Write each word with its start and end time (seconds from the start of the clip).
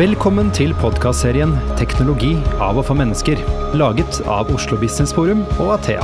Velkommen 0.00 0.46
til 0.56 0.70
podkastserien 0.80 1.50
'Teknologi 1.76 2.30
av 2.64 2.78
og 2.80 2.86
for 2.88 2.96
mennesker', 2.96 3.40
laget 3.76 4.20
av 4.24 4.48
Oslo 4.48 4.78
Business 4.80 5.12
Forum 5.12 5.42
og 5.60 5.74
Athea. 5.74 6.00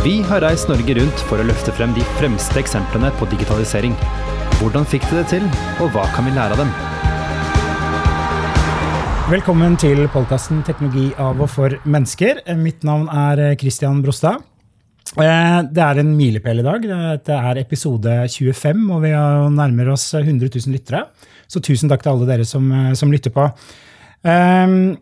Vi 0.00 0.22
har 0.24 0.40
reist 0.40 0.70
Norge 0.70 0.94
rundt 0.96 1.24
for 1.28 1.36
å 1.36 1.44
løfte 1.44 1.74
frem 1.76 1.92
de 1.92 2.06
fremste 2.16 2.56
eksemplene 2.56 3.10
på 3.18 3.28
digitalisering. 3.28 3.92
Hvordan 4.62 4.88
fikk 4.88 5.04
de 5.10 5.18
det 5.18 5.26
til, 5.34 5.44
og 5.76 5.92
hva 5.92 6.06
kan 6.14 6.24
vi 6.24 6.32
lære 6.38 6.56
av 6.56 6.62
dem? 6.62 6.72
Velkommen 9.28 9.76
til 9.76 10.08
podkasten 10.08 10.64
'Teknologi 10.64 11.12
av 11.18 11.38
og 11.38 11.50
for 11.50 11.68
mennesker'. 11.84 12.46
Mitt 12.56 12.82
navn 12.82 13.10
er 13.12 13.56
Christian 13.60 14.00
Brostad. 14.00 14.40
Eh, 15.20 15.62
det 15.68 15.82
er 15.84 16.00
en 16.00 16.16
milepæl 16.16 16.60
i 16.60 16.62
dag. 16.62 16.80
Det 17.24 17.36
er 17.36 17.58
episode 17.58 18.24
25, 18.26 18.90
og 18.90 19.02
vi 19.02 19.10
nærmer 19.10 19.92
oss 19.92 20.14
100 20.14 20.48
000 20.48 20.72
lyttere. 20.72 21.04
Så 21.50 21.62
tusen 21.64 21.90
takk 21.90 22.04
til 22.04 22.14
alle 22.14 22.28
dere 22.28 22.46
som, 22.48 22.70
eh, 22.72 22.94
som 22.98 23.12
lytter 23.12 23.34
på. 23.34 23.46
Um, 24.26 24.96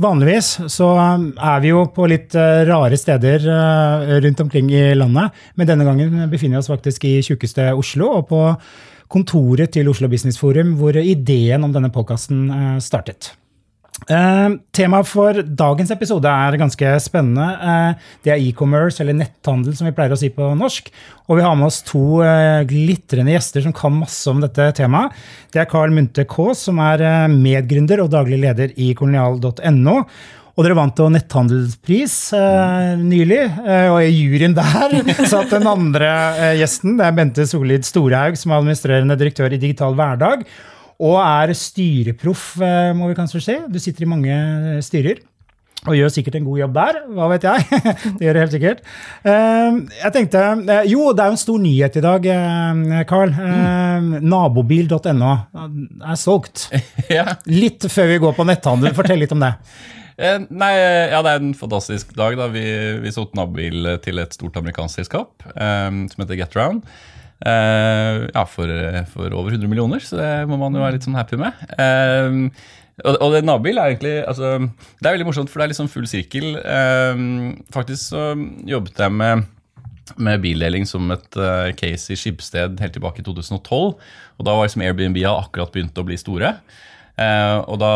vanligvis 0.00 0.52
så 0.70 0.90
er 0.94 1.58
vi 1.64 1.72
jo 1.72 1.82
på 1.94 2.06
litt 2.10 2.36
uh, 2.38 2.62
rare 2.68 2.98
steder 3.00 3.48
uh, 3.48 4.20
rundt 4.22 4.44
omkring 4.44 4.70
i 4.70 4.84
landet, 4.94 5.34
men 5.58 5.68
denne 5.68 5.88
gangen 5.88 6.30
befinner 6.30 6.58
vi 6.58 6.62
oss 6.62 6.70
faktisk 6.70 7.08
i 7.08 7.18
tjukkeste 7.26 7.72
Oslo 7.74 8.12
og 8.20 8.28
på 8.30 8.44
kontoret 9.10 9.74
til 9.74 9.90
Oslo 9.90 10.06
Business 10.12 10.38
Forum, 10.38 10.76
hvor 10.78 10.94
ideen 10.94 11.66
om 11.66 11.74
denne 11.74 11.90
podkasten 11.90 12.78
startet. 12.78 13.32
Uh, 14.08 14.56
Temaet 14.74 15.06
for 15.06 15.36
dagens 15.44 15.92
episode 15.92 16.30
er 16.30 16.56
ganske 16.58 16.92
spennende. 17.04 17.46
Uh, 17.60 18.08
det 18.24 18.32
er 18.32 18.42
e-commerce, 18.42 18.98
eller 19.02 19.18
netthandel, 19.18 19.76
som 19.76 19.86
vi 19.86 19.94
pleier 19.96 20.14
å 20.14 20.18
si 20.18 20.30
på 20.34 20.48
norsk. 20.58 20.90
Og 21.28 21.38
vi 21.38 21.44
har 21.44 21.54
med 21.58 21.68
oss 21.68 21.82
to 21.86 22.22
uh, 22.24 22.64
glitrende 22.68 23.34
gjester 23.36 23.66
som 23.66 23.76
kan 23.76 23.94
masse 24.00 24.24
om 24.30 24.42
dette 24.42 24.70
temaet. 24.80 25.14
Det 25.52 25.62
er 25.62 25.70
Carl 25.70 25.94
Munthe 25.94 26.26
Kaas, 26.30 26.64
som 26.66 26.80
er 26.82 27.04
medgründer 27.32 28.02
og 28.02 28.12
daglig 28.14 28.40
leder 28.42 28.74
i 28.80 28.92
kolonial.no. 28.98 29.96
Og 30.58 30.66
dere 30.66 30.76
vant 30.76 30.98
jo 30.98 31.06
netthandelspris 31.08 32.14
nylig, 33.00 33.38
og 33.88 34.00
i 34.02 34.10
juryen 34.10 34.52
der 34.52 34.98
satt 35.30 35.54
den 35.54 35.68
andre 35.70 36.10
gjesten. 36.58 36.98
Det 36.98 37.06
er 37.06 37.14
Bente 37.16 37.46
Solid 37.48 37.86
Storhaug, 37.86 38.36
som 38.36 38.52
er 38.52 38.58
administrerende 38.58 39.16
direktør 39.16 39.54
i 39.56 39.60
Digital 39.62 39.96
Hverdag. 39.96 40.44
Og 41.00 41.16
er 41.16 41.54
styreproff, 41.56 42.54
eh, 42.60 42.92
må 42.96 43.08
vi 43.08 43.16
kanskje 43.16 43.42
si. 43.42 43.58
Du 43.72 43.80
sitter 43.80 44.04
i 44.04 44.10
mange 44.10 44.38
styrer. 44.84 45.22
Og 45.88 45.94
gjør 45.96 46.10
sikkert 46.12 46.34
en 46.36 46.44
god 46.44 46.58
jobb 46.60 46.74
der, 46.76 46.96
hva 47.16 47.26
vet 47.30 47.44
jeg. 47.48 47.84
det 48.18 48.26
gjør 48.26 48.36
det 48.36 48.42
helt 48.42 48.56
sikkert. 48.56 48.82
Eh, 49.24 49.78
jeg 50.02 50.12
tenkte, 50.12 50.42
eh, 50.60 50.88
Jo, 50.92 51.06
det 51.16 51.24
er 51.24 51.30
jo 51.30 51.36
en 51.38 51.40
stor 51.40 51.62
nyhet 51.62 51.96
i 51.96 52.02
dag, 52.04 52.28
Carl. 53.08 53.32
Nabobil.no 54.20 55.30
er 55.56 56.20
solgt. 56.20 56.66
Litt 57.62 57.88
før 57.88 58.12
vi 58.12 58.20
går 58.26 58.36
på 58.36 58.46
netthandel. 58.50 58.92
Fortell 58.98 59.24
litt 59.24 59.32
om 59.32 59.46
det. 59.46 59.54
Nei, 60.20 60.74
ja, 61.08 61.22
Det 61.24 61.32
er 61.32 61.40
en 61.40 61.54
fantastisk 61.56 62.12
dag. 62.12 62.36
da 62.36 62.50
Vi, 62.52 62.66
vi 63.00 63.14
solgte 63.14 63.40
nabobil 63.40 63.88
til 64.04 64.20
et 64.20 64.36
stort 64.36 64.60
amerikansk 64.60 65.00
selskap 65.00 65.48
som 65.48 66.20
heter 66.20 66.36
GetRound. 66.42 66.84
Uh, 67.40 68.26
ja, 68.28 68.42
for, 68.44 68.68
for, 69.14 69.32
over 69.32 69.54
100 69.54 69.70
millioner, 69.70 70.02
så 70.04 70.18
det 70.18 70.28
må 70.50 70.58
man 70.60 70.74
jo 70.76 70.82
være 70.82 70.98
litt 70.98 71.06
sånn 71.06 71.16
happy 71.16 71.38
med. 71.40 71.56
Uh, 71.78 72.50
og, 73.00 73.16
og 73.16 73.36
nabobil 73.40 73.80
er 73.80 73.94
egentlig 73.94 74.18
altså, 74.28 74.58
Det 75.00 75.08
er 75.08 75.14
veldig 75.14 75.28
morsomt, 75.30 75.48
for 75.48 75.60
det 75.60 75.64
er 75.68 75.72
liksom 75.72 75.88
full 75.88 76.08
sirkel. 76.10 76.52
Uh, 76.60 77.56
faktisk 77.72 78.10
så 78.12 78.34
jobbet 78.68 79.00
jeg 79.00 79.16
med, 79.16 79.46
med 80.20 80.44
bildeling 80.44 80.84
som 80.88 81.08
et 81.14 81.40
case 81.80 82.12
i 82.12 82.18
Skibsted 82.18 82.76
helt 82.82 82.96
tilbake 82.96 83.24
i 83.24 83.26
2012. 83.26 83.96
Og 84.40 84.46
da 84.46 84.56
var 84.56 84.68
liksom 84.68 84.84
Airbnb 84.84 85.22
akkurat 85.32 85.72
begynt 85.72 86.00
å 86.00 86.06
bli 86.06 86.20
store. 86.20 86.58
Uh, 87.20 87.60
og 87.68 87.76
da 87.82 87.90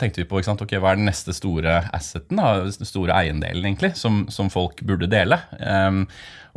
tenkte 0.00 0.20
vi 0.20 0.26
på 0.28 0.42
sant, 0.44 0.60
okay, 0.60 0.80
hva 0.82 0.92
er 0.92 0.98
den 1.00 1.08
neste 1.08 1.32
store 1.36 1.80
asseten, 1.96 2.36
den 2.36 2.88
store 2.88 3.14
eiendelen 3.16 3.64
egentlig, 3.70 3.94
som, 3.96 4.26
som 4.32 4.50
folk 4.52 4.82
burde 4.84 5.08
dele. 5.08 5.40
Um, 5.56 6.02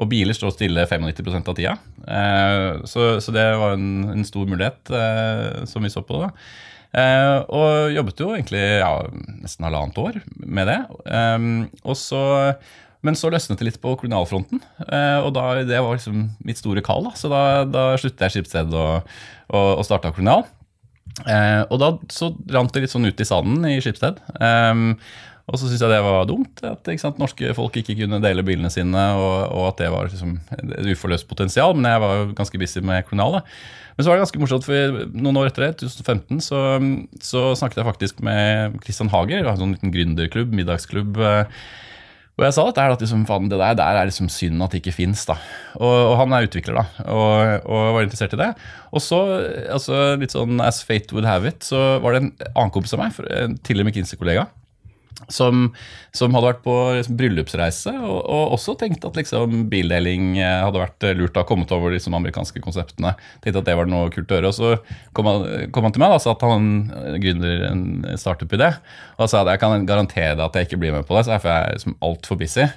og 0.01 0.09
biler 0.11 0.35
står 0.35 0.55
stille 0.55 0.83
95% 0.89 1.47
av 1.47 1.55
tida. 1.55 1.77
Uh, 2.03 2.83
så, 2.89 3.15
så, 3.23 3.31
det 3.35 3.47
var 3.61 3.77
en, 3.77 4.11
en 4.17 4.27
stor 4.27 4.49
mulighet 4.49 4.91
uh, 4.91 5.63
som 5.69 5.87
vi 5.87 5.93
så 5.93 6.03
på. 6.03 6.19
da. 6.25 6.31
og 7.47 7.93
jobbet 7.95 8.19
jo 8.19 8.31
egentlig 8.35 8.63
ja, 8.81 8.93
nesten 9.39 9.69
halvannet 9.69 9.99
år 10.01 10.21
med 10.43 10.67
det. 10.67 10.79
Um, 11.07 11.69
så 11.95 12.23
men 13.01 13.15
så 13.17 13.31
løsnet 13.33 13.57
det 13.57 13.65
litt 13.65 13.79
på 13.81 13.95
kolonialfronten, 13.97 14.59
og 15.25 15.29
da, 15.33 15.45
det 15.65 15.79
var 15.81 15.95
liksom 15.95 16.19
mitt 16.45 16.59
store 16.59 16.83
kall. 16.85 17.07
Da. 17.07 17.13
Så 17.17 17.31
da, 17.31 17.39
da 17.65 17.85
sluttet 17.97 18.27
jeg 18.27 18.35
Skipsted 18.35 18.75
og, 18.77 19.07
og, 19.49 19.69
og 19.79 19.87
starta 19.87 20.11
kolonial. 20.13 20.45
Eh, 21.25 21.63
og 21.67 21.81
da 21.81 21.91
så 22.13 22.31
rant 22.53 22.71
det 22.73 22.85
litt 22.85 22.93
sånn 22.93 23.09
ut 23.09 23.21
i 23.21 23.27
sanden 23.27 23.67
i 23.69 23.79
Skipsted. 23.83 24.21
Eh, 24.39 24.85
og 25.51 25.57
så 25.57 25.67
syntes 25.67 25.81
jeg 25.83 25.91
det 25.91 25.99
var 26.05 26.27
dumt, 26.29 26.61
at 26.63 26.87
sant, 27.01 27.19
norske 27.19 27.51
folk 27.57 27.75
ikke 27.81 27.97
kunne 27.99 28.21
dele 28.23 28.45
bilene 28.45 28.69
sine, 28.71 29.05
og, 29.19 29.51
og 29.51 29.65
at 29.71 29.81
det 29.81 29.89
var 29.91 30.07
liksom, 30.07 30.37
et 30.55 30.91
uforløst 30.93 31.27
potensial. 31.27 31.75
Men 31.75 31.89
jeg 31.91 32.03
var 32.03 32.15
jo 32.15 32.27
ganske 32.37 32.61
busy 32.61 32.83
med 32.87 33.03
Kronal. 33.09 33.41
Men 33.41 34.05
så 34.05 34.07
var 34.07 34.17
det 34.17 34.23
ganske 34.23 34.41
morsomt, 34.41 34.67
for 34.67 35.01
noen 35.11 35.41
år 35.41 35.49
etter 35.49 35.67
det, 35.67 35.71
2015, 35.81 36.39
så, 36.45 36.61
så 37.25 37.43
snakket 37.59 37.81
jeg 37.81 37.89
faktisk 37.89 38.23
med 38.25 38.79
Christian 38.85 39.11
Hager, 39.11 39.43
en 39.43 39.59
sånn 39.59 39.75
liten 39.75 39.91
gründerklubb, 39.93 40.55
middagsklubb. 40.55 41.19
Eh, 41.19 41.65
og 42.39 42.45
jeg 42.47 42.55
sa 42.55 42.63
at 42.65 42.77
det, 42.77 42.83
er 42.83 42.93
at 42.95 43.03
liksom, 43.03 43.25
faen, 43.29 43.49
det 43.51 43.59
der, 43.59 43.75
der, 43.77 43.97
er 43.99 44.07
liksom 44.09 44.29
synd 44.31 44.63
at 44.63 44.73
det 44.73 44.81
ikke 44.81 44.95
fins. 44.95 45.25
Og, 45.29 45.83
og, 45.83 46.15
han 46.21 46.33
er 46.33 46.47
utvikler, 46.47 46.79
da, 46.79 47.03
og, 47.11 47.67
og, 47.67 47.91
var 47.97 48.05
interessert 48.05 48.33
i 48.37 48.39
det. 48.39 48.49
Og 48.89 49.03
så, 49.03 49.19
altså, 49.75 49.99
litt 50.21 50.33
sånn 50.33 50.63
as 50.63 50.81
fate 50.87 51.13
would 51.13 51.27
have 51.29 51.47
it, 51.47 51.61
så 51.67 51.99
var 52.01 52.15
det 52.15 52.23
en 52.23 52.31
annen 52.55 52.73
kompis 52.73 52.95
av 52.95 53.03
meg, 53.03 53.19
en 53.35 53.59
tidligere 53.59 53.91
McKinsey-kollega, 53.91 54.47
som, 55.31 55.67
som, 56.15 56.33
hadde 56.35 56.47
vært 56.47 56.63
på 56.65 56.75
liksom, 56.97 57.17
bryllupsreise 57.19 57.93
og, 57.99 58.17
og, 58.19 58.55
også 58.57 58.75
tenkte 58.79 59.09
at 59.09 59.19
liksom, 59.19 59.65
bildeling 59.71 60.35
eh, 60.39 60.59
hadde 60.65 60.81
vært 60.81 61.07
eh, 61.07 61.15
lurt. 61.17 61.33
da, 61.35 61.45
Kommet 61.47 61.71
over 61.75 61.91
de 61.91 61.99
liksom, 61.99 62.15
amerikanske 62.17 62.61
konseptene. 62.63 63.13
Tenkte 63.43 63.61
at 63.61 63.69
det 63.69 63.77
var 63.79 63.89
noe 63.89 64.11
kult 64.13 64.31
å 64.31 64.39
gjøre. 64.39 64.51
Og 64.51 64.57
så 64.57 65.11
kom 65.17 65.29
han, 65.29 65.47
kom 65.73 65.87
han 65.87 65.95
til 65.95 66.03
meg 66.03 66.15
og 66.15 66.23
sa 66.23 66.35
at 66.35 66.45
han 66.47 66.69
eh, 66.89 67.17
gründer 67.21 67.65
en 67.69 67.85
startup-idé. 68.19 68.71
Og 69.15 69.23
da 69.23 69.29
sa 69.31 69.43
at 69.43 69.53
jeg 69.53 69.63
kan 69.63 69.87
garantere 69.87 70.35
deg 70.35 70.45
at 70.47 70.59
jeg 70.59 70.69
ikke 70.69 70.81
blir 70.81 70.95
med 70.95 71.07
på 71.07 71.15
det, 71.17 71.25
så 71.27 71.35
jeg 71.35 71.43
er 71.45 71.51
jeg 71.51 71.77
liksom 71.77 71.97
altfor 72.03 72.39
busy. 72.39 72.67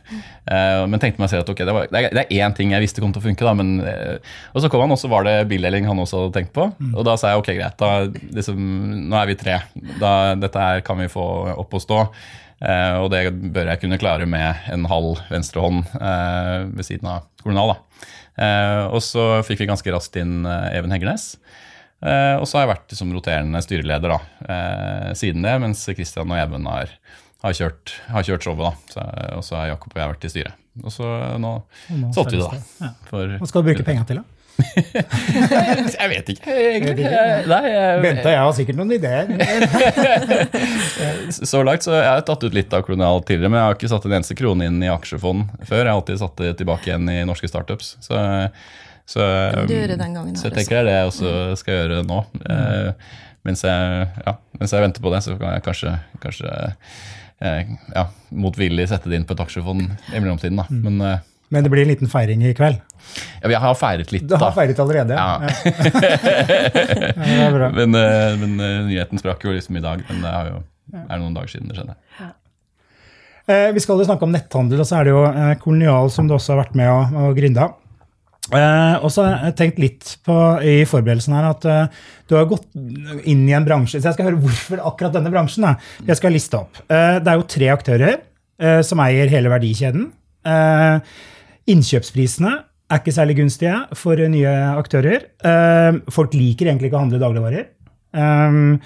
Uh, 0.44 0.84
men 0.90 1.00
tenkte 1.00 1.22
meg 1.22 1.30
selv 1.32 1.46
at 1.46 1.50
okay, 1.54 1.64
det, 1.64 1.72
var, 1.72 1.88
det, 1.88 2.04
er, 2.20 2.32
én 2.44 2.54
ting 2.56 2.74
jeg 2.74 2.84
visste 2.84 3.00
kom 3.00 3.14
til 3.14 3.22
å 3.22 3.24
funke. 3.24 3.46
da, 3.46 3.54
men, 3.56 3.78
uh, 3.80 4.36
Og 4.52 4.64
så 4.64 4.70
kom 4.72 4.84
han, 4.84 4.92
og 4.92 5.00
så 5.00 5.10
var 5.12 5.26
det 5.26 5.36
bildeling 5.50 5.88
han 5.88 6.00
også 6.02 6.24
hadde 6.24 6.36
tenkt 6.36 6.54
på. 6.56 6.68
Mm. 6.76 6.92
Og 6.92 7.06
da 7.08 7.16
sa 7.20 7.32
jeg 7.32 7.42
ok, 7.42 7.50
greit, 7.56 7.78
da, 7.80 8.26
liksom, 8.36 8.60
nå 9.08 9.20
er 9.20 9.30
vi 9.30 9.38
tre. 9.40 9.58
Dette 9.74 10.66
her 10.66 10.84
kan 10.86 11.00
vi 11.00 11.10
få 11.12 11.24
opp 11.54 11.78
og 11.78 11.84
stå. 11.84 12.02
Uh, 12.62 13.02
og 13.02 13.10
det 13.12 13.26
bør 13.54 13.72
jeg 13.72 13.82
kunne 13.82 13.98
klare 14.00 14.28
med 14.30 14.68
en 14.72 14.86
halv 14.88 15.18
venstrehånd 15.28 15.82
eh, 15.98 16.68
ved 16.70 16.86
siden 16.86 17.10
av 17.10 17.26
Kolonal. 17.42 17.74
Uh, 18.38 18.90
og 18.94 19.00
så 19.04 19.42
fikk 19.46 19.62
vi 19.62 19.70
ganske 19.70 19.94
raskt 19.94 20.16
inn 20.20 20.46
Even 20.46 20.94
Heggernes. 20.94 21.34
og 22.04 22.44
så 22.44 22.58
har 22.58 22.64
jeg 22.64 22.72
vært 22.74 22.90
liksom, 22.92 23.12
roterende 23.16 23.62
styreleder 23.64 24.12
da, 24.12 24.18
siden 25.16 25.46
det, 25.46 25.54
mens 25.62 25.86
Christian 25.86 26.28
og 26.28 26.36
Even 26.36 26.66
har, 26.68 26.90
har, 27.40 27.54
kjørt, 27.56 27.94
har 28.12 28.26
kjørt, 28.26 28.44
showet. 28.44 28.92
da, 28.92 29.04
Og 29.38 29.44
så 29.46 29.56
har 29.56 29.70
Jakob 29.72 29.94
og 29.94 30.02
jeg 30.02 30.12
vært 30.12 30.26
i 30.28 30.32
styret. 30.34 30.60
Og 30.82 30.92
så 30.92 31.06
nå, 31.40 31.54
nå 31.94 32.10
solgte 32.12 32.34
vi 32.34 32.42
det, 32.42 32.50
da. 32.50 32.90
Ja. 32.90 33.38
Hva 33.38 33.48
skal 33.48 33.62
du 33.62 33.70
bruke 33.70 33.86
penger 33.86 34.08
til, 34.10 34.20
da? 34.20 34.33
jeg 35.98 36.08
vet 36.10 36.30
ikke, 36.34 36.52
egentlig. 36.54 37.08
Nei, 37.50 37.60
jeg, 37.66 37.98
Bente 38.04 38.28
og 38.28 38.32
jeg 38.32 38.40
har 38.40 38.54
sikkert 38.56 38.78
noen 38.78 38.94
ideer. 38.94 39.26
så 41.50 41.62
langt 41.66 41.86
så 41.86 41.96
jeg 41.96 42.06
har 42.06 42.20
jeg 42.20 42.26
tatt 42.30 42.46
ut 42.46 42.56
litt 42.56 42.76
av 42.76 42.84
kolonial 42.86 43.22
tidligere, 43.26 43.50
men 43.50 43.60
jeg 43.60 43.68
har 43.68 43.78
ikke 43.78 43.90
satt 43.90 44.06
en 44.08 44.16
eneste 44.20 44.38
krone 44.38 44.70
inn 44.70 44.78
i 44.84 44.92
aksjefond 44.92 45.50
før. 45.64 45.82
Jeg 45.82 45.90
har 45.90 45.94
alltid 45.96 46.22
satt 46.22 46.38
det 46.42 46.54
tilbake 46.62 46.90
igjen 46.90 47.10
i 47.10 47.18
norske 47.26 47.50
startups. 47.50 47.96
Så, 48.04 48.22
så, 49.10 49.26
gangen, 49.58 50.32
så 50.38 50.48
jeg 50.48 50.56
tenker 50.60 50.78
det 50.78 50.82
er 50.84 50.88
det 50.90 50.96
jeg 50.96 51.12
også 51.12 51.34
skal 51.60 51.80
gjøre 51.80 52.00
nå. 52.08 52.22
Mm. 52.44 53.04
Mens, 53.44 53.66
jeg, 53.66 54.08
ja, 54.24 54.38
mens, 54.56 54.72
jeg, 54.72 54.86
venter 54.86 55.04
på 55.04 55.12
det, 55.12 55.20
så 55.26 55.36
kan 55.36 55.58
jeg 55.58 55.66
kanskje, 55.66 55.98
kanskje 56.22 56.52
ja, 57.44 58.08
motvillig 58.32 58.86
sette 58.88 59.10
det 59.10 59.18
inn 59.18 59.26
på 59.28 59.34
et 59.36 59.42
aksjefond 59.44 59.84
i 59.84 60.20
mellomtiden. 60.22 60.62
Da. 60.62 60.70
Men, 60.70 61.02
men 61.48 61.64
det 61.64 61.72
blir 61.72 61.84
en 61.84 61.92
liten 61.92 62.10
feiring 62.10 62.44
i 62.46 62.54
kveld? 62.56 62.80
Ja, 63.42 63.48
vi 63.48 63.56
har 63.60 63.74
feiret 63.78 64.12
litt. 64.14 64.24
da. 64.28 64.38
Du 64.38 64.44
har 64.46 64.54
feiret 64.56 64.80
allerede? 64.80 65.16
Ja. 65.18 65.40
ja 67.20 67.68
men, 67.78 67.94
uh, 67.94 68.32
men 68.40 68.56
uh, 68.58 68.86
nyheten 68.88 69.20
sprakk 69.20 69.44
jo 69.44 69.52
liksom 69.54 69.76
i 69.78 69.84
dag. 69.84 70.02
Men 70.08 70.24
det 70.24 70.32
er 70.32 70.50
jo 70.52 70.62
er 71.04 71.20
noen 71.20 71.36
dager 71.36 71.52
siden 71.52 71.70
det 71.70 71.78
skjedde. 71.78 71.96
Ja. 72.20 72.32
Uh, 73.44 73.70
vi 73.76 73.82
skal 73.84 74.00
jo 74.00 74.08
snakke 74.08 74.24
om 74.24 74.32
netthandel, 74.32 74.80
og 74.80 74.88
så 74.88 74.98
er 74.98 75.08
det 75.08 75.12
jo 75.12 75.24
Kolonial 75.62 76.12
som 76.12 76.28
du 76.28 76.36
også 76.36 76.54
har 76.54 76.62
vært 76.64 76.78
med 76.80 76.88
og, 76.90 77.18
og 77.20 77.36
gründa. 77.36 77.68
og 78.54 79.10
så 79.12 79.24
har 79.24 79.46
jeg 79.50 79.56
tenkt 79.60 79.78
litt 79.80 80.16
på 80.24 80.34
i 80.64 80.74
forberedelsen 80.88 81.36
her 81.36 81.46
at 81.48 81.62
du 82.28 82.34
har 82.36 82.48
gått 82.48 82.66
inn 83.24 83.46
i 83.48 83.54
en 83.56 83.64
bransje 83.64 83.96
Så 83.96 84.10
jeg 84.10 84.16
skal 84.18 84.28
høre 84.28 84.40
hvorfor 84.40 84.82
akkurat 84.84 85.14
denne 85.16 85.32
bransjen. 85.32 85.64
Da. 85.64 85.76
Jeg 86.08 86.20
skal 86.20 86.32
liste 86.36 86.60
opp. 86.60 86.80
det 86.88 87.24
er 87.24 87.38
jo 87.40 87.46
tre 87.56 87.70
aktører 87.72 88.82
som 88.84 89.00
eier 89.04 89.32
hele 89.32 89.52
verdikjeden. 89.52 90.10
Innkjøpsprisene 91.70 92.52
er 92.92 93.00
ikke 93.00 93.14
særlig 93.16 93.38
gunstige 93.38 93.78
for 93.96 94.20
nye 94.30 94.50
aktører. 94.76 95.30
Ehm, 95.44 96.02
folk 96.12 96.34
liker 96.36 96.68
egentlig 96.68 96.90
ikke 96.90 97.00
å 97.00 97.04
handle 97.06 97.22
dagligvarer. 97.22 97.72
Ehm, 98.14 98.76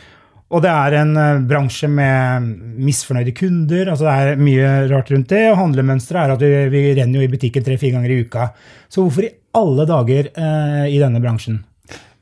Og 0.49 0.63
det 0.65 0.71
er 0.73 0.95
en 0.97 1.11
uh, 1.13 1.43
bransje 1.45 1.91
med 1.93 2.47
misfornøyde 2.81 3.35
kunder. 3.37 3.91
altså 3.91 4.07
Det 4.07 4.13
er 4.17 4.39
mye 4.41 4.69
rart 4.89 5.11
rundt 5.13 5.29
det. 5.29 5.43
Og 5.51 5.59
handlemønsteret 5.61 6.23
er 6.23 6.33
at 6.33 6.41
vi, 6.41 6.53
vi 6.73 6.95
renner 6.97 7.21
jo 7.21 7.27
i 7.27 7.29
butikken 7.29 7.67
tre-fire 7.67 7.99
ganger 7.99 8.15
i 8.15 8.23
uka. 8.25 8.47
Så 8.89 9.03
hvorfor 9.03 9.27
i 9.27 9.35
alle 9.61 9.85
dager 9.85 10.31
uh, 10.33 10.87
i 10.89 10.97
denne 11.03 11.21
bransjen? 11.21 11.59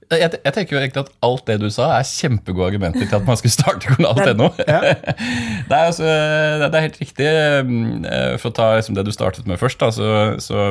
Jeg, 0.07 0.39
jeg, 0.39 0.53
tenker 0.55 0.77
jo 0.77 0.79
egentlig 0.79 1.03
at 1.03 1.11
Alt 1.27 1.49
det 1.49 1.57
du 1.59 1.67
sa, 1.73 1.89
er 1.97 2.07
kjempegode 2.07 2.69
argumenter 2.71 3.09
til 3.09 3.19
at 3.19 3.27
man 3.27 3.39
skulle 3.41 3.55
starte 3.57 3.89
Journal.no. 3.91 4.53
Ja. 4.63 4.79
det, 5.69 5.75
er 5.75 5.83
altså, 5.83 6.07
det, 6.07 6.71
er 6.71 6.87
helt 6.87 7.01
riktig. 7.03 7.27
Eh, 7.27 8.37
for 8.39 8.53
å 8.53 8.57
ta 8.57 8.71
liksom 8.77 8.97
det 8.99 9.07
du 9.09 9.13
startet 9.15 9.51
med 9.51 9.59
først, 9.59 9.83
da, 9.83 9.91
så, 9.95 10.09
så 10.43 10.63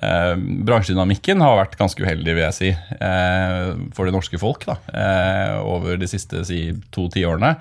eh, 0.00 0.34
Bransjedynamikken 0.66 1.44
har 1.44 1.60
vært 1.60 1.78
ganske 1.78 2.02
uheldig, 2.02 2.34
vil 2.34 2.46
jeg 2.48 2.58
si, 2.58 2.74
eh, 2.74 3.70
for 3.94 4.10
det 4.10 4.16
norske 4.16 4.42
folk 4.42 4.66
da, 4.66 4.78
eh, 4.90 5.54
over 5.62 6.00
de 6.00 6.10
siste 6.10 6.42
si, 6.48 6.66
to 6.94 7.06
tiårene. 7.14 7.54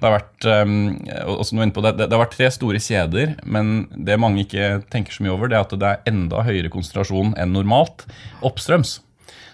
Det 0.00 0.08
har, 0.08 0.16
vært, 0.16 1.74
på 1.74 1.82
det, 1.84 1.90
det, 1.98 2.06
har 2.08 2.22
vært 2.22 2.38
tre 2.38 2.46
store 2.54 2.78
kjeder, 2.80 3.34
men 3.44 3.82
det 3.92 4.16
mange 4.22 4.46
ikke 4.46 4.78
tenker 4.88 5.12
så 5.12 5.26
mye 5.26 5.34
over, 5.34 5.50
det 5.50 5.58
er 5.58 5.66
at 5.66 5.74
det 5.76 5.90
er 5.90 6.08
enda 6.08 6.40
høyere 6.46 6.72
konsentrasjon 6.72 7.34
enn 7.36 7.52
normalt 7.52 8.06
oppstrøms. 8.40 9.00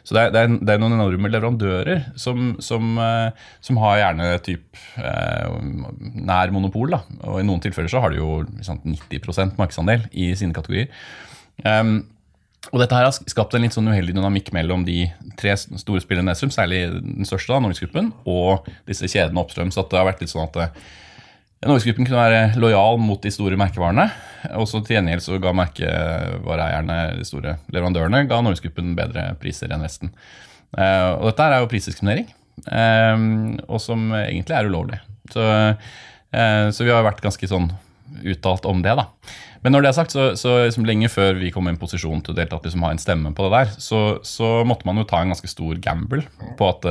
Så 0.06 0.14
det 0.14 0.22
er, 0.22 0.32
det, 0.34 0.42
er, 0.42 0.58
det 0.62 0.74
er, 0.74 0.78
noen 0.78 0.94
enorme 0.94 1.30
leverandører 1.32 2.04
som, 2.20 2.52
som, 2.62 2.94
uh, 3.00 3.34
som 3.64 3.80
har 3.82 3.98
gjerne 3.98 4.28
typ 4.46 4.78
uh, 5.02 5.56
nær 6.14 6.52
monopol. 6.54 6.94
Da. 6.94 7.00
Og 7.26 7.40
i 7.42 7.46
noen 7.46 7.62
tilfeller 7.64 7.90
så 7.90 8.04
har 8.04 8.14
de 8.14 8.20
jo 8.20 8.44
liksom, 8.46 8.84
90% 8.86 9.58
markedsandel 9.58 10.06
i 10.14 10.30
sine 10.38 10.54
kategorier. 10.54 10.92
Um, 11.64 12.04
og 12.72 12.80
dette 12.82 12.96
her 12.98 13.06
har 13.06 13.14
skapt 13.14 13.54
en 13.54 13.62
litt 13.62 13.74
sånn 13.76 13.86
uheldig 13.90 14.14
dynamikk 14.16 14.50
mellom 14.54 14.82
de 14.86 15.04
tre 15.38 15.54
store 15.58 16.02
spillerne 16.02 16.32
Nesrum, 16.32 16.50
særlig 16.54 16.84
den 16.94 17.26
største, 17.28 17.52
da, 17.52 17.60
Norgesgruppen, 17.62 18.10
og 18.26 18.66
disse 18.88 19.10
kjedene 19.10 19.42
oppstrøms. 19.42 19.78
At 19.78 19.92
det 19.92 20.00
har 20.00 20.08
vært 20.08 20.24
litt 20.24 20.32
sånn 20.32 20.48
at 20.48 20.58
eh, 20.64 20.88
Norgesgruppen 21.64 22.04
kunne 22.04 22.20
være 22.20 22.40
lojal 22.60 22.98
mot 23.00 23.22
de 23.22 23.32
store 23.32 23.56
merkevarene. 23.58 24.10
Og 24.60 24.66
så 24.68 24.82
til 24.84 24.98
gjengjeld 24.98 25.24
så 25.24 25.38
ga 25.42 25.54
merkevareeierne, 25.56 26.98
de 27.16 27.24
store 27.26 27.56
leverandørene, 27.72 28.26
ga 28.28 28.42
Norgesgruppen 28.44 28.92
bedre 28.98 29.30
priser 29.40 29.72
enn 29.72 29.84
resten. 29.86 30.12
Eh, 30.76 31.08
og 31.16 31.30
dette 31.30 31.46
er 31.46 31.62
jo 31.62 31.70
prisdiskriminering, 31.70 32.28
eh, 32.68 33.24
og 33.64 33.80
som 33.82 34.10
egentlig 34.20 34.58
er 34.58 34.68
ulovlig. 34.68 35.00
Så, 35.32 35.42
eh, 36.36 36.68
så 36.70 36.84
vi 36.84 36.92
har 36.92 37.06
vært 37.06 37.24
ganske 37.24 37.48
sånn 37.48 37.70
uttalt 38.22 38.68
om 38.68 38.84
det, 38.84 38.92
da. 38.98 39.08
Men 39.64 39.74
når 39.74 39.82
det 39.82 39.88
er 39.88 39.96
sagt, 39.96 40.14
så, 40.14 40.28
så 40.38 40.60
liksom 40.66 40.84
lenge 40.86 41.08
før 41.10 41.40
vi 41.40 41.50
kom 41.50 41.66
i 41.66 41.72
en 41.72 41.80
posisjon 41.80 42.20
til 42.22 42.36
å 42.36 42.36
delta, 42.36 42.60
liksom, 42.62 42.84
ha 42.86 42.92
en 42.94 43.02
stemme 43.02 43.32
på 43.34 43.48
det 43.48 43.56
der, 43.56 43.72
så, 43.82 44.02
så, 44.22 44.60
måtte 44.68 44.86
man 44.86 45.00
jo 45.00 45.08
ta 45.08 45.24
en 45.24 45.32
ganske 45.32 45.50
stor 45.50 45.80
gamble 45.82 46.22
på 46.60 46.68
at 46.70 46.86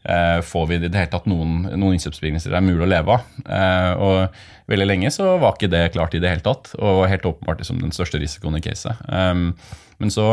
får 0.00 0.66
vi 0.66 0.78
i 0.78 0.80
det 0.86 0.96
hele 0.96 1.10
tatt 1.12 1.26
noen, 1.28 1.66
noen 1.68 1.98
innkjøpsbetingelser 1.98 2.54
det 2.54 2.56
er 2.56 2.64
mulig 2.64 2.86
å 2.86 2.88
leve 2.88 3.18
av. 3.18 3.26
Eh, 3.44 3.90
og 4.00 4.70
veldig 4.72 4.86
lenge 4.88 5.12
så 5.12 5.34
var 5.42 5.56
ikke 5.56 5.70
det 5.72 5.90
klart 5.96 6.16
i 6.16 6.22
det 6.22 6.32
hele 6.32 6.44
tatt, 6.44 6.72
og 6.78 7.04
helt 7.10 7.26
åpenbart 7.28 7.60
liksom, 7.60 7.82
den 7.82 7.92
største 7.94 8.20
risikoen 8.22 8.56
i 8.56 8.62
caset. 8.64 8.96
Um, 9.10 9.50
men 10.00 10.12
så, 10.14 10.30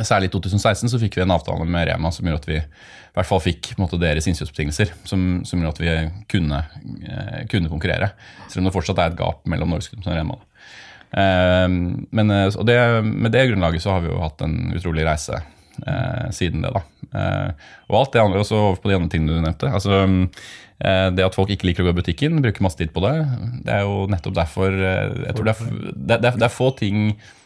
særlig 0.00 0.30
i 0.30 0.34
2016, 0.34 0.90
så 0.90 1.00
fikk 1.02 1.20
vi 1.20 1.24
en 1.26 1.34
avtale 1.34 1.66
med 1.68 1.86
Rema 1.90 2.10
som 2.14 2.26
gjorde 2.26 2.42
at 2.42 2.50
vi 2.50 2.58
i 2.58 3.14
hvert 3.14 3.30
fall 3.30 3.42
fikk 3.44 3.74
måte, 3.78 4.00
deres 4.02 4.26
innkjøpsbetingelser, 4.26 4.90
som, 5.06 5.44
som, 5.46 5.60
gjorde 5.62 5.76
at 5.76 5.84
vi 5.84 6.24
kunne, 6.34 6.64
eh, 7.06 7.44
kunne, 7.50 7.70
konkurrere. 7.70 8.10
Selv 8.48 8.64
om 8.64 8.70
det 8.70 8.74
fortsatt 8.74 8.98
er 8.98 9.12
et 9.12 9.20
gap 9.20 9.44
mellom 9.46 9.70
Norgesgruppen 9.70 10.10
og 10.10 10.18
Rema. 10.18 10.40
Um, 11.14 11.76
men 12.10 12.34
eh, 12.34 12.56
det, 12.66 12.78
med 13.06 13.30
det 13.30 13.46
grunnlaget 13.52 13.84
så 13.84 13.94
har 13.94 14.02
vi 14.02 14.10
jo 14.10 14.18
hatt 14.18 14.42
en 14.42 14.72
utrolig 14.74 15.06
reise 15.06 15.44
eh, 15.86 16.26
siden 16.34 16.64
det. 16.64 16.72
da. 16.74 16.82
Eh, 17.14 17.70
og 17.90 18.00
alt 18.00 18.14
det 18.14 18.22
andre 18.22 18.42
også 18.42 18.60
over 18.60 18.80
på 18.82 18.90
de 18.90 18.98
andre 18.98 19.12
tingene 19.12 19.36
du 19.36 19.44
nevnte. 19.44 19.70
altså 19.70 20.02
eh, 20.04 21.08
Det 21.14 21.26
at 21.26 21.36
folk 21.36 21.52
ikke 21.54 21.70
liker 21.70 21.84
å 21.84 21.88
gå 21.88 21.94
i 21.96 22.00
butikken, 22.02 22.42
bruker 22.44 22.66
masse 22.66 22.80
tid 22.80 22.92
på 22.94 23.04
det, 23.04 23.14
det 23.66 23.78
er 23.78 23.86
jo 23.86 24.04
nettopp 24.12 24.36
derfor 24.40 24.74
eh, 24.74 25.16
jeg 25.28 25.38
tror 25.38 25.48
det 25.48 25.56
er, 25.56 25.72
det, 25.94 26.20
er, 26.20 26.38
det 26.38 26.48
er, 26.48 26.54
få 26.54 26.70
ting 26.78 27.02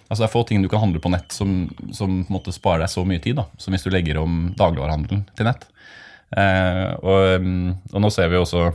altså 0.08 0.22
det 0.22 0.28
er 0.28 0.36
få 0.36 0.44
ting 0.48 0.64
du 0.64 0.70
kan 0.72 0.84
handle 0.84 1.02
på 1.04 1.12
nett 1.12 1.34
som, 1.34 1.66
som 1.92 2.22
måte 2.32 2.54
sparer 2.54 2.86
deg 2.86 2.92
så 2.92 3.04
mye 3.08 3.22
tid, 3.25 3.40
da, 3.40 3.48
som 3.60 3.75
hvis 3.75 3.84
du 3.84 3.92
legger 3.92 4.20
om 4.22 4.46
dagligvarehandelen 4.56 5.26
til 5.36 5.48
nett. 5.48 5.69
Eh, 6.36 6.90
og, 7.00 7.40
mm, 7.40 7.69
og, 7.94 8.00
nå 8.04 8.10
ser 8.12 8.28
vi 8.32 8.40
også 8.40 8.66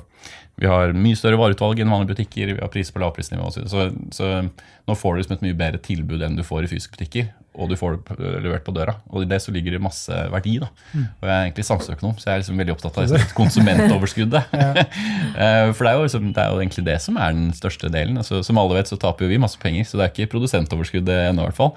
vi 0.62 0.70
har 0.70 0.94
mye 0.94 1.18
større 1.18 1.40
vareutvalg 1.42 1.80
enn 1.82 1.92
vanlige 1.92 2.14
butikker. 2.14 2.54
vi 2.54 2.62
har 2.62 2.72
priser 2.72 2.94
på 2.94 3.02
lavprisnivå. 3.02 3.50
Så, 3.54 3.66
så, 3.72 3.88
så 4.14 4.34
nå 4.44 4.98
får 4.98 5.16
du 5.16 5.22
liksom 5.22 5.38
et 5.38 5.48
mye 5.48 5.58
bedre 5.58 5.82
tilbud 5.82 6.22
enn 6.22 6.38
du 6.38 6.44
får 6.46 6.68
i 6.68 6.70
fysiske 6.76 6.94
butikker 6.98 7.32
og 7.54 7.70
du 7.70 7.76
får 7.78 8.00
det 8.18 8.32
levert 8.42 8.64
på 8.66 8.74
døra. 8.74 8.96
Og 9.14 9.24
i 9.24 9.30
det 9.30 9.38
så 9.44 9.54
ligger 9.54 9.76
det 9.76 9.82
masse 9.84 10.14
verdi. 10.34 10.56
da. 10.62 10.70
Mm. 10.94 11.06
Og 11.06 11.28
Jeg 11.28 11.34
er 11.34 11.44
egentlig 11.44 11.66
samfunnsøkonom, 11.68 12.16
så 12.18 12.30
jeg 12.30 12.34
er 12.34 12.42
liksom 12.42 12.62
veldig 12.62 12.74
opptatt 12.74 12.98
av 12.98 13.04
liksom, 13.08 13.36
konsumentoverskuddet. 13.38 14.54
Eh, 15.34 15.72
for 15.74 15.86
det 15.86 15.90
er, 15.90 15.98
jo 15.98 16.06
liksom, 16.06 16.26
det 16.36 16.42
er, 16.44 16.52
jo 16.54 16.62
egentlig 16.62 16.84
det 16.86 16.96
som 17.02 17.16
er 17.18 17.32
den 17.34 17.48
største 17.58 17.90
delen. 17.90 18.20
Altså, 18.22 18.44
som 18.46 18.58
alle 18.62 18.78
vet, 18.78 18.90
så 18.90 19.00
taper 19.02 19.26
jo 19.26 19.32
vi 19.32 19.40
masse 19.42 19.58
penger, 19.60 19.88
så 19.90 19.98
det 19.98 20.06
er 20.06 20.12
ikke 20.12 20.30
produsentoverskuddet 20.36 21.30
ennå. 21.32 21.42
i 21.42 21.50
hvert 21.50 21.58
fall. 21.58 21.72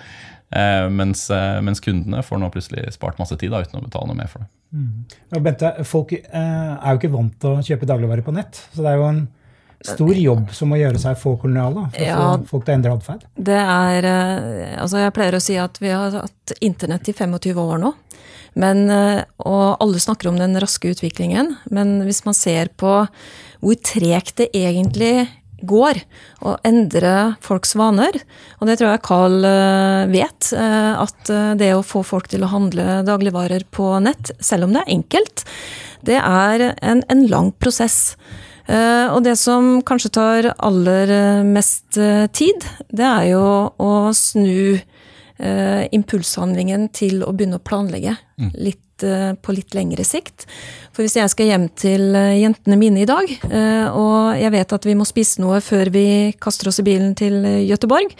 Eh, 0.50 0.88
mens, 0.94 1.31
eh, 1.34 1.60
mens, 1.66 1.81
kundene 1.82 2.22
får 2.22 2.38
nå 2.38 2.50
plutselig 2.54 2.93
spart 2.94 3.19
masse 3.19 3.34
tid 3.40 3.50
da, 3.50 3.64
uten 3.66 3.81
å 3.81 3.87
betale 3.87 4.10
noe 4.10 4.19
mer 4.19 4.31
for 4.31 4.44
det. 4.44 4.50
Mm. 4.76 5.16
Ja, 5.32 5.40
Bente, 5.43 5.72
folk 5.88 6.12
eh, 6.14 6.28
er 6.37 6.87
jo 6.93 7.00
ikke 7.00 7.14
vant 7.14 7.34
til 7.43 7.56
å 7.56 7.64
kjøpe 7.66 7.88
dagligvarer 7.88 8.26
på 8.26 8.34
nett. 8.37 8.60
så 8.75 8.84
det 8.84 8.93
er 8.93 9.00
jo 9.00 9.08
en 9.10 9.26
stor 9.84 10.14
jobb 10.16 10.50
som 10.56 10.70
må 10.72 10.78
gjøre 10.81 11.00
seg 11.00 11.19
for 11.20 11.38
kolonial 11.40 11.75
for 11.76 12.02
ja, 12.02 12.16
å 12.16 12.28
få 12.40 12.54
folk 12.54 12.66
til 12.66 12.75
å 12.75 12.78
endre 12.78 12.94
atferd? 12.96 13.26
Det 13.37 13.58
er 13.60 14.08
eh, 14.10 14.75
Altså, 14.81 15.00
jeg 15.02 15.14
pleier 15.16 15.37
å 15.37 15.43
si 15.43 15.58
at 15.60 15.81
vi 15.82 15.93
har 15.93 16.14
hatt 16.22 16.54
internett 16.64 17.10
i 17.10 17.16
25 17.16 17.60
år 17.62 17.82
nå. 17.82 17.92
Men, 18.56 18.87
eh, 18.90 19.25
og 19.44 19.82
alle 19.84 20.00
snakker 20.00 20.31
om 20.31 20.38
den 20.40 20.56
raske 20.62 20.94
utviklingen, 20.94 21.56
men 21.75 21.99
hvis 22.06 22.22
man 22.28 22.37
ser 22.37 22.72
på 22.78 22.94
hvor 23.60 23.82
tregt 23.84 24.38
det 24.40 24.50
egentlig 24.56 25.26
går 25.64 26.00
å 26.44 26.56
endre 26.69 27.12
folks 27.44 27.76
vaner, 27.79 28.19
og 28.61 28.69
det 28.69 28.79
tror 28.81 28.93
jeg 28.93 29.05
Carl 29.06 29.47
eh, 29.49 30.08
vet, 30.12 30.50
at 30.56 31.31
det 31.58 31.73
å 31.75 31.85
få 31.87 32.03
folk 32.06 32.29
til 32.32 32.44
å 32.44 32.50
handle 32.53 33.00
dagligvarer 33.06 33.64
på 33.75 33.94
nett, 34.05 34.35
selv 34.41 34.69
om 34.69 34.76
det 34.76 34.85
er 34.85 34.94
enkelt, 34.99 35.47
det 36.06 36.20
er 36.20 36.69
en, 36.76 37.03
en 37.08 37.25
lang 37.31 37.55
prosess. 37.58 38.17
Eh, 38.67 39.06
og 39.14 39.23
det 39.23 39.37
som 39.38 39.79
kanskje 39.87 40.11
tar 40.17 40.50
aller 40.58 41.12
eh, 41.14 41.47
mest 41.47 41.99
eh, 42.02 42.26
tid, 42.35 42.67
det 42.91 43.06
er 43.06 43.31
jo 43.35 43.47
å 43.70 43.94
snu 44.17 44.82
impulshandlingen 45.37 46.87
til 46.97 47.19
å 47.20 47.26
begynne 47.37 47.59
å 47.59 47.64
planlegge 47.69 48.14
mm. 48.41 48.55
litt, 48.56 48.81
på 49.02 49.54
litt 49.54 49.75
lengre 49.76 50.04
sikt. 50.06 50.46
For 50.94 51.04
hvis 51.04 51.19
jeg 51.19 51.32
skal 51.32 51.50
hjem 51.50 51.66
til 51.76 52.14
jentene 52.14 52.78
mine 52.80 53.02
i 53.02 53.09
dag, 53.09 53.28
og 53.92 54.37
jeg 54.40 54.52
vet 54.54 54.73
at 54.73 54.88
vi 54.88 54.94
må 54.97 55.04
spise 55.09 55.42
noe 55.42 55.61
før 55.64 55.90
vi 55.92 56.06
kaster 56.40 56.71
oss 56.71 56.80
i 56.80 56.87
bilen 56.87 57.12
til 57.18 57.42
Gøteborg, 57.68 58.14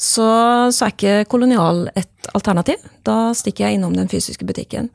så, 0.00 0.28
så 0.72 0.86
er 0.86 0.94
ikke 0.94 1.16
kolonial 1.28 1.86
et 1.92 2.30
alternativ. 2.36 2.80
Da 3.04 3.32
stikker 3.36 3.66
jeg 3.66 3.78
innom 3.78 3.96
den 3.96 4.08
fysiske 4.12 4.48
butikken. 4.48 4.88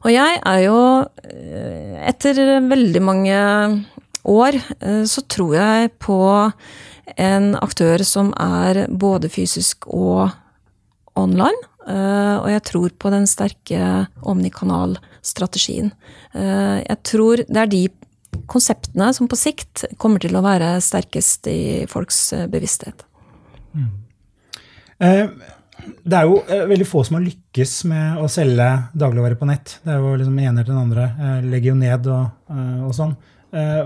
Og 0.00 0.12
jeg 0.14 0.38
er 0.48 0.60
jo, 0.64 0.78
etter 2.08 2.38
veldig 2.64 3.02
mange 3.04 3.40
år, 4.24 4.56
eh, 4.80 5.02
så 5.04 5.24
tror 5.28 5.56
jeg 5.58 5.92
på 6.00 6.20
en 7.20 7.50
aktør 7.58 8.04
som 8.06 8.32
er 8.40 8.86
både 8.88 9.28
fysisk 9.28 9.88
og 9.88 10.30
online. 11.18 11.68
Eh, 11.88 12.36
og 12.40 12.48
jeg 12.52 12.64
tror 12.68 12.96
på 13.00 13.12
den 13.14 13.28
sterke 13.30 14.06
omnikanal-strategien. 14.20 15.92
jeg 16.32 16.98
tror 17.02 17.42
det 17.48 17.60
er 17.60 17.70
de 17.70 17.88
konseptene 18.46 19.08
som 19.14 19.28
på 19.28 19.38
sikt 19.38 19.84
kommer 19.98 20.22
til 20.22 20.36
å 20.38 20.44
være 20.44 20.76
sterkest 20.80 21.48
i 21.50 21.86
folks 21.90 22.30
bevissthet. 22.50 23.02
Mm. 23.74 23.88
Det 26.04 26.16
er 26.16 26.28
jo 26.28 26.38
veldig 26.46 26.86
få 26.86 27.02
som 27.06 27.18
har 27.18 27.26
lykkes 27.26 27.74
med 27.90 28.20
å 28.22 28.28
selge 28.30 28.68
dagligvarer 28.94 29.38
på 29.40 29.48
nett. 29.50 29.78
Det 29.82 29.94
er 29.94 29.98
jo 29.98 30.14
liksom 30.20 30.38
ene 30.38 30.62
til 30.62 30.74
den 30.74 30.84
andre. 30.84 31.40
Legger 31.42 31.72
jo 31.72 31.80
ned 31.80 32.08
og, 32.12 32.54
og 32.86 32.94
sånn. 32.94 33.16
Eh, 33.50 33.82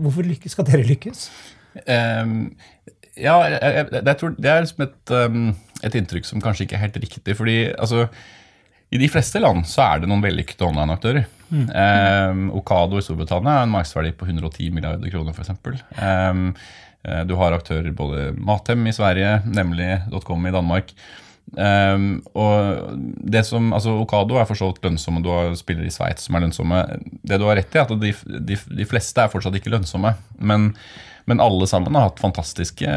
hvorfor 0.00 0.24
lykkes, 0.24 0.54
skal 0.54 0.66
dere 0.68 0.86
lykkes? 0.88 1.26
Um, 1.84 2.54
ja, 3.18 3.36
jeg, 3.50 3.58
jeg, 3.60 3.88
jeg, 3.98 4.16
tror 4.20 4.36
det 4.38 4.50
er 4.50 4.62
liksom 4.64 4.84
et, 4.86 5.12
um, 5.12 5.48
et, 5.84 5.98
inntrykk 5.98 6.28
som 6.28 6.42
kanskje 6.44 6.66
ikke 6.66 6.78
er 6.78 6.86
helt 6.86 7.00
riktig. 7.02 7.36
fordi 7.36 7.58
altså, 7.72 8.06
i 8.94 9.00
de 9.00 9.08
fleste 9.10 9.42
land 9.42 9.66
så 9.68 9.84
er 9.86 10.02
det 10.02 10.10
noen 10.10 10.24
vellykkede 10.24 10.68
online-aktører. 10.68 11.26
Mm. 11.50 11.66
Um, 11.68 12.46
Okado 12.58 12.98
i 12.98 13.04
Storbritannia 13.04 13.58
har 13.58 13.66
en 13.66 13.74
markedsverdi 13.74 14.14
på 14.18 14.28
110 14.28 14.70
milliarder 14.74 15.12
kroner, 15.12 15.34
f.eks. 15.34 15.52
Um, 15.98 16.48
du 17.28 17.34
har 17.36 17.52
aktører 17.52 17.92
både 17.92 18.30
Mathem 18.40 18.86
i 18.88 18.94
Sverige, 18.96 19.42
nemlig 19.44 19.98
.com 20.24 20.46
i 20.48 20.54
Danmark. 20.54 20.94
Um, 21.54 22.22
og 22.34 22.96
det 23.20 23.44
som, 23.46 23.68
altså 23.76 23.92
Okado 24.00 24.38
er 24.40 24.46
for 24.48 24.58
så 24.58 24.70
vidt 24.70 24.86
lønnsomme, 24.86 25.22
du 25.22 25.28
har 25.30 25.52
spillere 25.58 25.86
i 25.86 25.92
Sveits 25.92 26.26
som 26.26 26.34
er 26.34 26.46
lønnsomme. 26.46 26.80
Det 27.22 27.38
du 27.38 27.44
har 27.46 27.60
rett 27.60 27.74
i, 27.74 27.80
er 27.80 27.84
at 27.84 28.00
de, 28.00 28.14
de, 28.48 28.58
de 28.80 28.86
fleste 28.88 29.22
er 29.22 29.30
fortsatt 29.32 29.58
ikke 29.60 29.74
lønnsomme. 29.74 30.14
Men, 30.40 30.72
men, 31.30 31.40
alle 31.40 31.66
sammen 31.70 31.94
har 31.96 32.08
hatt 32.08 32.22
fantastiske 32.22 32.96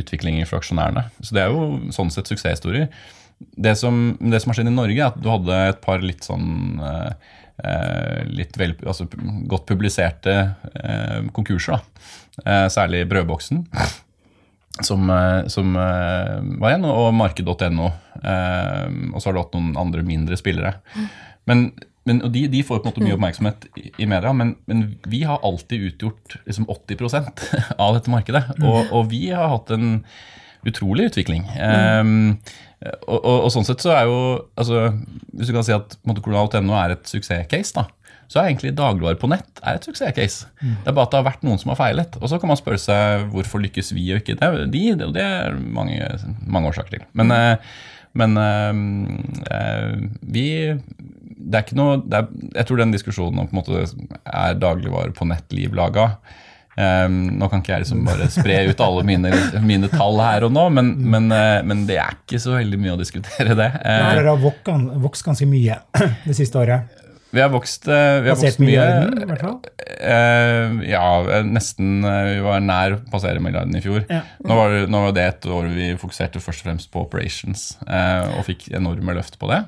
utviklinger 0.00 0.48
for 0.48 0.60
aksjonærene. 0.60 1.06
Så 1.20 1.36
det 1.36 1.44
er 1.44 1.54
jo 1.54 1.92
sånn 1.94 2.12
sett 2.14 2.30
suksesshistorier. 2.30 2.88
det 3.56 3.74
som, 3.76 4.16
det 4.20 4.40
som 4.40 4.50
har 4.50 4.58
skjedd 4.60 4.70
i 4.70 4.76
Norge, 4.76 4.96
er 4.96 5.10
at 5.10 5.18
du 5.20 5.28
hadde 5.28 5.58
et 5.70 5.82
par 5.84 6.00
litt 6.04 6.24
sånn 6.24 6.80
eh, 6.80 7.10
eh, 7.64 8.22
litt 8.32 8.56
vel, 8.56 8.74
altså, 8.86 9.08
godt 9.48 9.66
publiserte 9.68 10.36
eh, 10.72 11.20
konkurser. 11.36 11.76
da. 11.76 12.08
Eh, 12.44 12.66
særlig 12.72 13.06
Brødboksen, 13.08 13.64
som, 14.84 15.10
eh, 15.10 15.46
som 15.52 15.76
eh, 15.76 16.38
var 16.60 16.76
en, 16.76 16.88
og 16.90 17.12
marked.no. 17.16 17.90
Eh, 18.22 18.88
og 19.12 19.20
så 19.20 19.28
har 19.28 19.36
du 19.36 19.42
hatt 19.42 19.56
noen 19.56 19.76
andre 19.80 20.04
mindre 20.06 20.38
spillere. 20.40 20.76
Men, 21.48 21.70
men 22.06 22.22
og 22.22 22.30
de, 22.34 22.46
de 22.50 22.62
får 22.66 22.80
på 22.80 22.86
en 22.86 22.92
måte 22.92 23.02
mye 23.02 23.16
oppmerksomhet 23.16 23.66
i, 23.74 23.88
i 24.04 24.06
media, 24.08 24.32
men, 24.36 24.54
men 24.70 24.86
vi 25.10 25.24
har 25.26 25.42
alltid 25.46 25.88
utgjort 25.90 26.38
liksom 26.46 26.68
80% 26.70 27.46
av 27.82 27.96
dette 27.98 28.12
markedet. 28.12 28.44
Og, 28.62 28.92
og 28.94 29.10
vi 29.10 29.26
har 29.32 29.50
hatt 29.50 29.72
en 29.74 29.98
utrolig 30.66 31.10
utvikling. 31.10 31.44
Um, 31.58 32.36
og, 33.06 33.18
og, 33.18 33.34
og, 33.34 33.50
sånn 33.54 33.66
sett 33.66 33.82
så 33.82 33.94
er 33.96 34.04
jo 34.04 34.16
altså, 34.58 34.90
Hvis 35.32 35.48
du 35.48 35.54
kan 35.56 35.64
si 35.64 35.72
at 35.72 35.94
Kolonial.no 36.04 36.76
er 36.78 36.94
et 36.94 37.10
suksesscase, 37.10 37.74
da, 37.74 37.86
så 38.30 38.40
er 38.40 38.50
egentlig 38.50 38.74
dagligvare 38.78 39.18
på 39.18 39.30
nett 39.30 39.62
er 39.62 39.78
et 39.78 39.86
suksesscase. 39.86 40.50
Det 40.60 40.90
er 40.90 40.94
bare 40.94 41.08
at 41.08 41.14
det 41.14 41.20
har 41.20 41.28
vært 41.30 41.44
noen 41.46 41.60
som 41.62 41.72
har 41.72 41.80
feilet. 41.80 42.18
Og 42.20 42.30
så 42.30 42.38
kan 42.42 42.50
man 42.50 42.58
spørre 42.58 42.82
seg 42.82 43.26
hvorfor 43.34 43.62
lykkes 43.62 43.94
vi 43.96 44.08
og 44.14 44.22
ikke 44.22 44.38
det. 44.38 44.70
De, 44.74 44.86
det, 44.98 45.10
det 45.14 45.26
er 45.26 45.58
mange, 45.58 45.98
mange 46.46 46.70
årsaker 46.70 46.98
til. 46.98 47.06
Men, 47.18 47.34
men 47.34 47.60
men 48.16 48.36
eh, 48.36 49.92
vi 50.20 50.48
det 51.46 51.58
er 51.58 51.66
ikke 51.66 51.78
noe, 51.78 52.00
er, 52.10 52.26
Jeg 52.56 52.68
tror 52.68 52.82
den 52.82 52.94
diskusjonen 52.94 53.42
om 53.42 53.48
på 53.48 53.54
en 53.54 53.60
måte 53.62 54.10
er 54.26 54.58
dagligvare 54.58 55.14
på 55.16 55.28
nett 55.30 55.54
liv 55.54 55.74
laga. 55.76 56.10
Um, 56.76 57.38
nå 57.40 57.46
kan 57.48 57.62
ikke 57.62 57.72
jeg 57.72 57.86
liksom 57.86 58.02
bare 58.04 58.26
spre 58.28 58.58
ut 58.68 58.80
alle 58.84 59.00
mine, 59.08 59.30
mine 59.64 59.88
tall 59.88 60.18
her 60.20 60.44
og 60.44 60.52
nå, 60.52 60.66
men, 60.76 60.90
men, 61.08 61.30
uh, 61.32 61.62
men, 61.64 61.86
det 61.88 61.96
er 62.02 62.18
ikke 62.18 62.40
så 62.42 62.52
veldig 62.52 62.80
mye 62.82 62.98
å 62.98 63.00
diskutere, 63.00 63.56
det. 63.56 63.70
Uh, 63.80 64.10
Dere 64.18 64.34
har 64.34 65.00
vokst 65.00 65.24
ganske 65.24 65.48
mye 65.48 65.80
det 66.26 66.36
siste 66.36 66.60
året? 66.60 67.02
Vi 67.32 67.40
har 67.40 67.48
vokst, 67.52 67.88
uh, 67.88 68.20
vi 68.20 68.28
har 68.28 68.36
vokst 68.36 68.60
mye. 68.60 68.68
milliarden, 68.68 69.24
hvert 69.30 69.46
fall? 69.46 69.56
ja, 70.86 71.06
nesten. 71.46 72.04
Vi 72.04 72.40
var 72.44 72.60
nær 72.60 72.98
å 72.98 73.00
passere 73.08 73.40
milliarden 73.40 73.76
i 73.78 73.80
fjor. 73.84 74.02
Ja. 74.12 74.20
Nå, 74.44 74.56
var 74.58 74.74
det, 74.74 74.82
nå, 74.92 75.00
var 75.06 75.16
det, 75.16 75.24
et 75.32 75.48
år 75.48 75.70
vi 75.72 75.90
fokuserte 76.00 76.42
først 76.44 76.60
og 76.60 76.68
fremst 76.68 76.92
på 76.92 77.06
operations, 77.06 77.70
og 77.86 78.42
fikk 78.46 78.68
enorme 78.76 79.16
løft 79.16 79.40
på 79.40 79.48
det. 79.48 79.62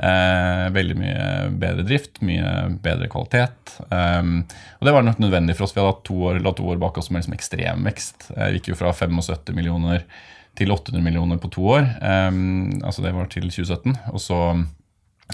Eh, 0.00 0.66
veldig 0.72 0.96
mye 0.96 1.24
bedre 1.60 1.84
drift, 1.84 2.22
mye 2.24 2.70
bedre 2.80 3.08
kvalitet. 3.12 3.74
Um, 3.92 4.38
og 4.78 4.88
det 4.88 4.94
var 4.96 5.04
nok 5.04 5.20
nødvendig 5.20 5.58
for 5.58 5.66
oss. 5.66 5.74
Vi 5.76 5.82
hadde 5.82 5.92
hatt 5.92 6.06
to 6.08 6.16
år, 6.30 6.40
to 6.56 6.68
år 6.72 6.80
bak 6.80 6.96
oss 6.96 7.10
med 7.10 7.20
liksom 7.20 7.36
ekstrem 7.36 7.84
vekst. 7.84 8.30
Eh, 8.32 8.46
vi 8.48 8.60
gikk 8.60 8.72
jo 8.72 8.78
fra 8.80 8.94
75 8.96 9.52
millioner 9.58 10.06
til 10.56 10.72
800 10.72 11.04
millioner 11.04 11.40
på 11.40 11.50
to 11.52 11.66
år. 11.76 11.84
Altså 12.02 13.04
det 13.04 13.12
var 13.14 13.28
til 13.32 13.46
2017. 13.52 13.94
Og 14.10 14.20
så, 14.20 14.38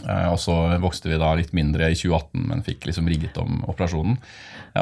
og 0.04 0.36
så 0.38 0.56
vokste 0.82 1.08
vi 1.08 1.18
da 1.18 1.30
litt 1.38 1.54
mindre 1.56 1.88
i 1.88 1.96
2018, 1.96 2.44
men 2.50 2.62
fikk 2.66 2.84
liksom 2.86 3.08
rigget 3.10 3.38
om 3.40 3.62
operasjonen. 3.64 4.18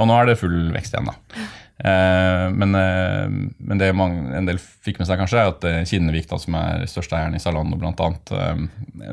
Og 0.00 0.08
nå 0.10 0.16
er 0.18 0.28
det 0.28 0.40
full 0.40 0.72
vekst 0.74 0.96
igjen, 0.96 1.12
da. 1.12 1.46
Eh, 1.78 2.50
men, 2.50 2.75
eh, 2.75 3.28
men, 3.59 3.78
det 3.78 3.93
mange, 3.93 4.37
en 4.37 4.47
del 4.47 4.61
fikk 4.62 5.00
med 5.00 5.09
seg, 5.09 5.19
kanskje, 5.19 5.40
er 5.40 5.50
at 5.50 5.66
eh, 5.69 5.81
Kinnevik, 5.88 6.28
da, 6.31 6.38
som 6.38 6.59
er 6.59 6.87
største 6.90 7.19
eieren 7.19 7.35
i 7.35 7.43
Zalando 7.43 7.78
bl.a., 7.81 8.11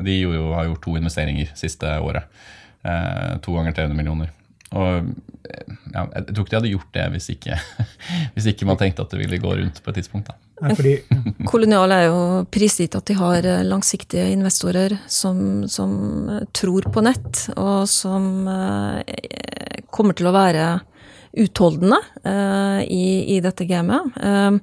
de 0.06 0.20
jo, 0.20 0.52
har 0.54 0.68
gjort 0.70 0.84
to 0.86 0.94
investeringer 1.00 1.50
siste 1.58 1.98
året. 2.00 2.30
To 2.82 3.52
ganger 3.54 3.74
300 3.76 3.94
millioner. 3.94 4.30
Og 4.74 5.10
ja, 5.92 6.02
Jeg 6.16 6.32
tror 6.32 6.40
ikke 6.42 6.50
de 6.50 6.56
hadde 6.56 6.70
gjort 6.72 6.94
det 6.96 7.04
hvis 7.12 7.28
ikke, 7.34 7.58
hvis 8.34 8.48
ikke 8.50 8.66
man 8.66 8.78
tenkte 8.80 9.04
at 9.04 9.12
det 9.12 9.20
ville 9.20 9.38
gå 9.38 9.52
rundt 9.58 9.78
på 9.82 9.92
et 9.92 10.00
tidspunkt. 10.00 10.32
da. 10.32 10.72
Fordi... 10.74 10.94
Kolonial 11.52 11.94
er 11.94 12.06
jo 12.08 12.18
prisgitt 12.50 12.96
at 12.98 13.06
de 13.06 13.18
har 13.18 13.46
langsiktige 13.68 14.24
investorer 14.32 14.96
som, 15.06 15.68
som, 15.70 15.92
tror 16.56 16.88
på 16.94 17.04
nett, 17.04 17.44
og 17.54 17.86
som 17.90 18.48
kommer 19.94 20.18
til 20.18 20.30
å 20.30 20.34
være 20.34 20.66
utholdende 21.32 21.98
uh, 22.26 22.82
i, 22.84 23.36
i, 23.36 23.40
dette 23.44 23.66
gamet. 23.68 24.12
Uh, 24.20 24.58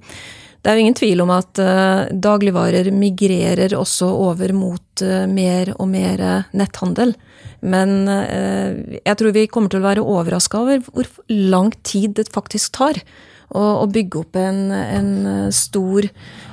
det 0.60 0.70
er 0.70 0.76
jo 0.76 0.84
ingen 0.84 0.98
tvil 1.00 1.24
om 1.24 1.32
at 1.34 1.62
uh, 1.64 2.10
dagligvarer 2.12 2.92
migrerer 2.94 3.76
også 3.78 4.10
over 4.28 4.54
mot 4.54 5.04
mer 5.32 5.72
og 5.78 5.88
mer 5.88 6.22
netthandel. 6.52 7.14
Men 7.60 8.08
jeg 8.08 9.16
tror 9.20 9.34
vi 9.36 9.46
kommer 9.52 9.72
til 9.72 9.80
å 9.80 9.86
være 9.86 10.04
overraska 10.04 10.60
over 10.60 10.82
hvor 10.84 11.08
lang 11.28 11.72
tid 11.88 12.18
det 12.20 12.26
faktisk 12.36 12.74
tar 12.76 13.00
å 13.56 13.88
bygge 13.88 14.20
opp 14.20 14.36
en, 14.40 14.60
en 14.72 15.10
stor 15.56 16.08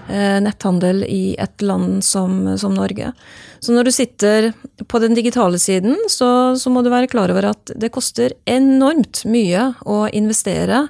netthandel 0.08 1.02
i 1.08 1.34
et 1.42 1.62
land 1.66 2.04
som, 2.04 2.38
som 2.58 2.74
Norge. 2.76 3.12
Så 3.60 3.72
når 3.74 3.88
du 3.88 3.92
sitter 3.94 4.48
på 4.86 5.00
den 5.02 5.16
digitale 5.16 5.58
siden, 5.58 5.96
så, 6.12 6.28
så, 6.58 6.70
må 6.70 6.82
du 6.84 6.90
være 6.92 7.08
klar 7.10 7.32
over 7.32 7.48
at 7.50 7.72
det 7.74 7.90
koster 7.94 8.34
enormt 8.46 9.24
mye 9.26 9.72
å 9.82 10.04
investere 10.14 10.84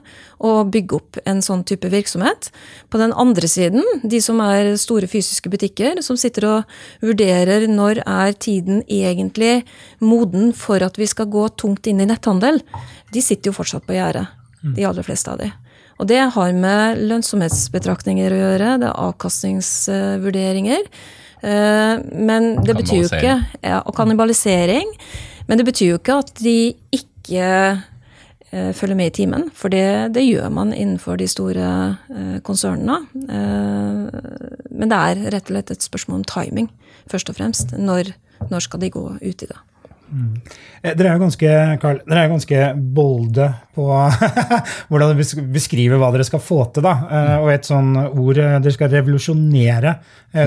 og 0.44 0.72
bygge 0.74 0.98
opp 0.98 1.20
en 1.24 1.40
sånn 1.44 1.64
type 1.68 1.88
virksomhet. 1.92 2.50
På 2.92 3.00
den 3.00 3.14
andre 3.16 3.48
siden, 3.48 3.84
de 4.02 4.20
som 4.20 4.42
er 4.44 4.74
store 4.80 5.08
fysiske 5.08 5.52
butikker, 5.52 6.02
som 6.04 6.18
sitter 6.20 6.48
og 6.50 6.78
vurderer 7.04 7.68
når 7.70 8.02
er 8.04 8.36
tiden 8.36 8.82
egentlig 8.84 9.62
moden 10.04 10.52
for 10.56 10.84
at 10.84 10.98
vi 11.00 11.08
skal 11.08 11.30
gå 11.32 11.48
tungt 11.56 11.86
inn 11.88 12.02
i 12.02 12.10
netthandel, 12.10 12.60
de 13.14 13.24
sitter 13.24 13.52
jo 13.52 13.56
fortsatt 13.56 13.86
på 13.86 13.96
gjerdet. 13.96 14.26
De 14.76 14.84
aller 14.84 15.06
fleste 15.06 15.30
av 15.30 15.38
de. 15.38 15.52
Og 15.96 16.08
det 16.10 16.20
har 16.34 16.56
med 16.56 17.00
lønnsomhetsbetraktninger 17.08 18.32
å 18.32 18.40
gjøre, 18.40 18.72
det 18.82 18.88
er 18.90 19.04
avkastningsvurderinger. 19.06 20.88
Eh, 21.40 21.94
men 22.12 22.48
det 22.64 22.76
betyr 22.78 23.02
jo 23.02 23.08
ikke 23.10 23.34
ja, 23.60 23.82
Og 23.84 23.92
kannibalisering. 23.96 24.88
Men 25.46 25.60
det 25.60 25.66
betyr 25.68 25.92
jo 25.92 25.98
ikke 26.00 26.18
at 26.24 26.32
de 26.42 26.74
ikke 26.96 27.50
eh, 28.50 28.72
følger 28.74 28.98
med 28.98 29.12
i 29.12 29.14
timen, 29.20 29.46
for 29.54 29.70
det, 29.70 30.16
det, 30.16 30.24
gjør 30.26 30.50
man 30.50 30.72
innenfor 30.74 31.20
de 31.20 31.28
store 31.30 31.68
eh, 32.10 32.38
konsernene. 32.42 32.98
men 33.14 34.90
det 34.90 34.98
er 34.98 35.22
rett 35.32 35.46
og 35.46 35.54
slett 35.54 35.70
et 35.70 35.86
spørsmål 35.86 36.20
om 36.20 36.26
timing, 36.26 36.68
først 37.06 37.30
og 37.30 37.38
fremst. 37.38 37.76
Når, 37.78 38.10
når 38.50 38.66
skal 38.66 38.82
de 38.82 38.90
gå 38.90 39.06
ut 39.22 39.46
i 39.46 39.46
det? 39.46 39.60
Mm. 40.06 40.34
Dere 40.86 41.10
er 41.10 41.16
jo 41.16 41.22
ganske, 41.24 41.52
Carl, 41.82 42.00
dere 42.06 42.24
er 42.24 42.30
ganske 42.30 42.66
bolde 42.96 43.48
på 43.76 43.86
hvordan 44.88 45.14
dere 45.16 45.46
beskriver 45.54 46.00
hva 46.00 46.12
dere 46.14 46.26
skal 46.28 46.42
få 46.42 46.60
til. 46.74 46.86
da, 46.86 46.94
mm. 47.02 47.32
Og 47.44 47.50
et 47.54 47.68
sånn 47.68 47.90
ord 47.96 48.38
Dere 48.38 48.74
skal 48.74 48.92
revolusjonere 48.92 49.96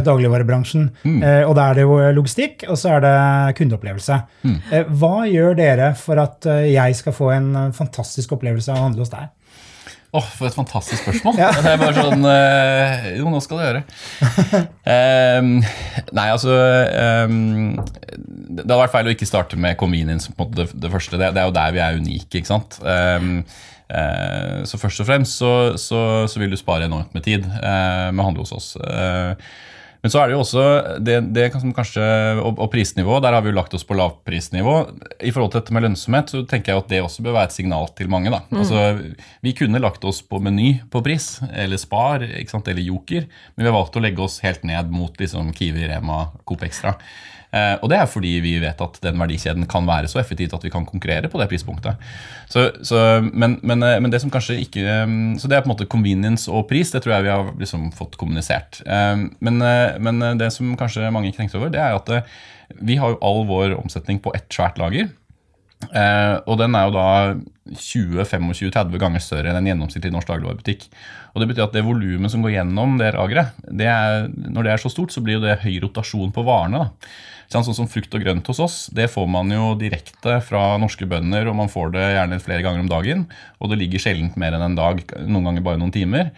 dagligvarebransjen. 0.06 0.89
Mm. 1.04 1.20
Og 1.50 1.56
da 1.58 1.70
er 1.70 1.80
det 1.80 1.86
jo 1.88 1.98
logistikk, 2.13 2.68
og 2.70 2.78
så 2.80 2.96
er 2.96 3.06
det 3.06 3.16
kundeopplevelse. 3.58 4.20
Mm. 4.46 4.58
Hva 5.01 5.16
gjør 5.30 5.58
dere 5.58 5.92
for 5.98 6.22
at 6.22 6.46
jeg 6.70 6.98
skal 7.00 7.16
få 7.16 7.34
en 7.34 7.50
fantastisk 7.75 8.38
opplevelse 8.38 8.72
av 8.74 8.82
å 8.84 8.88
handle 8.89 9.06
hos 9.06 9.13
deg? 9.13 9.32
Åh, 10.10 10.18
oh, 10.18 10.30
For 10.39 10.50
et 10.50 10.56
fantastisk 10.58 11.04
spørsmål. 11.04 11.38
Ja. 11.44 11.51
Det 11.54 11.70
er 11.70 11.82
bare 11.82 11.94
sånn 12.01 12.25
uh, 12.25 13.10
Jo, 13.20 13.30
nå 13.30 13.42
skal 13.46 13.60
du 13.60 13.66
gjøre. 13.68 13.82
Um, 14.89 15.51
nei, 16.18 16.25
altså 16.34 16.56
um, 17.30 17.75
Det 17.78 18.63
hadde 18.63 18.80
vært 18.82 18.96
feil 18.96 19.10
å 19.12 19.13
ikke 19.13 19.30
starte 19.30 19.60
med 19.62 19.78
convenience. 19.78 20.34
på 20.34 20.50
det, 20.58 20.72
det 20.74 20.89
første. 20.89 21.20
Det, 21.20 21.30
det, 21.38 21.44
er 21.44 21.51
jo 21.51 21.58
der 21.60 21.75
vi 21.75 21.84
er 21.86 22.00
unike. 22.01 22.42
ikke 22.42 22.50
sant? 22.50 22.80
Um, 22.82 23.44
uh, 23.94 24.66
så 24.66 24.82
først 24.82 25.06
og 25.06 25.10
fremst 25.12 25.38
så, 25.38 25.54
så, 25.78 26.01
så, 26.25 26.42
vil 26.42 26.50
du 26.50 26.58
spare 26.58 26.89
enormt 26.89 27.13
med 27.13 27.28
tid 27.30 27.46
uh, 27.46 28.10
med 28.10 28.24
å 28.24 28.30
handle 28.32 28.48
hos 28.48 28.56
oss. 28.58 28.72
Uh, 28.82 29.38
men 30.00 30.12
så 30.12 30.22
er 30.22 30.29
det 30.29 30.36
jo 30.38 30.41
også 30.46 30.65
det, 31.03 31.18
det 31.36 31.50
kanskje, 31.51 32.03
og, 32.39 32.53
og, 32.53 32.68
prisnivå. 32.72 33.18
Der 33.24 33.36
har 33.36 33.44
vi 33.44 33.51
jo 33.51 33.58
lagt 33.58 33.74
oss 33.75 33.84
på 33.88 33.98
lavprisnivå. 34.00 34.75
I 35.20 35.34
forhold 35.36 35.51
til 35.51 35.60
dette 35.60 35.75
med 35.75 35.84
lønnsomhet 35.84 36.32
så 36.32 36.44
tenker 36.48 36.72
jeg 36.72 36.84
at 36.84 36.94
det 36.94 37.01
også 37.03 37.25
bør 37.25 37.36
være 37.36 37.50
et 37.51 37.58
signal 37.58 37.89
til 37.98 38.12
mange. 38.12 38.32
da. 38.32 38.39
Mm. 38.48 38.62
Altså, 38.62 38.86
Vi 39.44 39.56
kunne 39.60 39.84
lagt 39.84 40.06
oss 40.08 40.22
på 40.24 40.39
Meny 40.39 40.77
på 40.91 41.03
pris, 41.03 41.41
eller 41.51 41.82
Spar 41.82 42.24
eller 42.24 42.86
Joker, 42.86 43.27
men 43.56 43.65
vi 43.65 43.68
har 43.68 43.75
valgt 43.75 44.00
å 44.00 44.03
legge 44.03 44.24
oss 44.24 44.39
helt 44.46 44.63
ned 44.63 44.91
mot 44.94 45.20
liksom, 45.20 45.51
Kiwi, 45.56 45.89
Rema, 45.91 46.29
Coop 46.48 46.63
Extra. 46.63 46.96
Eh, 47.50 47.75
og 47.82 47.89
det 47.89 47.98
er 47.98 48.10
fordi 48.10 48.36
vi 48.44 48.51
vet 48.62 48.82
at 48.84 49.00
den 49.01 49.18
verdikjeden 49.18 49.65
kan 49.70 49.88
være 49.89 50.10
så 50.12 50.20
effektivt 50.22 50.53
at 50.53 50.65
vi 50.65 50.70
kan 50.74 50.86
konkurrere 50.86 51.32
på 51.32 51.39
det 51.41 51.48
prispunktet. 51.50 51.98
Så, 52.50 52.68
så, 52.86 53.00
men, 53.25 53.58
men, 53.65 53.82
eh, 53.86 53.98
men, 53.98 54.13
det 54.13 54.22
som 54.22 54.29
kanskje 54.34 54.60
ikke 54.62 54.84
eh, 54.86 55.15
Så 55.41 55.50
det 55.50 55.58
er 55.58 55.65
på 55.65 55.72
en 55.72 55.74
måte 55.74 55.89
convenience 55.89 56.51
og 56.51 56.68
pris. 56.70 56.94
Det 56.94 57.01
tror 57.03 57.18
jeg 57.18 57.25
vi 57.25 57.34
har 57.34 57.53
liksom 57.58 57.89
fått 57.96 58.18
kommunisert. 58.20 58.82
Men, 58.86 59.62
men 60.03 60.22
det 60.39 60.51
som 60.53 60.75
kanskje 60.77 61.10
mange 61.13 61.29
ikke 61.29 61.41
tenkte 61.41 61.58
over, 61.60 61.72
det 61.74 61.82
er 61.82 61.98
at 61.98 62.12
vi 62.86 63.00
har 63.01 63.15
jo 63.15 63.22
all 63.25 63.48
vår 63.50 63.74
omsetning 63.79 64.20
på 64.22 64.34
ett 64.38 64.48
svært 64.53 64.77
lager. 64.82 65.10
Og 65.89 66.56
den 66.60 66.75
er 66.75 66.89
jo 66.89 66.94
da 66.94 67.08
20-25-30 67.72 69.00
ganger 69.01 69.24
større 69.24 69.51
enn 69.51 69.62
en 69.62 69.70
gjennomsnittlig 69.72 70.12
norsk 70.13 70.29
dagligvarebutikk. 70.29 70.86
Og 71.34 71.41
Det 71.41 71.50
betyr 71.50 71.65
at 71.65 71.75
det 71.77 71.86
volumet 71.88 72.34
som 72.34 72.46
går 72.46 72.58
gjennom 72.58 72.98
det 73.01 73.13
lageret, 73.15 73.58
når 73.72 74.62
det 74.68 74.74
er 74.74 74.84
så 74.84 74.91
stort, 74.94 75.15
så 75.15 75.24
blir 75.25 75.41
det 75.44 75.62
høy 75.63 75.79
rotasjon 75.86 76.34
på 76.36 76.46
varene. 76.46 76.86
da. 76.86 77.13
Sånn 77.50 77.65
som 77.65 77.89
frukt 77.89 78.13
og 78.13 78.22
grønt 78.22 78.46
hos 78.51 78.60
oss, 78.62 78.77
det 78.94 79.08
får 79.10 79.25
man 79.32 79.50
jo 79.50 79.72
direkte 79.79 80.36
fra 80.46 80.75
norske 80.77 81.08
bønder, 81.10 81.48
og 81.50 81.58
man 81.58 81.72
får 81.72 81.96
det 81.96 82.03
gjerne 82.06 82.38
flere 82.44 82.62
ganger 82.65 82.84
om 82.84 82.91
dagen. 82.91 83.24
Og 83.58 83.72
det 83.72 83.79
ligger 83.82 84.03
sjelden 84.03 84.29
mer 84.38 84.53
enn 84.53 84.68
en 84.68 84.77
dag, 84.77 85.01
noen 85.25 85.50
ganger 85.50 85.65
bare 85.65 85.82
noen 85.82 85.96
timer. 85.96 86.29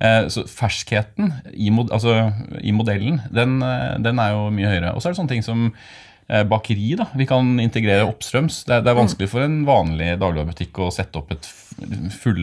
Eh, 0.00 0.24
så 0.32 0.46
ferskheten 0.48 1.34
i, 1.52 1.68
mod, 1.72 1.92
altså, 1.94 2.16
i 2.64 2.72
modellen, 2.74 3.20
den, 3.34 3.58
eh, 3.62 3.92
den, 4.04 4.18
er 4.18 4.32
jo 4.32 4.48
mye 4.56 4.72
høyere. 4.72 4.94
Og 4.94 5.02
så 5.02 5.10
er 5.10 5.14
det 5.14 5.20
sånne 5.20 5.34
ting 5.34 5.44
som 5.44 5.66
eh, 5.68 6.46
bakeri. 6.48 6.94
da, 6.98 7.10
Vi 7.12 7.28
kan 7.28 7.54
integrere 7.62 8.08
oppstrøms. 8.08 8.62
Det, 8.64 8.80
det 8.86 8.92
er 8.92 8.98
vanskelig 8.98 9.30
for 9.30 9.44
en 9.44 9.62
vanlig 9.68 10.14
dagligvarebutikk 10.16 10.80
å 10.80 10.90
sette 10.94 11.20
opp 11.20 11.36
et 11.36 11.48
full, 12.22 12.42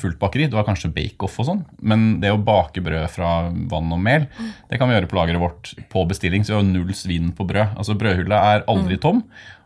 fullt 0.00 0.18
bakeri. 0.20 0.48
Du 0.50 0.56
har 0.58 0.66
kanskje 0.66 0.92
bake-off 0.94 1.38
og 1.42 1.48
sånn, 1.48 1.62
men 1.82 2.06
det 2.22 2.32
å 2.32 2.40
bake 2.40 2.82
brød 2.84 3.06
fra 3.12 3.32
vann 3.70 3.92
og 3.94 4.02
mel, 4.02 4.26
det 4.70 4.80
kan 4.80 4.90
vi 4.90 4.96
gjøre 4.96 5.10
på 5.10 5.18
lageret 5.18 5.42
vårt 5.42 5.72
på 5.92 6.04
bestilling. 6.10 6.44
Så 6.44 6.54
vi 6.54 6.60
har 6.60 6.68
null 6.68 6.94
svinn 6.96 7.32
på 7.36 7.46
brød. 7.48 7.76
Altså 7.78 7.96
Brødhylla 7.98 8.42
er 8.54 8.68
aldri 8.70 9.00
tom, 9.00 9.24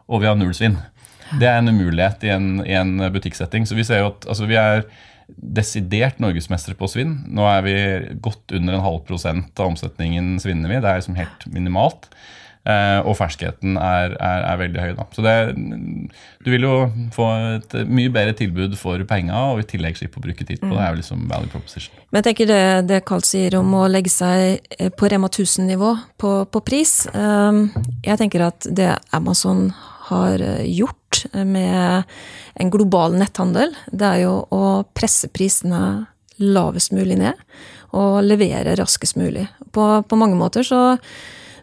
og 0.09 0.25
vi 0.25 0.31
har 0.31 0.39
null 0.39 0.55
svinn. 0.57 0.79
Det 1.39 1.49
er 1.49 1.61
en 1.61 1.69
umulighet 1.69 2.25
i 2.25 2.33
en, 2.33 2.49
i 2.65 2.75
en 2.79 2.97
butikksetting. 3.13 3.69
Så 3.69 3.77
vi 3.77 3.85
ser 3.85 4.03
jo 4.03 4.13
at 4.15 4.29
altså, 4.31 4.49
vi 4.49 4.57
er 4.61 4.87
desidert 5.37 6.21
norgesmestere 6.23 6.79
på 6.79 6.89
svinn. 6.89 7.19
Nå 7.29 7.45
er 7.51 7.65
vi 7.67 7.77
godt 8.25 8.57
under 8.57 8.79
en 8.79 8.85
halv 8.85 9.03
prosent 9.09 9.61
av 9.61 9.75
omsetningen 9.75 10.39
svinner 10.43 10.73
vi. 10.73 10.81
Det 10.81 10.89
er 10.89 11.03
liksom 11.03 11.19
helt 11.21 11.45
minimalt. 11.53 12.09
Eh, 12.69 12.99
og 13.09 13.15
ferskheten 13.17 13.79
er, 13.81 14.13
er, 14.21 14.43
er, 14.45 14.57
veldig 14.61 14.83
høy. 14.83 14.91
Da. 14.99 15.07
Så 15.17 15.23
det, 15.25 15.35
du 16.45 16.51
vil 16.53 16.67
jo 16.67 16.73
få 17.15 17.29
et 17.57 17.77
mye 17.89 18.13
bedre 18.13 18.35
tilbud 18.37 18.75
for 18.77 19.01
penga, 19.09 19.39
og 19.55 19.63
i 19.63 19.69
tillegg 19.71 19.97
slippe 19.97 20.21
å 20.21 20.25
bruke 20.27 20.45
tid 20.45 20.61
på 20.61 20.75
det. 20.75 20.83
er 20.85 20.93
jo 20.93 20.99
liksom 21.01 21.23
value 21.31 21.49
proposition. 21.53 21.97
Men 22.11 22.21
jeg 22.21 22.27
tenker 22.29 22.51
det, 22.51 22.67
det 22.91 22.99
Carl 23.09 23.25
sier 23.25 23.57
om 23.57 23.73
å 23.79 23.87
legge 23.89 24.13
seg 24.13 24.61
eh, 24.77 24.91
på 24.93 25.09
Rema 25.09 25.31
1000-nivå 25.33 25.95
på, 26.21 26.35
på, 26.53 26.63
pris 26.65 26.93
eh, 27.09 27.63
Jeg 28.05 28.21
tenker 28.21 28.45
at 28.51 28.69
det 28.69 28.91
Amazon 29.17 29.71
har 30.11 30.41
gjort 30.65 31.25
med 31.33 32.05
en 32.61 32.71
global 32.73 33.17
netthandel, 33.17 33.75
det 33.93 34.07
er 34.09 34.23
jo 34.23 34.39
å 34.53 34.63
presse 34.97 35.29
prisene 35.33 35.81
lavest 36.41 36.95
mulig 36.97 37.19
ned 37.21 37.37
og 37.97 38.23
levere 38.25 38.77
raskest 38.79 39.19
mulig. 39.21 39.45
På, 39.73 39.99
på 40.05 40.21
mange 40.21 40.37
måter 40.41 40.65
så, 40.65 40.97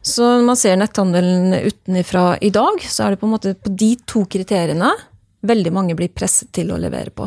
så 0.06 0.26
når 0.36 0.46
man 0.46 0.58
ser 0.60 0.78
netthandelen 0.78 1.54
utenfra 1.66 2.36
i 2.46 2.52
dag, 2.54 2.78
så 2.86 3.06
er 3.08 3.14
det 3.14 3.22
på 3.22 3.26
en 3.26 3.34
måte 3.34 3.56
på 3.58 3.72
de 3.74 3.96
to 4.06 4.22
kriteriene 4.30 4.92
veldig 5.46 5.72
mange 5.74 5.96
blir 5.98 6.14
presset 6.14 6.52
til 6.54 6.70
å 6.74 6.78
levere 6.82 7.14
på. 7.14 7.26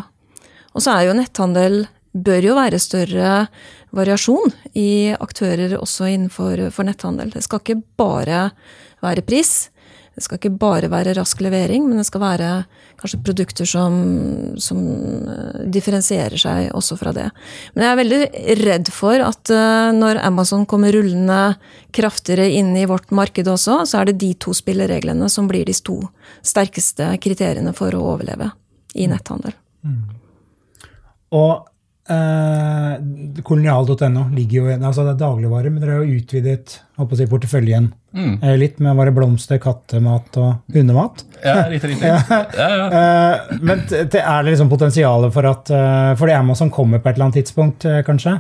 Og 0.75 0.85
så 0.85 0.95
er 0.95 1.09
jo 1.09 1.17
netthandel 1.19 1.81
bør 2.19 2.47
jo 2.47 2.55
være 2.57 2.81
større 2.83 3.33
variasjon 3.95 4.55
i 4.79 5.15
aktører 5.15 5.75
også 5.79 6.09
innenfor 6.13 6.63
netthandel. 6.87 7.33
Det 7.35 7.43
skal 7.45 7.63
ikke 7.63 7.81
bare 7.99 8.49
være 9.05 9.25
pris. 9.27 9.71
Det 10.19 10.25
skal 10.25 10.41
ikke 10.41 10.57
bare 10.59 10.89
være 10.91 11.13
rask 11.15 11.39
levering, 11.45 11.85
men 11.87 12.01
det 12.01 12.09
skal 12.09 12.25
være 12.25 12.47
kanskje 12.99 13.21
produkter 13.23 13.69
som, 13.71 13.99
som 14.59 14.81
eh, 15.31 15.61
differensierer 15.71 16.41
seg 16.43 16.73
også 16.75 16.97
fra 16.99 17.13
det. 17.15 17.29
Men 17.77 17.85
jeg 17.85 17.93
er 17.93 18.01
veldig 18.01 18.19
redd 18.65 18.91
for 18.91 19.23
at 19.23 19.53
eh, 19.55 19.93
når 19.95 20.19
Amazon 20.27 20.65
kommer 20.67 20.91
rullende 20.97 21.55
kraftigere 21.95 22.49
inn 22.51 22.75
i 22.75 22.89
vårt 22.91 23.15
marked 23.15 23.47
også, 23.47 23.85
så 23.87 24.01
er 24.01 24.11
det 24.11 24.19
de 24.25 24.33
to 24.43 24.57
spillereglene 24.59 25.31
som 25.31 25.47
blir 25.47 25.71
de 25.71 25.77
to 25.79 26.01
sterkeste 26.43 27.13
kriteriene 27.23 27.71
for 27.79 27.95
å 27.95 28.03
overleve 28.17 28.51
i 28.99 29.07
netthandel. 29.07 29.55
Mm. 29.87 30.03
Og 31.39 31.69
eh, 32.13 33.43
kolonial.no 33.45 34.25
ligger 34.35 34.59
jo 34.59 34.77
altså 34.77 35.05
det 35.07 35.15
er 35.15 35.21
dagligvare, 35.23 35.73
men 35.73 35.83
dere 35.83 35.97
har 35.97 36.05
jo 36.07 36.19
utvidet 36.19 36.79
si, 36.79 37.27
porteføljen 37.31 37.91
mm. 38.15 38.39
Eh, 38.43 38.55
litt 38.61 38.81
med 38.83 38.97
bare 38.99 39.13
blomster, 39.15 39.61
kattemat 39.63 40.39
og 40.41 40.75
hundemat. 40.75 41.25
Ja, 41.45 41.67
riktig, 41.71 41.95
riktig. 41.95 42.09
ja, 42.61 42.71
ja. 42.81 42.89
Eh, 42.89 43.61
men 43.61 43.85
er 43.85 44.09
det 44.09 44.55
liksom 44.55 44.73
potensialet 44.73 45.35
for 45.35 45.51
at 45.51 45.71
eh, 45.75 46.17
For 46.19 46.27
det 46.27 46.35
er 46.37 46.43
Amazon 46.43 46.73
kommer 46.75 47.03
på 47.03 47.11
et 47.11 47.19
eller 47.19 47.29
annet 47.29 47.43
tidspunkt, 47.43 47.87
kanskje? 48.07 48.39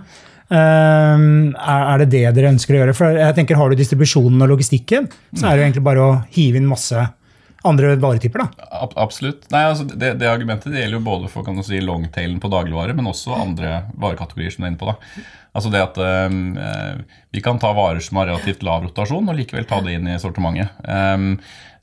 Er 0.48 2.00
det 2.00 2.08
det 2.08 2.24
dere 2.32 2.54
ønsker 2.54 2.72
å 2.72 2.78
gjøre? 2.80 2.96
For 2.96 3.18
jeg 3.20 3.36
tenker 3.36 3.58
Har 3.60 3.68
du 3.68 3.76
distribusjonen 3.76 4.46
og 4.46 4.54
logistikken, 4.54 5.10
så 5.36 5.44
er 5.44 5.50
det 5.50 5.60
jo 5.60 5.66
egentlig 5.66 5.86
bare 5.90 6.06
å 6.06 6.14
hive 6.32 6.56
inn 6.60 6.70
masse 6.70 7.04
andre 7.66 7.96
varetyper, 7.98 8.44
da? 8.44 8.88
Absolutt. 9.00 9.48
Nei, 9.50 9.64
altså 9.66 9.86
det, 9.88 10.12
det, 10.20 10.28
argumentet 10.30 10.72
det 10.72 10.84
gjelder 10.84 11.00
jo 11.00 11.06
både 11.08 11.30
for 11.32 11.46
kan 11.46 11.58
du 11.58 11.64
si, 11.66 11.80
longtailen 11.82 12.38
på 12.42 12.50
dagligvare, 12.52 12.94
men 12.94 13.10
også 13.10 13.34
andre 13.34 13.82
varekategorier 13.98 14.54
som 14.54 14.62
du 14.62 14.68
er 14.68 14.72
inne 14.74 14.80
på. 14.80 14.92
da. 14.92 15.24
Altså 15.58 15.72
det 15.72 15.80
at 15.82 15.96
um, 15.98 16.52
Vi 17.34 17.40
kan 17.42 17.58
ta 17.58 17.72
varer 17.74 18.04
som 18.04 18.20
har 18.20 18.28
relativt 18.30 18.62
lav 18.66 18.84
rotasjon, 18.84 19.26
og 19.26 19.38
likevel 19.38 19.66
ta 19.66 19.80
det 19.82 19.96
inn 19.98 20.10
i 20.12 20.20
sortimentet. 20.22 20.76
Um, 20.86 21.34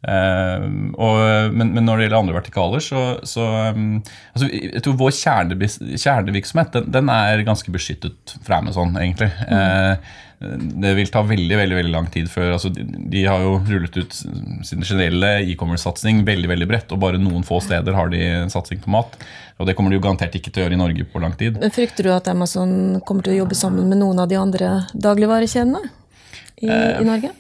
Uh, 0.06 0.66
og, 1.02 1.16
men, 1.56 1.72
men, 1.74 1.82
når 1.88 1.98
det 1.98 2.06
gjelder 2.06 2.20
andre 2.20 2.36
vertikaler, 2.36 2.84
så, 2.84 3.00
så 3.26 3.46
um, 3.74 3.96
altså, 4.36 4.50
jeg 4.52 4.84
tror 4.86 5.00
Vår 5.00 5.16
kjernevirksomhet 5.18 6.76
den, 6.76 6.92
den, 6.94 7.10
er 7.10 7.42
ganske 7.48 7.74
beskyttet 7.74 8.36
fra 8.46 8.60
Amazon, 8.62 8.94
egentlig. 9.02 9.32
Mm. 9.50 9.56
Uh, 9.56 10.22
det 10.56 10.92
vil 10.98 11.10
ta 11.12 11.24
veldig 11.26 11.58
veldig, 11.58 11.78
veldig 11.80 11.94
lang 11.94 12.08
tid 12.14 12.30
før 12.32 12.56
altså, 12.56 12.70
de, 12.74 12.86
de, 12.86 13.24
har 13.28 13.44
jo 13.44 13.58
rullet 13.68 13.98
ut 13.98 14.16
sin 14.16 14.84
generelle 14.86 15.32
e-commerce-satsing 15.52 16.24
veldig 16.28 16.52
veldig 16.52 16.68
bredt, 16.70 16.94
og 16.96 17.02
bare 17.04 17.22
noen 17.22 17.46
få 17.48 17.60
steder 17.64 17.98
har 17.98 18.12
de 18.14 18.22
satsing 18.54 18.82
på 18.84 18.94
mat. 18.94 19.18
Og 19.60 19.70
det 19.70 19.76
kommer 19.78 19.94
de 19.94 20.00
jo 20.00 20.04
garantert 20.04 20.36
ikke 20.36 20.52
til 20.52 20.64
å 20.64 20.66
gjøre 20.66 20.78
i 20.78 20.82
Norge 20.82 21.08
på 21.12 21.22
lang 21.24 21.36
tid. 21.40 21.60
Men 21.62 21.74
Frykter 21.74 22.08
du 22.08 22.12
at 22.16 22.28
Amazon 22.32 23.00
kommer 23.08 23.26
til 23.26 23.38
å 23.38 23.42
jobbe 23.44 23.58
sammen 23.58 23.88
med 23.92 24.02
noen 24.02 24.20
av 24.22 24.30
de 24.32 24.40
andre 24.40 24.72
dagligvarekjedene 24.94 25.84
i, 25.86 26.68
eh, 26.68 27.00
i 27.00 27.08
Norge? 27.08 27.32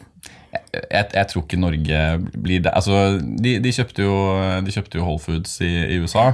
Jeg, 0.55 1.07
jeg, 1.11 1.27
tror 1.31 1.43
ikke 1.43 1.59
Norge 1.59 2.03
blir 2.31 2.63
det. 2.63 2.71
Altså, 2.71 3.17
de, 3.19 3.57
de, 3.63 3.73
kjøpte 3.75 4.05
jo, 4.05 4.15
de, 4.63 4.75
kjøpte 4.75 4.99
jo, 4.99 5.07
Whole 5.07 5.23
Foods 5.23 5.59
i, 5.63 5.71
i 5.91 5.99
USA. 5.99 6.31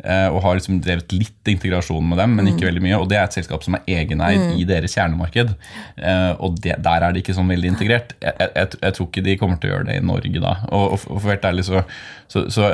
Eh, 0.00 0.28
og 0.32 0.40
har 0.44 0.56
liksom 0.56 0.78
drevet 0.80 1.12
litt 1.12 1.50
integrasjon 1.52 2.06
med 2.08 2.20
dem, 2.20 2.34
men 2.38 2.48
ikke 2.48 2.64
mm. 2.64 2.68
veldig 2.70 2.82
mye. 2.86 3.00
Og 3.02 3.08
det 3.10 3.18
er 3.18 3.26
et 3.26 3.36
selskap 3.36 3.64
som 3.66 3.76
er 3.76 3.84
egeneid 4.00 4.40
mm. 4.40 4.54
i 4.60 4.66
deres 4.68 4.96
kjernemarked. 4.96 5.52
Eh, 6.00 6.32
og 6.40 6.56
det, 6.64 6.78
der 6.84 7.06
er 7.06 7.14
de 7.14 7.22
ikke 7.22 7.36
sånn 7.36 7.50
veldig 7.52 7.72
integrert. 7.74 8.14
Jeg, 8.22 8.36
jeg, 8.40 8.72
jeg, 8.80 8.96
tror 8.96 9.10
ikke 9.10 9.26
de 9.26 9.38
kommer 9.40 9.60
til 9.60 9.70
å 9.70 9.74
gjøre 9.74 9.90
det 9.90 9.98
i 10.00 10.06
Norge 10.12 10.42
da. 10.42 10.56
Og, 10.70 10.96
og 10.96 11.04
for 11.06 11.28
være 11.28 11.52
ærlig 11.52 11.66
så, 11.68 11.84
så, 12.32 12.46
så, 12.52 12.70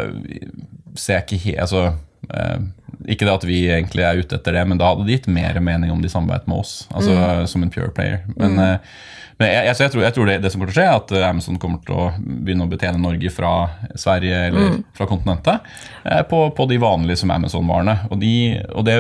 ser 0.97 1.19
jeg 1.19 1.27
ikke 1.27 1.43
helt 1.49 1.65
altså, 1.67 1.83
eh, 2.31 2.61
Ikke 3.05 3.29
det 3.29 3.35
at 3.35 3.47
vi 3.49 3.61
egentlig 3.69 4.07
er 4.07 4.23
ute 4.23 4.39
etter 4.39 4.57
det, 4.57 4.65
men 4.69 4.81
da 4.81 4.93
hadde 4.93 5.07
det 5.07 5.21
gitt 5.21 5.31
mer 5.33 5.59
mening 5.61 5.93
om 5.93 6.01
de 6.03 6.11
samarbeidet 6.13 6.49
med 6.51 6.63
oss. 6.63 6.79
Altså 6.95 7.13
mm. 7.13 7.47
som 7.53 7.67
en 7.67 7.73
pure 7.73 7.93
player. 7.97 8.25
Men 8.37 8.57
mm. 8.57 8.89
Men 9.37 9.51
jeg, 9.51 9.65
jeg, 9.67 9.77
jeg, 9.83 9.93
tror, 9.93 10.03
jeg 10.07 10.15
tror 10.17 10.29
det, 10.31 10.35
det, 10.41 10.51
som 10.53 10.63
kommer 10.63 10.73
til 10.73 10.81
å 10.81 10.81
skje, 10.81 10.87
er 10.89 10.99
at 10.99 11.11
eh, 11.13 11.27
Amazon 11.29 11.59
kommer 11.61 11.81
til 11.85 11.93
å 11.93 12.05
begynne 12.17 12.65
å 12.65 12.71
betjene 12.71 13.01
Norge 13.03 13.33
fra 13.35 13.51
Sverige 13.93 14.39
eller 14.49 14.71
mm. 14.73 14.79
fra 14.97 15.07
kontinentet 15.11 15.67
eh, 16.09 16.23
på, 16.31 16.39
på, 16.57 16.67
de 16.71 16.79
vanlige 16.81 17.19
som 17.21 17.33
Amazon-varene. 17.35 17.99
Og, 18.09 18.17
de, 18.23 18.33
og, 18.71 18.87
det 18.89 18.95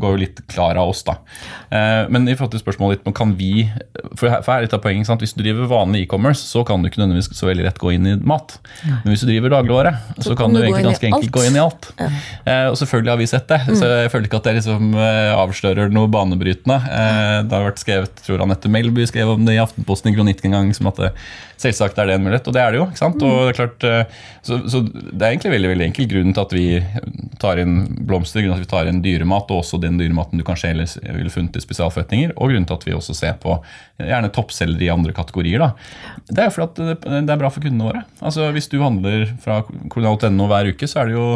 går 0.00 0.14
jo 0.14 0.22
litt 0.22 0.40
klar 0.48 0.80
av 0.80 0.94
oss, 0.94 1.02
da. 1.04 1.18
Eh, 1.68 2.08
men 2.08 2.24
i 2.24 2.36
forhold 2.38 2.54
til 2.54 2.62
spørsmålet 2.64 3.02
litt, 3.02 3.12
kan 3.12 3.34
vi 3.36 3.66
For 4.16 4.32
her 4.32 4.40
er 4.54 4.64
litt 4.64 4.76
av 4.76 4.80
poenget, 4.84 5.10
sant? 5.10 5.20
Hvis 5.20 5.36
du 5.36 5.42
driver 5.42 5.68
vanlig 5.68 6.06
e-commerce, 6.06 6.40
så 6.48 6.64
kan 6.64 6.80
du 6.80 6.88
ikke 6.88 7.02
nødvendigvis 7.02 7.28
så 7.36 7.50
veldig 7.50 7.68
rett 7.68 7.82
gå 7.82 7.92
inn 7.92 8.08
i 8.08 8.16
mat. 8.16 8.56
Men 8.86 9.12
hvis 9.12 9.26
du 9.26 9.28
driver 9.28 9.58
dagligvare, 9.58 9.92
så, 10.16 10.30
så 10.30 10.38
kan 10.40 10.56
du, 10.56 10.62
egentlig 10.62 10.88
ganske 10.88 11.10
enkelt 11.10 11.34
gå 11.36 11.44
inn 11.50 11.60
i 11.60 11.62
alt. 11.62 11.90
Ja. 12.00 12.08
Og 12.70 12.78
selvfølgelig 12.80 13.12
har 13.12 13.20
vi 13.20 13.28
sett 13.28 13.41
det, 13.50 13.60
mm. 13.66 13.76
så 13.80 13.90
jeg 13.90 14.12
føler 14.12 14.28
ikke 14.28 14.40
at 14.40 14.48
det 14.48 14.56
liksom 14.58 14.94
avslører 14.96 15.92
noe 15.94 16.10
banebrytende. 16.12 16.78
Det 17.48 17.56
har 17.56 17.66
vært 17.66 17.82
skrevet, 17.82 18.22
tror 18.26 18.44
Anette 18.44 18.70
Melby 18.72 19.06
skrev 19.08 19.34
om 19.34 19.46
det 19.46 19.56
i 19.56 19.62
Aftenposten 19.62 20.12
i 20.12 20.16
kronikk 20.16 20.44
en 20.46 20.56
gang 20.58 20.70
som 20.76 20.90
at 20.92 21.00
det, 21.00 21.12
selvsagt 21.62 21.98
er 22.00 22.08
det 22.08 22.16
en 22.16 22.24
mulighet. 22.24 22.48
Og 22.48 22.56
det 22.56 22.62
er 22.62 22.74
det 22.74 22.80
jo. 22.80 22.86
ikke 22.90 23.00
sant? 23.00 23.22
Og 23.26 23.38
det 23.38 23.52
er 23.52 23.58
klart, 23.58 23.86
eh, 23.86 24.20
så, 24.46 24.58
så, 24.70 24.82
det 24.84 25.20
er 25.20 25.28
egentlig 25.30 25.54
veldig 25.54 25.70
veldig 25.72 25.86
enkel 25.88 26.08
grunnen 26.10 26.36
til 26.36 26.44
at 26.44 26.54
vi 26.56 26.66
tar 27.42 27.60
inn 27.62 27.76
blomster, 28.08 28.42
grunnen 28.42 28.58
til 28.58 28.64
at 28.64 28.66
vi 28.66 28.72
tar 28.72 28.90
inn 28.90 29.02
dyremat, 29.04 29.50
og 29.52 29.62
også 29.62 29.80
den 29.82 29.98
dyrematen 30.00 30.40
du 30.40 30.46
kanskje 30.46 30.72
ellers 30.74 30.96
ville 31.02 31.32
funnet 31.32 31.58
i 31.58 31.64
spesialforretninger, 31.64 32.34
og 32.36 32.52
grunnen 32.52 32.68
til 32.68 32.78
at 32.78 32.88
vi 32.88 32.96
også 32.96 33.16
ser 33.18 33.36
på 33.42 33.58
gjerne 34.00 34.32
toppselgere 34.34 34.88
i 34.88 34.92
andre 34.94 35.14
kategorier. 35.16 35.62
da. 35.62 35.72
Det 36.28 36.44
er 36.44 36.50
jo 36.50 36.56
fordi 36.56 36.88
at 36.88 37.04
det, 37.04 37.34
er 37.34 37.42
bra 37.44 37.52
for 37.52 37.64
kundene 37.64 37.90
våre. 37.90 38.06
Altså 38.22 38.50
Hvis 38.54 38.70
du 38.72 38.80
handler 38.82 39.28
fra 39.42 39.62
kolonialt.no 39.66 40.48
hver 40.50 40.72
uke, 40.72 40.90
så 40.90 41.02
er 41.02 41.10
det 41.10 41.18
jo 41.18 41.28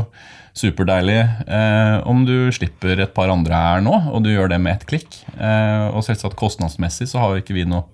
superdeilig 0.57 1.19
eh, 1.21 1.97
om 2.09 2.23
du 2.27 2.49
slipper 2.55 3.03
et 3.05 3.13
par 3.17 3.33
andre 3.33 3.59
her 3.61 3.85
nå, 3.85 3.93
og 4.13 4.25
du 4.25 4.31
gjør 4.33 4.51
det 4.55 4.61
med 4.63 4.79
ett 4.79 4.87
klikk. 4.89 5.19
Eh, 5.37 5.91
og 5.91 6.05
selvsagt 6.07 6.39
kostnadsmessig 6.41 7.11
så 7.11 7.23
har 7.23 7.43
ikke 7.43 7.57
vi 7.57 7.67
noe 7.69 7.85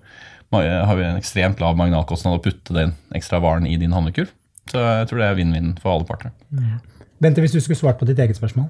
har 0.53 0.93
vi 0.99 1.01
en 1.01 1.17
ekstremt 1.17 1.57
lav 1.63 1.73
marginalkostnad 1.79 2.35
å 2.37 2.41
putte 2.43 2.75
den 2.75 2.91
ekstra 3.17 3.39
varen 3.41 3.65
i 3.65 3.73
din 3.81 3.95
handlekurv. 3.95 4.29
Så 4.69 4.77
jeg 4.77 5.07
tror 5.09 5.23
det 5.23 5.25
er 5.25 5.39
vinn-vinn 5.39 5.71
for 5.81 5.95
alle 5.95 6.05
parter. 6.05 6.29
Ja. 6.53 6.77
Bente, 7.23 7.41
hvis 7.41 7.55
du 7.55 7.61
skulle 7.63 7.79
svart 7.79 7.97
på 7.97 8.05
ditt 8.05 8.21
eget 8.21 8.37
spørsmål? 8.37 8.67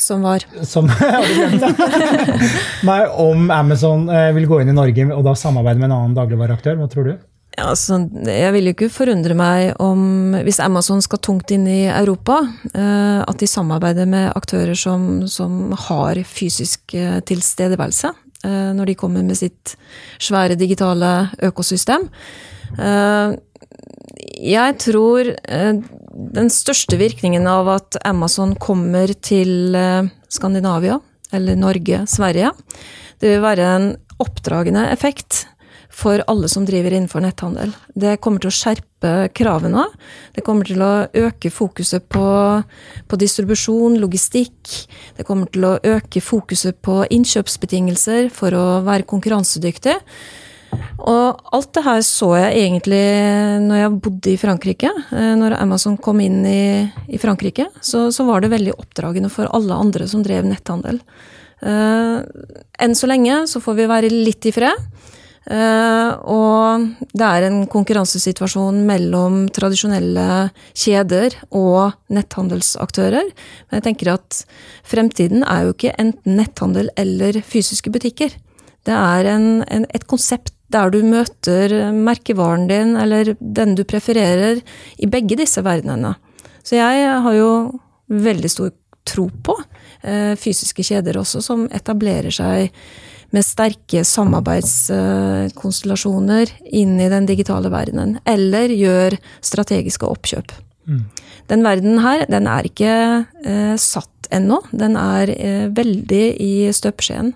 Som 0.00 0.24
var? 0.24 0.42
Som, 0.64 0.88
Nei, 2.88 3.00
om 3.20 3.50
Amazon 3.52 4.08
eh, 4.10 4.30
vil 4.36 4.48
gå 4.48 4.62
inn 4.62 4.72
i 4.72 4.76
Norge 4.76 5.06
og 5.12 5.22
da 5.26 5.34
samarbeide 5.36 5.82
med 5.82 5.90
en 5.90 5.98
annen 5.98 6.16
dagligvareaktør, 6.16 6.78
hva 6.80 6.88
tror 6.90 7.10
du? 7.10 7.14
Altså, 7.60 7.98
jeg 8.24 8.52
vil 8.54 8.68
jo 8.68 8.72
ikke 8.72 8.88
forundre 8.92 9.34
meg 9.36 9.74
om, 9.82 10.32
hvis 10.46 10.60
Amazon 10.64 11.02
skal 11.04 11.20
tungt 11.20 11.52
inn 11.52 11.66
i 11.68 11.84
Europa, 11.90 12.38
eh, 12.72 13.20
at 13.26 13.42
de 13.42 13.48
samarbeider 13.50 14.08
med 14.08 14.30
aktører 14.38 14.78
som, 14.78 15.26
som 15.28 15.74
har 15.88 16.22
fysisk 16.24 16.94
eh, 16.96 17.18
tilstedeværelse. 17.28 18.12
Eh, 18.48 18.70
når 18.78 18.88
de 18.88 18.96
kommer 18.98 19.26
med 19.26 19.36
sitt 19.36 19.74
svære 20.22 20.56
digitale 20.58 21.30
økosystem. 21.44 22.08
Jeg 24.42 24.76
tror 24.80 25.28
den 26.32 26.48
største 26.50 26.96
virkningen 26.96 27.44
av 27.46 27.68
at 27.68 27.98
Amazon 28.08 28.54
kommer 28.56 29.12
til 29.20 29.76
Skandinavia, 30.32 30.96
eller 31.36 31.58
Norge, 31.60 32.00
Sverige. 32.08 32.54
Det 33.20 33.34
vil 33.34 33.44
være 33.44 33.68
en 33.76 33.90
oppdragende 34.24 34.86
effekt 34.94 35.44
for 35.92 36.22
alle 36.26 36.48
som 36.48 36.64
driver 36.66 36.94
innenfor 36.94 37.22
netthandel. 37.22 37.72
Det 37.94 38.16
kommer 38.24 38.42
til 38.42 38.50
å 38.50 38.56
skjerpe 38.56 39.12
kravene. 39.36 39.84
Det 40.32 40.44
kommer 40.46 40.66
til 40.66 40.80
å 40.82 40.92
øke 41.24 41.50
fokuset 41.52 42.06
på, 42.12 42.26
på, 43.08 43.18
distribusjon, 43.20 43.98
logistikk. 44.00 44.72
Det 45.18 45.26
kommer 45.28 45.50
til 45.52 45.68
å 45.68 45.74
øke 45.94 46.22
fokuset 46.24 46.80
på 46.84 47.02
innkjøpsbetingelser 47.12 48.32
for 48.32 48.56
å 48.56 48.64
være 48.86 49.08
konkurransedyktig. 49.10 49.98
Og 51.02 51.42
alt 51.52 51.72
det 51.76 51.84
her 51.84 52.00
så 52.06 52.30
jeg 52.38 52.62
egentlig 52.62 53.02
når 53.66 53.82
jeg 53.82 54.00
bodde 54.06 54.32
i 54.32 54.40
Frankrike. 54.40 54.92
Eh, 55.12 55.32
når 55.36 55.58
Amazon 55.58 55.98
kom 56.00 56.22
inn 56.24 56.40
i, 56.48 56.64
i 57.12 57.20
Frankrike, 57.20 57.68
så, 57.84 58.06
så, 58.14 58.24
var 58.24 58.40
det 58.40 58.54
veldig 58.54 58.78
oppdragende 58.78 59.28
for 59.32 59.50
alle 59.52 59.76
andre 59.76 60.08
som 60.08 60.24
drev 60.24 60.48
netthandel. 60.48 61.02
Uh, 61.62 62.24
enn 62.82 62.96
så 62.98 63.06
lenge 63.06 63.44
så 63.46 63.60
får 63.62 63.76
vi 63.78 63.84
være 63.86 64.08
litt 64.10 64.48
i 64.50 64.54
fred. 64.54 64.88
Uh, 65.42 66.14
og 66.30 66.84
det 67.18 67.26
er 67.26 67.48
en 67.48 67.64
konkurransesituasjon 67.70 68.78
mellom 68.86 69.48
tradisjonelle 69.50 70.52
kjeder 70.70 71.34
og 71.50 71.96
netthandelsaktører. 72.14 73.32
Men 73.66 73.80
jeg 73.80 73.86
tenker 73.88 74.12
at 74.14 74.42
fremtiden 74.86 75.42
er 75.42 75.66
jo 75.66 75.74
ikke 75.74 75.96
enten 75.98 76.38
netthandel 76.38 76.92
eller 77.00 77.40
fysiske 77.42 77.90
butikker. 77.90 78.36
Det 78.86 78.94
er 78.94 79.32
en, 79.34 79.48
en, 79.66 79.86
et 79.90 80.06
konsept 80.10 80.54
der 80.72 80.94
du 80.94 81.02
møter 81.04 81.90
merkevaren 81.92 82.68
din 82.70 82.94
eller 82.96 83.34
den 83.40 83.74
du 83.76 83.82
prefererer 83.84 84.62
i 85.02 85.10
begge 85.10 85.36
disse 85.42 85.62
verdenene. 85.66 86.14
Så 86.62 86.78
jeg 86.78 87.02
har 87.26 87.34
jo 87.34 87.50
veldig 88.06 88.50
stor 88.50 88.70
tro 89.10 89.26
på 89.42 89.58
uh, 89.58 90.34
fysiske 90.38 90.86
kjeder 90.86 91.18
også, 91.18 91.42
som 91.42 91.66
etablerer 91.74 92.30
seg 92.30 92.70
med 93.32 93.44
sterke 93.46 94.04
samarbeidskonstellasjoner 94.06 96.46
inn 96.68 97.00
i 97.00 97.08
den 97.12 97.26
digitale 97.28 97.70
verdenen. 97.72 98.18
Eller 98.28 98.68
gjør 98.70 99.16
strategiske 99.44 100.06
oppkjøp. 100.06 100.52
Mm. 100.88 101.04
Den 101.50 101.64
verdenen 101.64 101.98
her, 102.04 102.26
den 102.30 102.46
er 102.50 102.62
ikke 102.68 102.92
eh, 103.44 103.76
satt 103.80 104.28
ennå. 104.32 104.62
Den 104.72 104.96
er 105.00 105.28
eh, 105.32 105.68
veldig 105.72 106.36
i 106.42 106.72
støpeskjeen. 106.74 107.32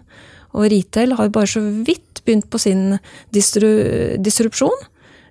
Og 0.57 0.71
retail 0.73 1.13
har 1.19 1.29
bare 1.33 1.51
så 1.51 1.61
vidt 1.61 2.23
begynt 2.27 2.51
på 2.51 2.59
sin 2.61 2.99
distru 3.35 3.69
disrupsjon. 4.23 4.87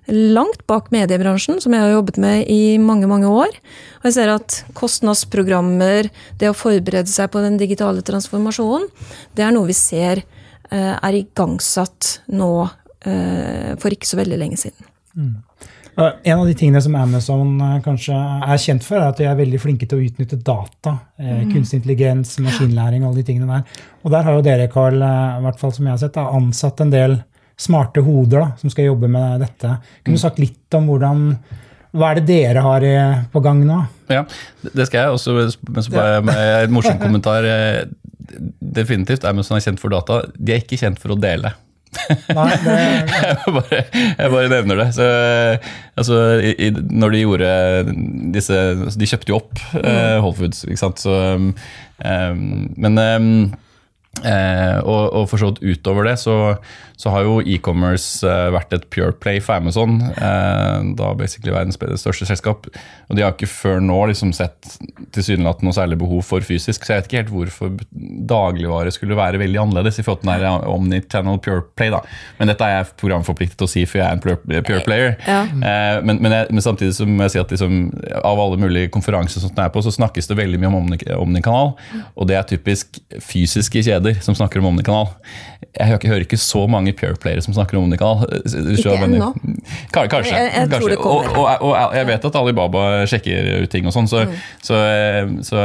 Langt 0.06 0.62
bak 0.70 0.92
mediebransjen, 0.94 1.58
som 1.58 1.74
jeg 1.74 1.82
har 1.82 1.96
jobbet 1.96 2.18
med 2.22 2.46
i 2.52 2.78
mange 2.78 3.08
mange 3.10 3.26
år. 3.26 3.50
Og 3.98 4.06
jeg 4.06 4.16
ser 4.20 4.30
at 4.36 4.60
kostnadsprogrammer, 4.78 6.12
det 6.38 6.50
å 6.50 6.56
forberede 6.56 7.10
seg 7.10 7.32
på 7.32 7.42
den 7.42 7.58
digitale 7.58 8.04
transformasjonen, 8.06 8.86
det 9.34 9.46
er 9.46 9.56
noe 9.56 9.66
vi 9.66 9.76
ser 9.76 10.22
er 10.74 11.18
igangsatt 11.18 12.20
nå 12.34 12.50
eh, 13.06 13.72
for 13.80 13.94
ikke 13.94 14.08
så 14.08 14.20
veldig 14.20 14.38
lenge 14.40 14.60
siden. 14.60 14.88
Mm. 15.16 15.34
En 15.96 16.38
av 16.38 16.44
de 16.44 16.54
tingene 16.58 16.80
som 16.84 16.96
Amazon 17.00 17.54
eh, 17.64 17.78
kanskje 17.84 18.16
er 18.16 18.58
kjent 18.60 18.84
for, 18.84 19.00
er 19.00 19.12
at 19.12 19.20
de 19.20 19.28
er 19.28 19.38
veldig 19.38 19.60
flinke 19.62 19.88
til 19.88 20.00
å 20.00 20.08
utnytte 20.08 20.40
data. 20.44 20.98
Mm. 21.20 21.54
Kunstig 21.54 21.80
intelligens, 21.80 22.34
maskinlæring, 22.44 23.06
alle 23.06 23.22
de 23.22 23.28
tingene 23.30 23.48
der. 23.60 23.86
Og 24.04 24.12
der 24.12 24.26
har 24.26 24.36
jo 24.36 24.44
dere, 24.44 24.68
Carl, 24.72 25.00
i 25.00 25.46
hvert 25.46 25.62
fall 25.62 25.72
som 25.76 25.88
jeg 25.88 25.96
har 25.96 26.02
sett, 26.04 26.20
ansatt 26.20 26.84
en 26.84 26.92
del 26.92 27.20
smarte 27.56 28.02
hoder 28.04 28.42
da, 28.42 28.48
som 28.60 28.72
skal 28.72 28.90
jobbe 28.90 29.08
med 29.08 29.40
dette. 29.40 29.78
Kunne 30.04 30.18
du 30.18 30.20
sagt 30.20 30.42
litt 30.42 30.76
om 30.76 30.90
hvordan 30.90 31.30
hva 31.96 32.12
er 32.12 32.20
det 32.20 32.26
dere 32.28 32.64
har 32.64 32.86
på 33.32 33.42
gang 33.44 33.62
nå? 33.66 33.82
Ja, 34.12 34.22
Det 34.62 34.86
skal 34.86 35.00
jeg 35.00 35.14
også, 35.16 35.36
men 35.72 35.82
så 35.82 35.94
bare 35.94 36.24
med 36.24 36.42
en 36.66 36.74
morsom 36.76 36.98
kommentar 37.00 37.46
definitivt 38.60 39.24
Amazon 39.24 39.58
er 39.58 39.64
kjent 39.64 39.80
for 39.82 39.92
data. 39.92 40.24
De 40.36 40.54
er 40.54 40.64
ikke 40.64 40.78
kjent 40.80 41.00
for 41.02 41.14
å 41.14 41.20
dele. 41.20 41.52
Nei, 42.06 42.50
det... 42.60 42.76
jeg, 43.22 43.52
bare, 43.54 43.82
jeg, 43.88 44.30
bare, 44.32 44.48
nevner 44.52 44.80
det. 44.82 44.88
Så, 44.96 45.06
altså, 45.98 46.18
i, 46.42 46.70
når 46.74 47.14
de 47.14 47.22
gjorde 47.22 47.50
disse 48.34 48.58
De 48.98 49.08
kjøpte 49.08 49.32
jo 49.32 49.38
opp 49.40 49.62
mm. 49.72 49.86
uh, 49.86 50.16
Whole 50.20 50.36
Foods, 50.36 50.64
ikke 50.66 50.82
sant. 50.82 51.02
Så, 51.02 51.14
um, 51.14 51.52
men 52.76 53.00
um, 53.00 53.30
uh, 54.24 54.78
og, 54.84 55.02
og 55.12 55.28
for 55.30 55.42
så 55.42 55.52
vidt 55.52 55.64
utover 55.76 56.10
det, 56.10 56.18
så 56.22 56.56
så 56.96 57.12
har 57.12 57.26
jo 57.26 57.42
e-commerce 57.44 58.24
eh, 58.24 58.48
vært 58.54 58.72
et 58.72 58.84
pure 58.92 59.12
play 59.20 59.40
for 59.44 59.60
Amazon. 59.60 59.98
Eh, 60.00 60.76
da 60.96 61.10
basically 61.16 61.52
verdens 61.52 61.76
største 62.00 62.24
selskap. 62.28 62.68
Og 63.10 63.18
de 63.18 63.24
har 63.24 63.34
ikke 63.34 63.50
før 63.50 63.82
nå 63.84 63.98
liksom 64.10 64.32
sett 64.36 64.78
tilsynelatende 65.12 65.68
noe 65.68 65.76
særlig 65.76 65.98
behov 66.00 66.24
for 66.24 66.44
fysisk. 66.44 66.86
Så 66.86 66.94
jeg 66.94 67.02
vet 67.02 67.10
ikke 67.10 67.20
helt 67.20 67.34
hvorfor 67.34 67.74
dagligvare 68.32 68.94
skulle 68.94 69.18
være 69.18 69.40
veldig 69.42 69.60
annerledes 69.60 70.00
i 70.00 70.06
forhold 70.06 70.24
til 70.24 70.46
den 70.46 70.64
omni-channel 70.72 71.40
pure 71.44 71.66
play. 71.76 71.92
da. 71.92 72.00
Men 72.40 72.52
dette 72.52 72.64
er 72.64 72.78
jeg 72.78 72.88
programforpliktet 73.02 73.60
til 73.60 73.68
å 73.68 73.72
si, 73.74 73.84
for 73.84 74.00
jeg 74.00 74.06
er 74.08 74.16
en 74.16 74.24
pure, 74.24 74.40
pure 74.56 74.80
player. 74.88 75.18
Ja. 75.28 75.42
Eh, 75.44 76.00
men, 76.00 76.22
men, 76.24 76.32
jeg, 76.32 76.48
men, 76.48 76.64
samtidig 76.64 76.96
som 76.96 77.12
jeg 77.26 77.34
sier 77.34 77.44
at 77.44 77.52
liksom, 77.52 77.90
av 78.22 78.40
alle 78.40 78.60
mulige 78.62 78.92
konferanser 78.94 79.44
som 79.44 79.52
den 79.52 79.66
er 79.66 79.74
på, 79.74 79.84
så 79.84 79.92
snakkes 79.92 80.32
det 80.32 80.38
veldig 80.40 80.62
mye 80.64 80.72
om 80.72 80.96
omnikanal. 81.26 81.74
Og 82.16 82.32
det 82.32 82.40
er 82.40 82.48
typisk 82.48 83.02
fysiske 83.20 83.84
kjeder 83.84 84.05
som 84.22 84.38
snakker 84.38 84.62
om 84.62 84.70
omnikanal. 84.70 85.10
Jeg 85.76 85.90
hører 85.90 86.00
ikke, 86.00 86.08
hører 86.08 86.24
ikke 86.24 86.40
så 86.40 86.64
mange 86.70 86.76
mange 86.76 86.94
pure-playere 86.96 87.42
som 87.44 87.54
snakker 87.56 87.78
om 87.78 87.86
omnikanal. 87.86 88.24
Ikke 88.44 88.94
ennå. 89.04 89.32
Kanskje. 89.92 90.34
Jeg, 90.34 90.50
jeg 90.54 90.70
kanskje. 90.70 90.98
Og, 90.98 91.30
og, 91.36 91.46
og, 91.60 91.96
jeg 91.96 92.08
vet 92.10 92.28
at 92.28 92.38
Alibaba 92.40 92.84
sjekker 93.10 93.50
ut 93.64 93.72
ting 93.72 93.88
og 93.88 93.94
sånn, 93.96 94.08
så, 94.10 94.24
mm. 94.26 94.36
så, 94.64 94.80
så, 95.46 95.64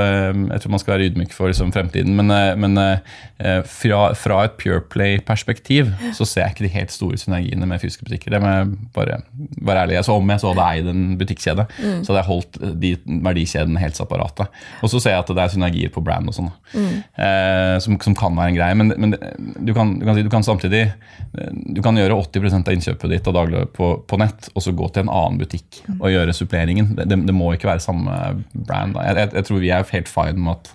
jeg 0.54 0.63
tror 0.63 0.75
man 0.75 0.84
skal 0.84 0.95
være 0.95 1.12
ydmyk 1.12 1.36
for 1.36 1.51
liksom, 1.51 1.73
fremtiden. 1.75 2.15
Men, 2.17 2.34
men 2.62 2.82
eh, 2.82 3.19
fra, 3.67 4.01
fra, 4.17 4.39
et 4.45 4.58
Pureplay-perspektiv 4.62 5.91
så 6.17 6.27
ser 6.27 6.45
jeg 6.45 6.56
ikke 6.56 6.65
de 6.65 6.73
helt 6.75 6.93
store 6.93 7.19
synergiene 7.19 7.67
med 7.69 7.82
fysiske 7.82 8.06
butikker. 8.08 8.34
Det 8.34 8.41
må 8.43 8.51
jeg 8.51 8.69
bare 8.95 9.21
være 9.62 9.86
ærlig. 9.86 9.99
Så 10.06 10.15
om 10.17 10.34
jeg 10.34 10.43
så 10.43 10.51
hadde 10.51 10.67
eid 10.67 10.89
en 10.91 11.04
butikkjede, 11.19 11.65
mm. 11.77 12.01
så 12.04 12.12
hadde 12.12 12.21
jeg 12.21 12.30
holdt 12.30 12.60
de 12.84 12.93
verdikjedene 13.27 13.82
helt 13.82 13.99
separate. 13.99 14.47
Og 14.82 14.93
så 14.93 15.01
ser 15.01 15.15
jeg 15.15 15.23
at 15.25 15.34
det 15.34 15.45
er 15.45 15.54
synergier 15.56 15.93
på 15.93 16.04
brand 16.06 16.32
og 16.32 16.38
sånn, 16.38 16.51
mm. 16.73 16.91
eh, 17.25 17.75
som, 17.84 17.97
som, 18.04 18.17
kan 18.17 18.38
være 18.38 18.54
en 18.54 18.60
greie. 18.60 18.77
Men, 18.77 18.93
men 18.97 19.15
du, 19.15 19.73
kan, 19.77 19.95
du, 19.99 20.06
kan 20.08 20.19
du 20.19 20.32
kan 20.32 20.45
samtidig 20.45 20.86
du 21.32 21.80
kan 21.84 21.95
gjøre 21.95 22.17
80% 22.17 22.67
av 22.67 22.75
innkjøpet 22.75 23.13
ditt 23.13 23.27
av 23.30 23.36
daglig 23.38 23.63
på, 23.75 23.93
på, 24.08 24.19
nett, 24.19 24.49
og 24.54 24.63
så 24.63 24.73
gå 24.75 24.89
til 24.91 25.06
en 25.06 25.13
annen 25.13 25.39
butikk 25.39 25.82
og 25.97 26.10
gjøre 26.12 26.36
suppleringen. 26.36 26.91
Det, 26.97 27.08
det 27.08 27.36
må 27.36 27.54
ikke 27.56 27.71
være 27.71 27.84
samme 27.84 28.17
brand. 28.51 28.97
Jeg, 28.99 29.17
jeg, 29.17 29.32
jeg, 29.38 29.47
tror 29.47 29.63
vi 29.63 29.71
er 29.71 29.88
helt 29.93 30.12
fine 30.12 30.43
med 30.43 30.58
at, 30.58 30.73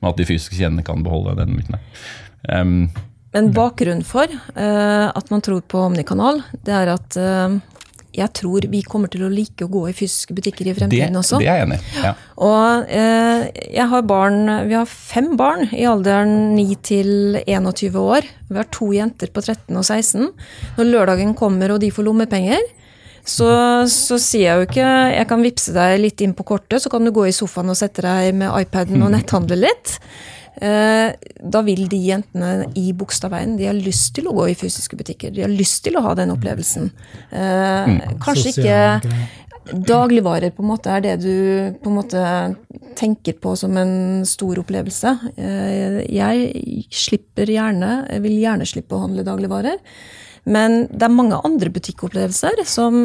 med 0.00 0.12
at 0.12 0.20
de 0.20 0.28
fysiske 0.28 0.56
kjedene 0.56 0.84
kan 0.86 1.04
beholde 1.04 1.36
den 1.40 1.58
biten 1.58 1.76
Um, 2.46 2.90
Men 3.34 3.50
bakgrunnen 3.56 4.04
for 4.06 4.30
uh, 4.30 5.08
at 5.10 5.32
man 5.32 5.42
tror 5.44 5.64
på 5.66 5.82
Omnikanal, 5.88 6.42
det 6.64 6.76
er 6.76 6.92
at 6.94 7.18
uh, 7.18 7.58
jeg 8.18 8.32
tror 8.34 8.66
vi 8.70 8.80
kommer 8.86 9.10
til 9.12 9.26
å 9.26 9.30
like 9.32 9.64
å 9.64 9.70
gå 9.70 9.82
i 9.90 9.94
fysiske 9.96 10.34
butikker 10.36 10.70
i 10.70 10.74
fremtiden 10.76 11.14
det, 11.14 11.20
også. 11.20 11.40
Det 11.42 11.48
er 11.50 11.60
jeg 11.60 11.68
enig 11.68 11.78
ja. 12.00 12.12
Og 12.44 12.88
eh, 12.88 13.44
jeg 13.74 13.86
har 13.92 14.06
barn, 14.08 14.40
Vi 14.68 14.76
har 14.76 14.88
fem 14.88 15.34
barn 15.38 15.68
i 15.76 15.84
alderen 15.88 16.56
9 16.56 16.78
til 16.88 17.38
21 17.44 18.00
år. 18.00 18.26
Vi 18.48 18.58
har 18.58 18.70
to 18.74 18.90
jenter 18.96 19.30
på 19.34 19.44
13 19.44 19.76
og 19.76 19.84
16. 19.84 20.32
Når 20.78 20.90
lørdagen 20.90 21.36
kommer 21.38 21.74
og 21.74 21.82
de 21.84 21.92
får 21.94 22.08
lommepenger, 22.08 22.64
så, 23.28 23.50
så, 23.92 24.16
sier 24.16 24.46
jeg 24.46 24.56
jo 24.56 24.66
ikke 24.70 24.88
jeg 25.12 25.28
kan 25.28 25.44
vippse 25.44 25.74
deg 25.76 25.98
litt 26.00 26.22
inn 26.24 26.32
på 26.36 26.46
kortet, 26.48 26.80
så 26.80 26.88
kan 26.92 27.04
du 27.04 27.12
gå 27.12 27.26
i 27.28 27.34
sofaen 27.36 27.68
og 27.68 27.76
sette 27.76 28.04
deg 28.06 28.32
med 28.40 28.54
iPaden 28.64 29.04
og 29.04 29.12
netthandle 29.12 29.60
litt. 29.66 29.98
Eh, 30.56 31.10
da 31.38 31.62
vil 31.66 31.84
de 31.90 31.98
jentene 32.02 32.68
i 32.78 32.92
Bogstadveien 32.96 33.56
de 33.58 33.68
har 33.68 33.76
lyst 33.76 34.14
til 34.16 34.30
å 34.30 34.34
gå 34.36 34.48
i 34.50 34.56
fysiske 34.58 34.98
butikker. 34.98 35.34
De 35.34 35.44
har 35.44 35.52
lyst 35.52 35.84
til 35.86 35.98
å 35.98 36.04
ha 36.06 36.14
den 36.18 36.32
opplevelsen. 36.34 36.90
Eh, 37.30 37.92
mm. 37.92 38.16
Kanskje 38.24 38.54
ikke 38.54 38.78
dagligvarer 39.68 40.54
på 40.56 40.64
en 40.64 40.70
måte 40.70 40.92
er 40.92 41.02
det 41.04 41.16
du 41.20 41.76
på 41.82 41.90
en 41.90 41.98
måte 41.98 42.22
tenker 42.98 43.36
på 43.42 43.54
som 43.58 43.76
en 43.78 44.24
stor 44.26 44.62
opplevelse. 44.62 45.12
Eh, 45.36 45.98
jeg 46.16 46.86
slipper 46.90 47.50
gjerne, 47.52 47.92
jeg 48.08 48.24
vil 48.24 48.38
gjerne 48.40 48.68
slippe 48.68 48.96
å 48.96 49.04
handle 49.04 49.26
dagligvarer. 49.26 49.78
Men 50.44 50.86
det 50.90 51.06
er 51.06 51.14
mange 51.14 51.38
andre 51.44 51.70
butikkopplevelser 51.74 52.62
som, 52.68 52.98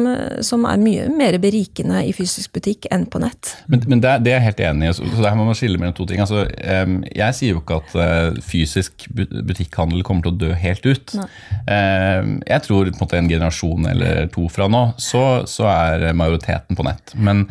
som 0.44 0.66
er 0.68 0.80
mye 0.80 1.08
mer 1.14 1.38
berikende 1.42 2.02
i 2.06 2.12
fysisk 2.16 2.54
butikk 2.54 2.88
enn 2.94 3.06
på 3.10 3.20
nett. 3.22 3.54
Men, 3.70 3.84
men 3.90 4.02
det, 4.04 4.16
det, 4.24 4.32
er 4.32 4.40
jeg 4.40 4.46
helt 4.48 4.62
enig 4.68 4.90
i. 4.90 4.94
så 4.98 5.24
Der 5.24 5.38
må 5.38 5.48
man 5.48 5.58
skille 5.58 5.80
mellom 5.80 5.96
to 5.96 6.06
ting. 6.10 6.22
Altså, 6.22 6.44
jeg 6.44 7.38
sier 7.38 7.54
jo 7.54 7.62
ikke 7.62 7.80
at 7.82 7.96
eh, 8.04 8.40
fysisk 8.44 9.06
butikkhandel 9.14 10.04
kommer 10.06 10.26
til 10.26 10.34
å 10.34 10.40
dø 10.46 10.52
helt 10.58 10.86
ut. 10.86 11.14
Jeg 11.14 12.66
tror 12.66 12.90
på 12.90 12.94
en 12.94 13.02
måte 13.02 13.20
en 13.20 13.30
generasjon 13.30 13.90
eller 13.90 14.28
to 14.34 14.48
fra 14.52 14.68
nå, 14.70 14.86
så, 15.00 15.24
så 15.50 15.68
er 15.70 16.10
majoriteten 16.16 16.78
på 16.78 16.86
nett. 16.86 17.14
Men, 17.14 17.46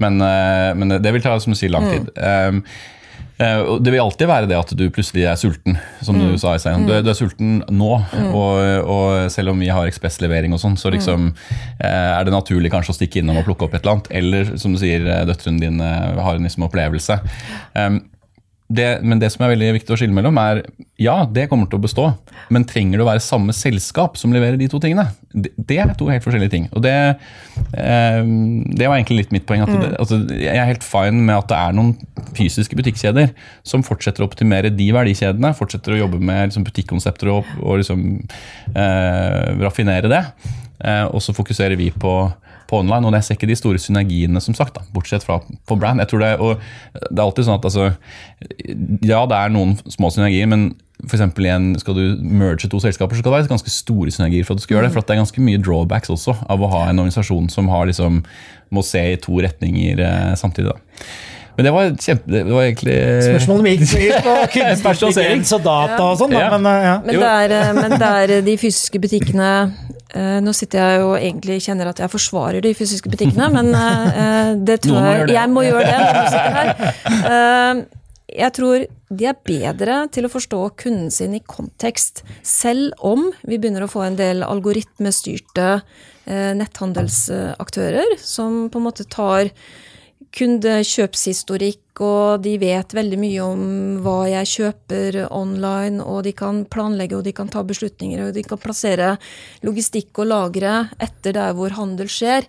men, 0.00 0.20
eh, 0.24 0.70
men, 0.78 0.98
det 1.02 1.14
vil 1.14 1.24
ta 1.24 1.36
som 1.40 1.54
du 1.54 1.58
sier, 1.58 1.72
lang 1.74 1.88
tid. 1.90 2.12
Mm. 2.16 2.62
Eh, 3.38 3.78
det 3.80 3.92
vil 3.94 4.02
alltid 4.02 4.26
være 4.26 4.48
det 4.50 4.58
at 4.58 4.72
du 4.74 4.84
plutselig 4.90 5.24
er 5.30 5.38
sulten, 5.38 5.78
som 6.02 6.18
mm. 6.18 6.24
du 6.32 6.40
sa 6.42 6.56
i. 6.56 6.74
Du, 6.82 6.90
du, 6.90 7.10
er 7.12 7.18
sulten 7.18 7.60
nå, 7.70 7.90
mm. 8.10 8.28
og, 8.34 8.58
og, 8.82 9.30
selv 9.30 9.54
om 9.54 9.62
vi 9.62 9.70
har 9.70 9.86
ekspresslevering 9.86 10.56
og 10.56 10.62
sånn, 10.62 10.78
så 10.80 10.90
liksom 10.94 11.30
eh, 11.30 11.86
er 11.86 12.26
det 12.26 12.34
naturlig 12.34 12.72
kanskje 12.74 12.96
å 12.96 12.98
stikke 12.98 13.22
innom 13.22 13.38
og 13.38 13.46
plukke 13.46 13.68
opp 13.68 13.78
et 13.78 13.84
eller 13.84 13.98
annet. 13.98 14.12
Eller 14.20 14.54
som 14.58 14.74
du 14.74 14.82
sier, 14.82 15.06
eh, 15.06 15.26
døtrene 15.28 15.62
dine 15.62 15.92
har 16.18 16.34
en 16.34 16.48
liksom 16.48 16.66
opplevelse. 16.66 17.20
Um, 17.78 18.02
det, 18.68 18.88
men 19.00 19.20
det 19.20 19.30
som 19.32 19.46
er 19.46 19.54
veldig 19.54 19.70
viktig 19.78 19.94
å 19.94 19.96
skille 19.96 20.12
mellom, 20.12 20.36
er 20.42 20.60
ja, 21.00 21.22
det 21.24 21.46
kommer 21.48 21.70
til 21.70 21.78
å 21.78 21.84
bestå, 21.86 22.04
men 22.52 22.66
trenger 22.68 22.98
det 22.98 23.04
å 23.04 23.08
være 23.08 23.22
samme 23.24 23.54
selskap 23.56 24.18
som 24.20 24.34
leverer 24.34 24.58
de 24.60 24.68
to 24.68 24.80
tingene? 24.82 25.06
Det, 25.32 25.54
det 25.56 25.78
er 25.80 25.94
to 25.96 26.10
helt 26.10 26.24
forskjellige 26.24 26.52
ting. 26.52 26.66
Og 26.76 26.84
det, 26.84 26.92
eh, 27.78 28.20
det 28.20 28.90
var 28.90 28.98
egentlig 28.98 29.22
litt 29.22 29.32
mitt 29.32 29.46
poeng. 29.48 29.64
at 29.64 29.72
det, 29.72 29.94
altså, 30.02 30.20
Jeg 30.34 30.52
er 30.52 30.68
helt 30.68 30.84
fine 30.84 31.22
med 31.22 31.36
at 31.38 31.48
det 31.48 31.60
er 31.62 31.78
noen 31.78 31.94
fysiske 32.36 32.76
butikkjeder 32.76 33.32
som 33.64 33.86
fortsetter 33.86 34.24
å 34.24 34.28
optimere 34.28 34.74
de 34.74 34.90
verdikjedene, 34.92 35.54
fortsetter 35.56 35.96
å 35.96 36.02
jobbe 36.02 36.20
med 36.20 36.50
liksom, 36.50 36.68
butikkonsepter 36.68 37.32
og, 37.32 37.48
og 37.62 37.80
liksom, 37.80 38.04
eh, 38.74 39.56
raffinere 39.64 40.12
det. 40.12 40.24
Eh, 40.84 41.06
og 41.08 41.24
så 41.24 41.32
fokuserer 41.36 41.78
vi 41.80 41.88
på 41.94 42.18
på 42.68 42.82
online, 42.82 43.06
og 43.08 43.16
jeg 43.16 43.24
ser 43.26 43.38
ikke 43.38 43.48
de 43.50 43.56
store 43.56 43.80
synergiene, 43.80 44.40
som 44.44 44.56
sagt, 44.56 44.76
da, 44.76 44.82
bortsett 44.92 45.24
fra 45.24 45.38
på 45.40 45.78
brand. 45.80 46.02
Jeg 46.04 46.10
tror 46.10 46.20
det, 46.24 46.34
og 46.44 46.60
det 47.08 47.16
er 47.16 47.24
alltid 47.24 47.48
sånn 47.48 47.56
at 47.58 47.64
altså, 47.70 47.86
Ja, 49.08 49.22
det 49.28 49.38
er 49.38 49.54
noen 49.54 49.78
små 49.88 50.10
synergier, 50.12 50.50
men 50.50 50.68
for 51.06 51.14
eksempel 51.14 51.46
igjen, 51.46 51.70
skal 51.78 51.94
du 51.94 52.18
merge 52.26 52.66
to 52.70 52.80
selskaper, 52.82 53.14
så 53.14 53.22
skal 53.22 53.30
det 53.30 53.36
være 53.38 53.50
ganske 53.52 53.70
store 53.72 54.12
synergier 54.14 54.44
for 54.46 54.56
at 54.56 54.60
du 54.60 54.66
skal 54.66 54.76
gjøre 54.76 54.88
det. 54.88 54.92
For 54.96 55.06
det 55.06 55.14
er 55.14 55.20
ganske 55.22 55.44
mye 55.46 55.60
drawbacks 55.62 56.10
også 56.10 56.34
av 56.50 56.62
å 56.66 56.70
ha 56.72 56.84
en 56.90 56.98
organisasjon 57.04 57.46
som 57.54 57.70
har 57.70 57.86
liksom, 57.86 58.20
må 58.74 58.82
se 58.84 59.04
i 59.12 59.18
to 59.22 59.38
retninger 59.44 60.02
eh, 60.02 60.32
samtidig. 60.40 60.74
da. 60.74 61.04
Men 61.58 61.66
det 61.66 61.70
var 61.74 61.88
kjempe, 61.98 62.30
det 62.30 62.42
var 62.54 62.66
egentlig 62.68 62.96
Spørsmålet 63.26 63.64
mitt 63.66 63.80
gikk 63.90 64.18
på 64.26 64.34
kunstig 64.54 65.54
og 65.56 65.64
data 65.64 66.02
og 66.04 66.18
sånn, 66.20 66.34
Ja. 66.36 66.50
men 66.54 66.68
eh, 66.70 66.84
ja. 66.86 66.96
Men 67.06 67.18
det, 67.18 67.30
er, 67.30 67.54
eh, 67.56 67.72
men 67.78 67.94
det 67.98 68.10
er 68.10 68.34
de 68.46 68.54
fysiske 68.60 69.00
butikkene 69.02 69.48
Nå 70.16 70.54
sitter 70.56 70.80
jeg 70.80 71.00
jo 71.02 71.08
egentlig 71.18 71.58
kjenner 71.66 71.90
at 71.90 71.98
jeg 72.00 72.08
forsvarer 72.08 72.64
de 72.64 72.72
fysiske 72.76 73.10
butikkene, 73.12 73.50
men 73.56 73.68
eh, 73.76 74.54
det 74.56 74.80
tror 74.86 75.04
jeg 75.04 75.28
det. 75.28 75.36
Jeg 75.36 75.52
må 75.52 75.66
gjøre 75.66 75.84
det 75.84 75.98
når 76.00 76.18
du 76.18 76.28
sitter 76.32 76.58
her. 76.58 76.74
Eh, 77.28 77.80
jeg 78.28 78.52
tror 78.52 78.82
de 79.08 79.26
er 79.28 79.36
bedre 79.48 79.94
til 80.12 80.26
å 80.28 80.30
forstå 80.32 80.60
kunden 80.82 81.08
sin 81.12 81.32
i 81.36 81.40
kontekst, 81.40 82.22
selv 82.44 82.92
om 83.00 83.30
vi 83.40 83.56
begynner 83.56 83.86
å 83.86 83.90
få 83.90 84.04
en 84.04 84.18
del 84.18 84.44
algoritmestyrte 84.44 85.68
eh, 86.28 86.52
netthandelsaktører 86.58 88.18
som 88.20 88.66
på 88.68 88.80
en 88.80 88.86
måte 88.88 89.08
tar 89.08 89.48
kundekjøpshistorikk, 90.36 92.00
og 92.04 92.42
de 92.44 92.54
vet 92.60 92.92
veldig 92.94 93.18
mye 93.20 93.44
om 93.44 93.62
hva 94.04 94.18
jeg 94.30 94.50
kjøper 94.52 95.20
online, 95.34 96.02
og 96.04 96.22
de 96.26 96.34
kan 96.36 96.62
planlegge 96.70 97.18
og 97.18 97.24
de 97.26 97.34
kan 97.36 97.50
ta 97.50 97.64
beslutninger, 97.66 98.22
og 98.26 98.36
de 98.36 98.44
kan 98.46 98.60
plassere 98.62 99.14
logistikk 99.66 100.22
og 100.22 100.30
lagre 100.32 100.74
etter 101.02 101.36
der 101.36 101.56
hvor 101.58 101.74
handel 101.78 102.10
skjer, 102.12 102.46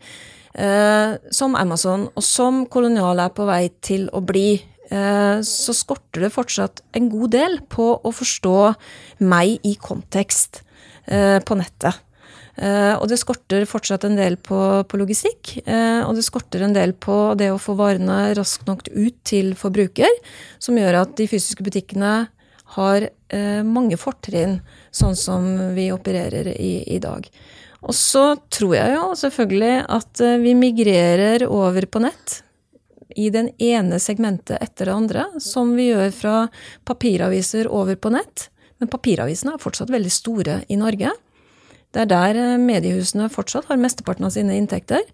eh, 0.54 1.16
som 1.34 1.58
Amazon, 1.58 2.10
og 2.14 2.26
som 2.26 2.66
Kolonial 2.70 3.24
er 3.24 3.34
på 3.34 3.48
vei 3.50 3.64
til 3.82 4.10
å 4.14 4.22
bli. 4.22 4.60
Eh, 4.90 5.40
så 5.46 5.76
skorter 5.78 6.26
det 6.26 6.34
fortsatt 6.34 6.84
en 6.98 7.10
god 7.14 7.34
del 7.38 7.60
på 7.70 7.92
å 7.96 8.14
forstå 8.14 8.60
meg 9.30 9.66
i 9.66 9.76
kontekst 9.82 10.64
eh, 11.06 11.40
på 11.46 11.58
nettet. 11.58 12.06
Eh, 12.60 12.94
og 13.00 13.08
det 13.08 13.20
skorter 13.22 13.64
fortsatt 13.70 14.04
en 14.04 14.18
del 14.20 14.36
på, 14.44 14.58
på 14.84 15.00
logistikk. 15.00 15.54
eh, 15.64 16.02
og 16.04 16.18
det 16.18 16.26
skorter 16.28 16.66
en 16.66 16.76
del 16.76 16.94
på 16.94 17.34
det 17.40 17.52
å 17.54 17.62
få 17.62 17.78
varene 17.80 18.34
raskt 18.36 18.68
nok 18.68 18.84
ut 18.92 19.16
til 19.24 19.54
forbruker, 19.60 20.12
som 20.60 20.78
gjør 20.80 21.02
at 21.06 21.16
de 21.20 21.30
fysiske 21.32 21.64
butikkene 21.64 22.28
har 22.76 23.08
eh, 23.08 23.62
mange 23.64 23.98
fortrinn, 23.98 24.60
sånn 24.92 25.16
som 25.18 25.48
vi 25.78 25.88
opererer 25.96 26.52
i, 26.58 26.84
i 26.92 27.00
dag. 27.00 27.26
Og 27.80 27.96
så 27.96 28.34
tror 28.52 28.76
jeg 28.76 28.92
jo 28.98 29.08
selvfølgelig 29.16 29.76
at 29.96 30.22
vi 30.44 30.52
migrerer 30.52 31.46
over 31.48 31.86
på 31.88 32.02
nett 32.04 32.42
i 33.16 33.30
den 33.32 33.48
ene 33.56 34.02
segmentet 34.04 34.60
etter 34.60 34.90
det 34.90 34.98
andre, 34.98 35.24
som 35.40 35.72
vi 35.78 35.88
gjør 35.88 36.12
fra 36.12 36.36
papiraviser 36.86 37.72
over 37.72 37.96
på 37.96 38.12
nett. 38.14 38.50
Men 38.84 38.92
papiravisene 38.92 39.56
er 39.56 39.64
fortsatt 39.64 39.96
veldig 39.96 40.12
store 40.12 40.60
i 40.68 40.76
Norge. 40.80 41.16
Det 41.94 42.04
er 42.04 42.10
der 42.10 42.40
eh, 42.40 42.62
mediehusene 42.62 43.30
fortsatt 43.34 43.70
har 43.70 43.82
mesteparten 43.82 44.28
av 44.28 44.34
sine 44.36 44.58
inntekter. 44.60 45.06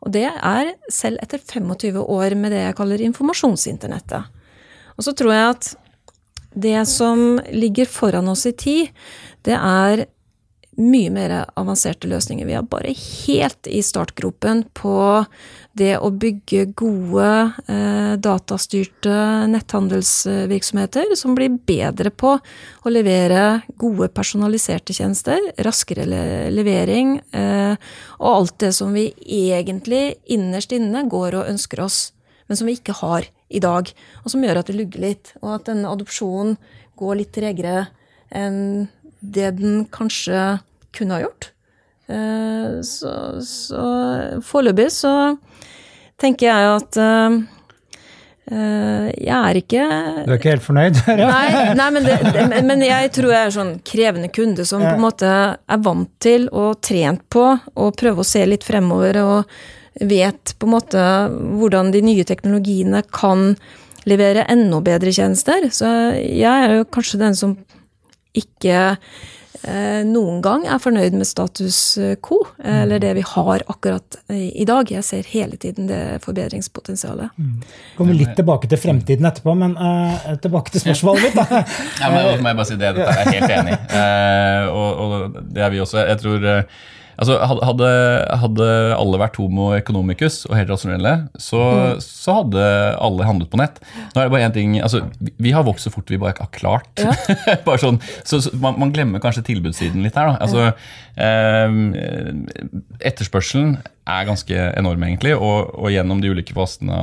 Og 0.00 0.14
det 0.14 0.28
er 0.30 0.74
selv 0.92 1.20
etter 1.22 1.42
25 1.42 2.00
år 2.00 2.36
med 2.38 2.54
det 2.54 2.62
jeg 2.64 2.76
kaller 2.78 3.02
informasjonsinternettet. 3.04 4.30
Og 4.96 5.04
så 5.04 5.14
tror 5.16 5.34
jeg 5.34 5.54
at 5.54 5.70
det 6.50 6.78
som 6.90 7.38
ligger 7.52 7.86
foran 7.90 8.30
oss 8.32 8.46
i 8.48 8.54
tid, 8.56 8.88
det 9.46 9.56
er 9.56 10.06
mye 10.80 11.10
mer 11.12 11.32
avanserte 11.58 12.08
løsninger. 12.10 12.46
Vi 12.48 12.56
er 12.56 12.66
bare 12.66 12.92
helt 12.96 13.68
i 13.68 13.82
startgropen 13.84 14.64
på 14.76 14.94
det 15.78 15.92
å 16.00 16.10
bygge 16.10 16.64
gode 16.78 17.26
eh, 17.70 18.14
datastyrte 18.20 19.16
netthandelsvirksomheter 19.52 21.14
som 21.18 21.36
blir 21.38 21.54
bedre 21.68 22.10
på 22.10 22.34
å 22.36 22.92
levere 22.92 23.60
gode 23.80 24.10
personaliserte 24.14 24.96
tjenester, 24.96 25.38
raskere 25.62 26.08
le 26.08 26.22
levering 26.50 27.18
eh, 27.36 27.76
og 28.18 28.30
alt 28.30 28.56
det 28.64 28.72
som 28.76 28.96
vi 28.96 29.10
egentlig 29.24 30.16
innerst 30.32 30.74
inne 30.76 31.06
går 31.10 31.38
og 31.38 31.52
ønsker 31.52 31.84
oss, 31.86 32.10
men 32.48 32.58
som 32.58 32.70
vi 32.70 32.78
ikke 32.80 32.98
har 33.02 33.28
i 33.50 33.62
dag. 33.62 33.90
Og 34.24 34.32
som 34.32 34.42
gjør 34.44 34.62
at 34.62 34.70
det 34.70 34.78
lugger 34.78 35.06
litt, 35.06 35.34
og 35.42 35.54
at 35.58 35.70
denne 35.70 35.90
adopsjonen 35.90 36.56
går 37.00 37.20
litt 37.20 37.32
tregere 37.36 37.88
enn 38.30 38.88
det 39.20 39.52
den 39.58 39.84
kanskje 39.92 40.60
kunne 40.96 41.16
ha 41.18 41.22
gjort. 41.24 41.50
Eh, 42.10 42.80
Så, 42.82 43.12
så 43.46 43.84
foreløpig 44.42 44.88
så 44.90 45.14
tenker 46.20 46.48
jeg 46.50 46.70
at 46.76 46.96
eh, 47.00 47.40
jeg 48.50 49.30
er 49.36 49.58
ikke 49.60 49.82
Du 50.26 50.32
er 50.32 50.38
ikke 50.40 50.50
helt 50.56 50.64
fornøyd? 50.64 50.96
Nei, 51.20 51.74
nei 51.78 51.88
men, 51.94 52.06
det, 52.06 52.16
det, 52.34 52.46
men- 52.50 52.66
men 52.66 52.82
jeg 52.82 53.12
tror 53.14 53.30
jeg 53.34 53.46
er 53.46 53.54
sånn 53.54 53.74
krevende 53.86 54.30
kunde 54.34 54.64
som 54.66 54.82
på 54.82 54.94
en 54.96 55.04
måte 55.04 55.28
er 55.30 55.84
vant 55.84 56.10
til 56.24 56.48
og 56.50 56.80
trent 56.82 57.22
på 57.30 57.44
å 57.78 57.90
prøve 57.94 58.24
å 58.24 58.26
se 58.26 58.42
litt 58.48 58.66
fremover 58.66 59.20
og 59.22 59.60
vet 60.00 60.54
på 60.58 60.66
en 60.66 60.72
måte 60.74 61.04
hvordan 61.60 61.92
de 61.94 62.00
nye 62.06 62.24
teknologiene 62.26 63.02
kan 63.14 63.52
levere 64.08 64.46
enda 64.48 64.78
bedre 64.82 65.12
tjenester. 65.12 65.66
Så 65.74 65.86
jeg 66.16 66.48
er 66.48 66.78
jo 66.78 66.86
kanskje 66.94 67.20
den 67.20 67.34
som 67.36 67.54
ikke 68.36 68.78
eh, 69.64 70.02
noen 70.06 70.40
gang 70.44 70.66
er 70.68 70.80
fornøyd 70.82 71.16
med 71.18 71.28
status 71.28 71.98
quo, 72.24 72.42
eller 72.62 73.02
det 73.02 73.14
vi 73.18 73.24
har 73.26 73.64
akkurat 73.66 74.20
i 74.32 74.50
i 74.60 74.66
dag. 74.68 74.90
Jeg 74.92 75.04
ser 75.06 75.28
hele 75.32 75.56
tiden 75.60 75.88
det 75.88 76.20
forbedringspotensialet. 76.24 77.34
Kommer 77.96 78.16
litt 78.16 78.34
tilbake 78.38 78.70
til 78.70 78.80
fremtiden 78.80 79.28
etterpå, 79.28 79.54
men 79.58 79.76
eh, 79.76 80.30
tilbake 80.42 80.74
til 80.74 80.84
spørsmålet 80.84 81.28
mitt. 81.28 81.38
da. 81.40 81.64
Ja, 82.00 82.12
men 82.12 82.42
må 82.44 82.52
jeg 82.52 82.60
bare 82.62 82.68
si 82.68 82.78
det, 82.80 82.94
Dette 82.98 83.16
er 83.16 83.20
jeg 83.24 83.40
helt 83.40 83.58
enig 83.58 83.76
i. 83.76 83.82
Eh, 84.00 84.66
og, 84.70 85.00
og 85.02 85.36
det 85.52 85.62
er 85.64 85.70
vi 85.72 85.80
også. 85.82 85.98
Jeg 86.06 86.18
tror 86.22 86.44
eh, 86.46 86.80
altså, 87.20 87.36
hadde, 87.68 87.90
hadde 88.42 88.68
alle 88.96 89.20
vært 89.20 89.38
homo 89.40 89.70
economicus 89.76 90.42
og 90.48 90.56
helt 90.58 90.72
rasjonelle, 90.72 91.14
så, 91.40 91.62
så 92.02 92.40
hadde 92.40 92.64
alle 92.96 93.28
handlet 93.28 93.50
på 93.52 93.60
nett. 93.60 93.80
Nå 94.14 94.22
er 94.22 94.28
det 94.28 94.34
bare 94.34 94.48
én 94.48 94.56
ting 94.56 94.78
altså, 94.80 95.04
vi, 95.36 95.52
har 95.54 95.66
vokst 95.68 95.88
så 95.88 95.94
fort 95.94 96.10
vi 96.10 96.20
bare 96.20 96.34
ikke 96.34 96.48
har 96.48 96.56
klart. 96.56 97.04
bare 97.68 97.82
sånn, 97.82 98.00
så, 98.24 98.40
så 98.42 98.54
man, 98.62 98.78
man 98.80 98.94
glemmer 98.94 99.22
kanskje 99.22 99.46
tilbudssiden 99.52 100.04
litt 100.06 100.18
her. 100.18 100.32
Da. 100.32 100.36
Altså, 100.46 100.70
eh, 101.20 101.68
etterspørselen 103.12 103.78
er 104.10 104.28
ganske 104.28 104.66
enorm, 104.78 105.06
egentlig. 105.06 105.34
Og, 105.38 105.72
og 105.78 105.90
gjennom 105.94 106.22
de 106.22 106.32
ulike 106.32 106.56
fasene 106.56 106.96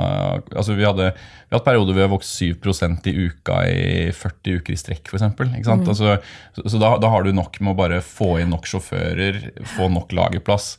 altså 0.51 0.77
Vi 0.77 0.87
hadde 0.87 1.11
vi 1.47 1.55
hatt 1.55 1.63
perioder 1.63 1.93
hvor 1.93 1.95
vi 1.95 2.03
har 2.03 2.09
vokst 2.11 2.41
7% 2.43 3.05
i 3.07 3.11
uka 3.29 3.57
i 3.71 4.09
40 4.11 4.57
uker 4.59 4.73
i 4.73 4.79
strekk, 4.81 5.07
f.eks. 5.07 5.23
Mm. 5.39 5.85
Altså, 5.87 6.17
så 6.57 6.65
så 6.67 6.81
da, 6.81 6.89
da 6.99 7.07
har 7.13 7.23
du 7.23 7.29
nok 7.31 7.55
med 7.61 7.71
å 7.71 7.77
bare 7.77 8.01
få 8.03 8.33
inn 8.41 8.51
nok 8.51 8.67
sjåfører, 8.67 9.37
få 9.77 9.87
nok 9.93 10.11
lagerplass. 10.17 10.73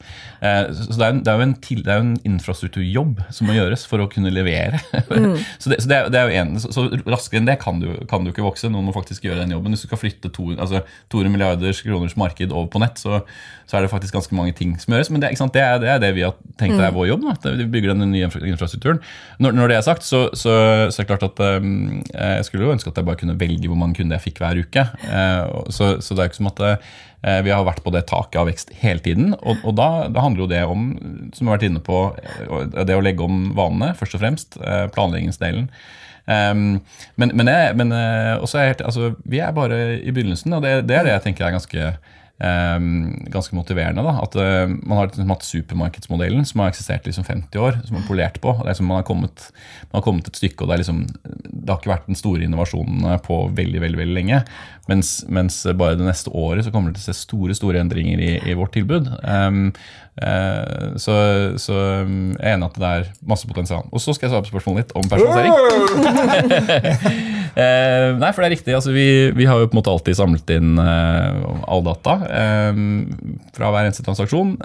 Eh, 0.44 0.68
så 0.68 0.90
så 0.90 0.98
det 1.00 1.06
er, 1.06 1.14
en, 1.14 1.22
det, 1.24 1.32
er 1.32 1.44
en 1.46 1.54
til, 1.64 1.80
det 1.86 1.94
er 1.94 2.02
jo 2.02 2.06
en 2.10 2.20
infrastrukturjobb 2.34 3.22
som 3.32 3.48
må 3.48 3.56
gjøres 3.56 3.86
for 3.88 4.04
å 4.04 4.10
kunne 4.12 4.32
levere. 4.34 4.82
så 5.62 5.72
det, 5.72 5.80
så 5.86 5.88
det, 5.88 6.02
det 6.12 6.20
er 6.20 6.28
jo 6.28 6.42
en, 6.42 6.52
så, 6.60 6.84
raskere 7.08 7.40
enn 7.40 7.48
det 7.48 7.56
kan 7.64 7.80
du, 7.80 7.88
kan 8.10 8.26
du 8.26 8.34
ikke 8.34 8.44
vokse. 8.44 8.68
Noen 8.68 8.90
må 8.90 8.96
faktisk 8.96 9.24
gjøre 9.24 9.40
den 9.46 9.56
jobben. 9.56 9.72
Hvis 9.72 9.86
du 9.86 9.88
skal 9.88 10.02
flytte 10.04 10.32
to, 10.36 10.50
altså 10.52 10.84
200 11.14 11.32
milliarder 11.32 11.80
kroners 11.80 12.18
marked 12.20 12.52
over 12.52 12.68
på 12.76 12.84
nett, 12.84 13.00
så, 13.00 13.22
så 13.64 13.78
er 13.80 13.86
det 13.86 13.94
faktisk 13.94 14.20
ganske 14.20 14.36
mange 14.36 14.52
ting 14.60 14.76
som 14.76 14.92
gjøres. 14.92 15.08
Men 15.14 15.24
det, 15.24 15.32
det, 15.56 15.64
er, 15.64 15.80
det 15.80 15.96
det 16.04 16.12
vi 16.18 16.26
har 16.26 16.36
tenkt 16.58 16.80
er 16.82 16.94
vår 16.94 17.08
jobb. 17.12 17.26
Da, 17.42 17.52
vi 17.54 17.66
bygger 17.70 17.94
den 17.94 18.10
nye 18.10 18.28
infrastrukturen. 18.50 19.00
Når, 19.38 19.54
når 19.54 19.70
det 19.70 19.76
er 19.78 19.84
sagt, 19.86 20.06
så, 20.06 20.26
så, 20.34 20.54
så 20.90 21.00
er 21.00 21.04
det 21.04 21.10
klart 21.12 21.26
at 21.28 21.42
um, 21.62 22.00
jeg 22.10 22.46
skulle 22.48 22.66
jo 22.66 22.74
ønske 22.74 22.90
at 22.90 22.98
jeg 22.98 23.06
bare 23.06 23.20
kunne 23.20 23.38
velge 23.38 23.70
hvor 23.70 23.78
mange 23.78 23.98
kunder 24.00 24.18
jeg 24.18 24.26
fikk 24.28 24.42
hver 24.42 24.58
uke. 24.58 24.84
Eh, 25.06 25.60
så, 25.74 25.92
så 26.02 26.16
det 26.16 26.24
er 26.24 26.32
ikke 26.32 26.40
som 26.40 26.50
at 26.50 26.64
eh, 26.66 27.38
vi 27.46 27.54
har 27.54 27.66
vært 27.66 27.84
på 27.86 27.94
det 27.94 28.04
taket 28.10 28.40
av 28.42 28.50
vekst 28.50 28.74
hele 28.82 29.02
tiden. 29.04 29.32
Og, 29.38 29.62
og 29.62 29.78
da, 29.78 29.88
da 30.12 30.26
handler 30.26 30.44
jo 30.44 30.50
det 30.50 30.64
om, 30.66 30.90
som 31.36 31.46
vi 31.46 31.50
har 31.50 31.56
vært 31.60 31.68
inne 31.70 31.84
på, 31.84 32.02
det 32.82 32.98
å 32.98 33.04
legge 33.04 33.26
om 33.26 33.48
vanene, 33.58 33.94
først 33.98 34.18
og 34.18 34.24
fremst. 34.24 34.60
eh, 34.60 34.84
Planleggingsdelen. 34.94 35.70
Um, 36.28 36.82
men 37.16 37.30
men, 37.32 37.48
jeg, 37.48 37.72
men 37.80 37.94
altså, 37.94 39.14
vi 39.24 39.38
er 39.40 39.54
bare 39.56 39.78
i 39.96 40.12
begynnelsen, 40.12 40.52
og 40.58 40.66
det, 40.66 40.82
det 40.90 40.98
er 40.98 41.06
det 41.06 41.14
jeg 41.14 41.28
tenker 41.30 41.46
er 41.46 41.54
ganske 41.56 41.92
ganske 42.38 43.56
motiverende. 43.56 44.02
da, 44.02 44.20
At 44.22 44.36
eh, 44.38 44.68
Man 44.68 44.98
har 44.98 45.08
liksom 45.08 45.30
hatt 45.30 45.42
supermarkedsmodellen 45.42 46.44
som 46.46 46.60
har 46.60 46.68
eksistert 46.70 47.06
i 47.06 47.10
liksom 47.10 47.24
50 47.24 47.58
år, 47.58 47.80
som 47.84 47.96
man 47.96 48.02
har 48.02 48.08
polert 48.08 48.40
på. 48.40 48.52
og 48.52 48.64
det 48.64 48.70
er 48.70 48.78
som 48.78 48.86
man 48.86 49.00
har 49.00 49.08
kommet, 49.08 49.50
man 49.90 49.98
har 49.98 50.06
kommet 50.06 50.28
et 50.28 50.36
stykke, 50.36 50.62
og 50.62 50.68
det 50.68 50.74
er 50.74 50.78
liksom 50.84 51.06
det 51.68 51.72
har 51.72 51.80
ikke 51.80 51.90
vært 51.90 52.06
den 52.06 52.16
store 52.16 52.44
innovasjonen 52.46 53.18
på 53.26 53.36
veldig 53.56 53.80
veldig, 53.82 53.98
veldig 53.98 54.14
lenge. 54.14 54.42
Mens, 54.88 55.24
mens, 55.28 55.66
bare 55.76 55.96
det 55.98 56.06
neste 56.06 56.30
året 56.30 56.64
så 56.64 56.70
kommer 56.72 56.92
det 56.92 57.02
til 57.02 57.10
å 57.10 57.12
se 57.12 57.26
store 57.26 57.54
store 57.58 57.80
endringer 57.82 58.20
i, 58.24 58.30
i 58.48 58.54
vårt 58.56 58.72
tilbud. 58.72 59.10
Um, 59.20 59.72
uh, 60.22 60.96
så, 60.96 61.14
så, 61.60 61.74
jeg 62.06 62.38
er 62.38 62.54
enig 62.54 62.70
at 62.70 62.78
det 62.80 62.92
er 62.94 63.10
masse 63.28 63.46
potensial. 63.50 63.84
Og 63.92 64.00
så 64.00 64.16
skal 64.16 64.28
jeg 64.28 64.36
svare 64.36 64.46
på 64.46 64.54
spørsmålet 64.54 64.86
litt 64.86 64.96
om 64.96 65.04
personalisering. 65.12 67.26
uh, 67.58 68.16
nei, 68.18 68.30
for 68.32 68.42
det 68.42 68.48
er 68.48 68.54
riktig. 68.54 68.74
Altså, 68.76 68.92
vi, 68.94 69.06
vi, 69.36 69.46
har 69.48 69.60
jo 69.60 69.68
på 69.68 69.76
en 69.76 69.80
måte 69.80 69.92
alltid 69.92 70.18
samlet 70.18 70.52
inn 70.54 70.78
eh, 70.82 71.46
all 71.68 71.82
data 71.86 72.14
eh, 72.26 72.82
fra 73.56 73.70
hver 73.74 73.88
eneste 73.88 74.04
transaksjon. 74.06 74.56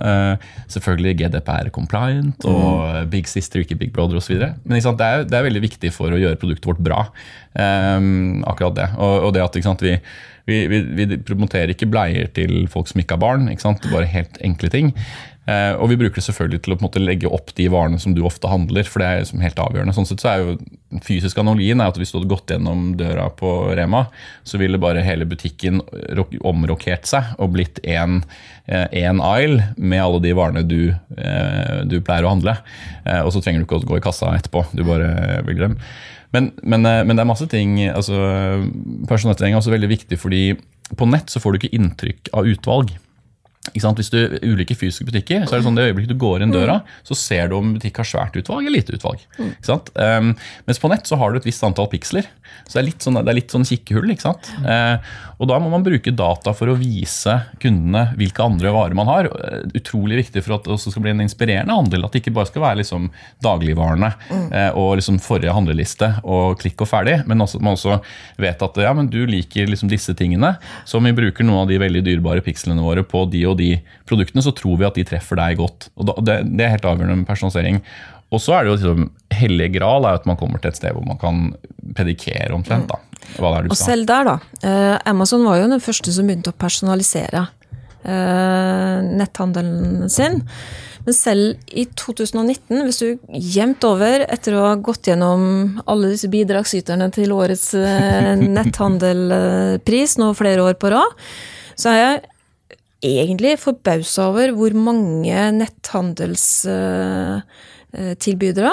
selvfølgelig 0.71 1.15
GDPR 1.21 1.71
compliant 1.73 2.45
og 2.49 2.67
mm. 2.84 3.10
Big 3.13 3.29
Sister, 3.32 3.63
ikke 3.63 3.79
Big 3.79 3.93
Brother 3.95 4.19
osv. 4.21 4.36
Men 4.63 4.77
det 4.77 5.08
er, 5.08 5.25
det 5.27 5.39
er 5.39 5.47
veldig 5.47 5.63
viktig 5.65 5.93
for 5.95 6.13
å 6.13 6.21
gjøre 6.21 6.39
produktet 6.41 6.69
vårt 6.69 6.84
bra. 6.86 7.08
Um, 7.53 8.41
akkurat 8.49 8.77
det. 8.77 8.88
Og, 8.97 9.27
og 9.27 9.36
det 9.36 9.43
at 9.43 9.60
sant, 9.65 9.84
vi, 9.86 9.97
vi, 10.49 10.63
vi, 10.67 10.82
vi, 10.97 11.19
promoterer 11.23 11.73
ikke 11.73 11.89
bleier 11.91 12.32
til 12.36 12.65
folk 12.71 12.89
som 12.89 13.01
ikke 13.03 13.17
har 13.17 13.23
barn. 13.23 13.49
Ikke 13.51 13.65
sant? 13.65 13.86
Bare 13.93 14.10
helt 14.10 14.39
enkle 14.43 14.71
ting. 14.73 14.93
Uh, 15.43 15.75
og 15.75 15.89
vi 15.91 15.97
bruker 15.99 16.21
det 16.21 16.25
selvfølgelig 16.27 16.62
til 16.63 16.75
å 16.75 16.77
måte, 16.79 17.01
legge 17.03 17.32
opp 17.32 17.51
de 17.58 17.65
varene 17.71 17.99
som 17.99 18.13
du 18.15 18.21
ofte 18.23 18.47
handler. 18.47 18.88
for 18.88 19.03
det 19.03 19.08
er 19.10 19.23
liksom 19.23 19.43
helt 19.43 19.60
avgjørende. 19.60 19.95
Sånn 19.97 20.08
sett 20.08 20.23
så 20.23 20.32
er 20.32 20.43
jo 20.43 20.56
Den 20.93 21.01
fysiske 21.01 21.41
analogien 21.41 21.82
er 21.82 21.89
at 21.89 21.97
hvis 21.97 22.12
du 22.13 22.19
hadde 22.19 22.29
gått 22.29 22.51
gjennom 22.53 22.91
døra 22.99 23.25
på 23.34 23.49
Rema, 23.73 24.03
så 24.45 24.60
ville 24.62 24.77
bare 24.77 25.01
hele 25.01 25.25
butikken 25.25 25.82
omrokert 26.45 27.10
seg 27.10 27.32
og 27.41 27.56
blitt 27.56 27.82
én 27.82 28.19
uh, 28.21 29.25
aisle 29.34 29.73
med 29.75 30.03
alle 30.03 30.21
de 30.21 30.36
varene 30.38 30.62
du, 30.62 30.93
uh, 30.93 31.82
du 31.89 31.97
pleier 32.06 32.27
å 32.27 32.36
handle. 32.36 32.60
og 33.25 33.34
så 33.34 33.41
trenger 33.41 33.63
du 33.63 33.65
ikke 33.65 33.82
å 33.82 33.88
gå 33.89 33.97
i 33.97 34.06
kassa 34.06 34.36
etterpå. 34.38 34.67
Du 34.77 34.86
bare 34.86 35.41
velger 35.49 35.71
dem. 35.71 35.79
Men, 36.34 36.51
men, 36.63 36.86
eh, 36.86 37.03
men, 37.06 37.15
det 37.15 37.23
er 37.23 37.29
masse 37.29 37.47
ting 37.49 37.77
altså, 37.91 38.17
Personalisering 39.10 39.53
er 39.53 39.62
også 39.62 39.73
veldig 39.73 39.91
viktig, 39.91 40.19
fordi 40.19 40.43
på 40.97 41.08
nett 41.10 41.32
så 41.32 41.41
får 41.41 41.53
du 41.53 41.62
ikke 41.62 41.75
inntrykk 41.77 42.32
av 42.38 42.49
utvalg. 42.49 42.91
Hvis 43.71 44.12
du 44.12 44.17
ulike 44.43 44.76
fysiske 44.76 45.06
butikker, 45.08 45.45
så 45.47 45.56
er 45.56 45.62
det 45.62 45.65
sånn 45.69 45.78
det 45.78 45.86
øyeblikket 45.88 46.12
du 46.12 46.19
går 46.19 46.43
inn 46.43 46.52
døra, 46.52 46.82
så 47.08 47.15
ser 47.15 47.47
du 47.47 47.56
om 47.56 47.69
butikk 47.78 48.02
har 48.02 48.08
svært 48.10 48.36
utvalg 48.36 48.67
eller 48.67 48.82
lite 48.82 48.97
utvalg. 48.97 49.23
Um, 49.95 50.34
mens 50.67 50.82
på 50.84 50.91
nett 50.91 51.08
så 51.08 51.15
har 51.21 51.32
du 51.32 51.39
et 51.39 51.47
visst 51.47 51.63
antall 51.63 51.88
piksler. 51.93 52.28
Så 52.66 52.78
det 52.78 52.82
er 52.82 52.89
litt 52.89 53.06
sånn, 53.06 53.20
det 53.20 53.32
er 53.32 53.39
litt 53.39 53.54
sånn 53.54 53.68
kikkehull. 53.68 54.12
ikke 54.13 54.28
sant? 54.28 54.50
Eh, 54.66 55.13
og 55.44 55.50
da 55.50 55.58
må 55.60 55.70
man 55.72 55.84
bruke 55.86 56.13
data 56.16 56.54
for 56.56 56.72
å 56.72 56.78
vise 56.80 57.36
kundene 57.62 58.06
hvilke 58.20 58.46
andre 58.46 58.72
varer 58.74 58.98
man 58.98 59.10
har. 59.12 59.28
Uh, 59.28 59.66
utrolig 59.76 60.22
viktig 60.22 60.44
for 60.46 60.56
at 60.58 60.68
det 60.68 60.74
også 60.76 60.94
skal 60.94 61.04
bli 61.06 61.13
en 61.13 61.24
inspirerende 61.26 61.76
handel. 61.76 62.06
At 62.06 62.16
det 62.16 62.24
ikke 62.24 62.36
bare 62.38 62.50
skal 62.50 62.63
være 62.63 62.80
liksom 62.82 63.10
dagligvarene 63.44 64.12
eh, 64.32 64.70
og 64.80 64.96
liksom 65.00 65.20
forrige 65.24 65.56
handleliste 65.56 66.10
og 66.24 66.60
klikk 66.62 66.86
og 66.86 66.89
ferdig, 66.89 67.18
men 67.30 67.44
også, 67.44 67.60
man 67.63 67.78
også 67.78 68.00
vet 68.42 68.63
at 68.63 68.80
ja, 68.86 68.94
men 68.96 69.10
du 69.12 69.22
liker 69.30 69.70
liksom 69.70 69.92
disse 69.92 70.16
tingene, 70.18 70.56
så 70.88 71.00
om 71.00 71.08
vi 71.08 71.16
bruker 71.18 71.46
noen 71.46 71.63
av 71.63 71.72
de 71.72 71.82
veldig 71.82 72.04
dyrebare 72.06 72.44
pikslene 72.46 72.84
våre 72.84 73.04
på 73.08 73.26
de 73.32 73.44
og 73.50 73.58
de 73.60 73.72
produktene, 74.10 74.44
så 74.46 74.54
tror 74.56 74.80
vi 74.80 74.88
at 74.88 75.00
de 75.00 75.06
treffer 75.08 75.39
deg 75.39 75.60
godt. 75.60 75.89
Og 75.98 76.13
det, 76.24 76.39
det 76.54 76.66
er 76.66 76.76
helt 76.76 76.88
avgjørende 76.88 77.22
med 77.22 77.30
personalisering. 77.30 77.82
Og 78.34 78.41
så 78.41 78.56
er 78.58 78.65
det 78.65 78.74
jo 78.74 78.78
liksom, 78.80 79.10
Hellige 79.34 79.76
gral 79.80 80.06
er 80.06 80.19
at 80.19 80.28
man 80.30 80.38
kommer 80.39 80.62
til 80.62 80.72
et 80.74 80.78
sted 80.78 80.93
hvor 80.93 81.06
man 81.08 81.19
kan 81.22 81.43
predikere 81.98 82.54
omtrent. 82.54 82.89
da. 82.91 83.00
Hva 83.38 83.50
det 83.50 83.58
er 83.58 83.65
du 83.65 83.74
og 83.74 83.80
selv 83.80 84.08
der, 84.10 84.28
da. 84.28 84.38
Eh, 84.62 84.96
Amazon 85.10 85.46
var 85.48 85.60
jo 85.60 85.69
den 85.72 85.84
første 85.84 86.13
som 86.13 86.28
begynte 86.30 86.54
å 86.54 86.60
personalisere 86.60 87.46
eh, 88.04 88.98
netthandelen 89.22 90.10
sin. 90.12 90.43
Men 91.04 91.17
selv 91.17 91.72
i 91.76 91.84
2019, 92.00 92.84
hvis 92.86 93.02
du 93.02 93.08
jevnt 93.56 93.84
over, 93.88 94.24
etter 94.32 94.56
å 94.56 94.67
ha 94.69 94.76
gått 94.80 95.10
gjennom 95.10 95.82
alle 95.89 96.13
disse 96.13 96.30
bidragsyterne 96.32 97.10
til 97.15 97.34
årets 97.36 97.74
eh, 97.80 98.34
netthandelpris 98.58 100.17
nå 100.22 100.32
flere 100.39 100.63
år 100.69 100.78
på 100.80 100.93
rad, 100.93 101.17
så 101.76 101.91
er 101.91 102.00
jeg 102.00 102.22
egentlig 103.04 103.58
forbausa 103.60 104.30
over 104.32 104.54
hvor 104.56 104.76
mange 104.78 105.50
netthandelstilbydere 107.93 108.71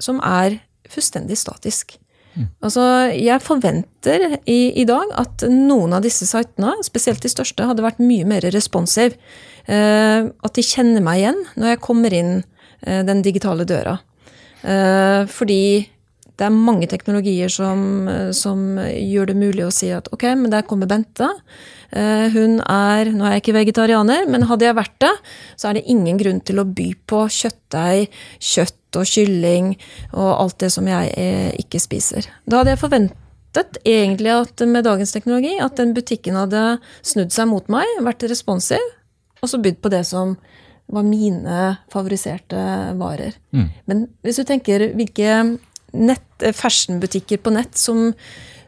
som 0.00 0.20
er 0.24 0.60
fullstendig 0.90 1.38
statisk. 1.38 1.98
Mm. 2.34 2.46
Altså, 2.62 2.82
jeg 3.10 3.42
forventer 3.42 4.38
i, 4.46 4.72
i, 4.80 4.84
dag 4.86 5.10
at 5.18 5.44
noen 5.50 5.92
av 5.96 6.02
disse 6.02 6.26
sitene, 6.26 6.76
spesielt 6.86 7.22
de 7.22 7.30
største, 7.30 7.66
hadde 7.66 7.84
vært 7.84 8.02
mye 8.02 8.26
mer 8.28 8.46
responsive. 8.54 9.18
Eh, 9.66 10.26
at 10.26 10.54
de 10.56 10.64
kjenner 10.64 11.02
meg 11.04 11.20
igjen 11.20 11.40
når 11.58 11.74
jeg 11.74 11.82
kommer 11.84 12.14
inn 12.14 12.36
eh, 12.86 13.02
den 13.06 13.22
digitale 13.22 13.66
døra. 13.68 13.98
Eh, 14.62 15.26
fordi 15.30 15.62
det 16.40 16.46
er 16.46 16.54
mange 16.54 16.88
teknologier 16.88 17.52
som, 17.52 18.08
som, 18.32 18.78
gjør 18.80 19.28
det 19.28 19.36
mulig 19.36 19.66
å 19.66 19.74
si 19.74 19.90
at 19.92 20.08
ok, 20.14 20.24
men 20.40 20.54
der 20.54 20.64
kommer 20.64 20.88
Bente. 20.88 21.28
Eh, 21.90 22.26
hun 22.34 22.60
er 22.62 23.10
Nå 23.10 23.24
er 23.26 23.36
jeg 23.36 23.44
ikke 23.44 23.56
vegetarianer, 23.56 24.28
men 24.30 24.46
hadde 24.50 24.68
jeg 24.68 24.78
vært 24.78 24.98
det, 25.02 25.14
så 25.58 25.70
er 25.70 25.78
det 25.78 25.88
ingen 25.90 26.20
grunn 26.20 26.42
til 26.46 26.62
å 26.62 26.66
by 26.68 26.90
på 27.10 27.24
kjøttdeig, 27.40 28.12
kjøtt 28.52 29.00
og 29.00 29.06
kylling 29.06 29.72
og 30.12 30.30
alt 30.34 30.60
det 30.62 30.70
som 30.74 30.86
jeg 30.90 31.10
eh, 31.18 31.50
ikke 31.62 31.82
spiser. 31.82 32.26
Da 32.46 32.60
hadde 32.60 32.74
jeg 32.74 32.82
forventet 32.82 33.80
egentlig 33.86 34.32
at 34.34 34.64
med 34.70 34.86
dagens 34.86 35.14
teknologi 35.14 35.56
at 35.62 35.78
den 35.78 35.94
butikken 35.96 36.38
hadde 36.38 36.80
snudd 37.02 37.34
seg 37.34 37.50
mot 37.50 37.66
meg, 37.72 37.90
vært 38.06 38.26
responsiv, 38.30 38.82
og 39.40 39.50
så 39.50 39.60
bydd 39.62 39.80
på 39.82 39.92
det 39.92 40.04
som 40.08 40.36
var 40.90 41.06
mine 41.06 41.58
favoriserte 41.92 42.60
varer. 42.98 43.36
Mm. 43.54 43.66
Men 43.86 44.06
hvis 44.26 44.40
du 44.40 44.46
tenker 44.46 44.90
hvilke 44.98 45.42
nett, 45.92 46.42
eh, 46.42 46.54
fashionbutikker 46.54 47.42
på 47.42 47.54
nett 47.54 47.78
som, 47.78 48.10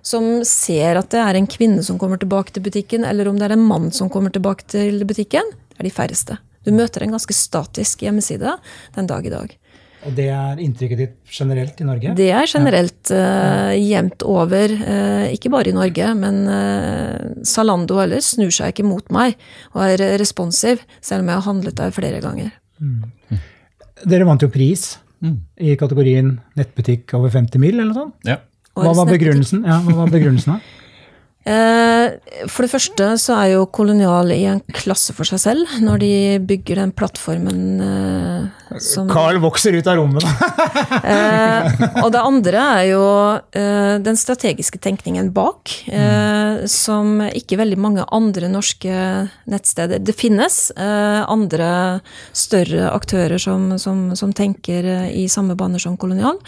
som, 0.03 0.29
ser 0.49 0.99
at 1.01 1.11
det 1.15 1.23
er 1.23 1.39
en 1.39 1.49
kvinne 1.51 1.83
som 1.87 1.99
kommer 2.01 2.21
tilbake 2.21 2.55
til 2.55 2.65
butikken, 2.67 3.07
eller 3.09 3.31
om 3.31 3.39
det 3.39 3.49
er 3.49 3.57
en 3.57 3.67
mann 3.67 3.91
som 3.95 4.11
kommer 4.13 4.35
tilbake 4.35 4.67
til 4.75 5.05
butikken, 5.09 5.55
er 5.79 5.87
de 5.87 5.95
færreste. 5.95 6.39
Du 6.67 6.71
møter 6.75 7.03
en 7.03 7.15
ganske 7.15 7.35
statisk 7.35 8.05
hjemmeside 8.05 8.57
den 8.95 9.11
dag 9.11 9.27
i 9.27 9.33
dag. 9.33 9.59
Og 10.03 10.15
det 10.17 10.27
er 10.35 10.59
inntrykket 10.59 10.99
ditt 10.99 11.15
generelt 11.31 11.79
i 11.79 11.87
Norge? 11.87 12.15
Det 12.19 12.27
er 12.35 12.49
generelt 12.51 13.13
uh, 13.15 13.71
jevnt 13.79 14.25
over. 14.27 14.75
Uh, 14.75 15.29
ikke 15.31 15.53
bare 15.53 15.71
i 15.71 15.77
Norge, 15.77 16.09
men 16.19 16.41
uh, 16.51 17.45
Zalando 17.47 18.01
heller 18.01 18.23
snur 18.25 18.51
seg 18.55 18.75
ikke 18.75 18.87
mot 18.87 19.07
meg 19.15 19.37
og 19.77 19.85
er 19.87 20.19
responsiv, 20.19 20.83
selv 20.99 21.23
om 21.23 21.31
jeg 21.31 21.39
har 21.39 21.47
handlet 21.47 21.79
der 21.79 21.95
flere 21.95 22.23
ganger. 22.25 22.51
Mm. 22.83 23.39
Dere 24.03 24.27
vant 24.27 24.43
jo 24.43 24.51
pris 24.51 24.89
mm. 25.23 25.37
i 25.71 25.77
kategorien 25.79 26.35
nettbutikk 26.59 27.15
over 27.19 27.31
50 27.31 27.63
mil, 27.63 27.79
eller 27.79 27.93
noe 27.93 28.01
sånt. 28.01 28.19
Ja. 28.27 28.41
Hva 28.79 28.95
var 28.97 29.11
begrunnelsen? 29.11 29.67
Ja, 29.69 29.81
hva 29.85 30.05
var 30.05 30.15
begrunnelsen 30.15 30.57
da? 30.57 30.63
Eh, 31.43 32.13
for 32.47 32.63
det 32.63 32.71
første 32.71 33.07
så 33.19 33.35
er 33.35 33.49
jo 33.57 33.65
Kolonial 33.75 34.31
i 34.31 34.45
en 34.47 34.61
klasse 34.79 35.11
for 35.17 35.27
seg 35.27 35.41
selv 35.43 35.73
når 35.83 35.99
de 35.99 36.11
bygger 36.47 36.79
den 36.79 36.93
plattformen 36.95 37.81
eh, 37.83 38.77
som 38.79 39.09
Carl 39.11 39.41
vokser 39.43 39.75
ut 39.75 39.89
av 39.91 39.99
rommet, 39.99 40.23
eh, 41.03 41.83
og 42.05 42.13
det 42.15 42.21
andre 42.23 42.63
er 42.77 42.85
jo 42.93 43.03
den 43.53 44.19
strategiske 44.19 44.79
tenkningen 44.83 45.33
bak, 45.35 45.73
som 46.71 47.21
ikke 47.27 47.59
veldig 47.61 47.79
mange 47.81 48.07
andre 48.15 48.49
norske 48.51 48.95
nettsteder 49.51 50.01
Det 50.03 50.15
finnes 50.17 50.57
andre 50.79 51.69
større 52.33 52.89
aktører 52.95 53.43
som, 53.43 53.75
som, 53.83 54.13
som 54.19 54.33
tenker 54.33 54.89
i 55.11 55.27
samme 55.33 55.59
baner 55.59 55.83
som 55.83 55.99
Kolonial, 56.01 56.41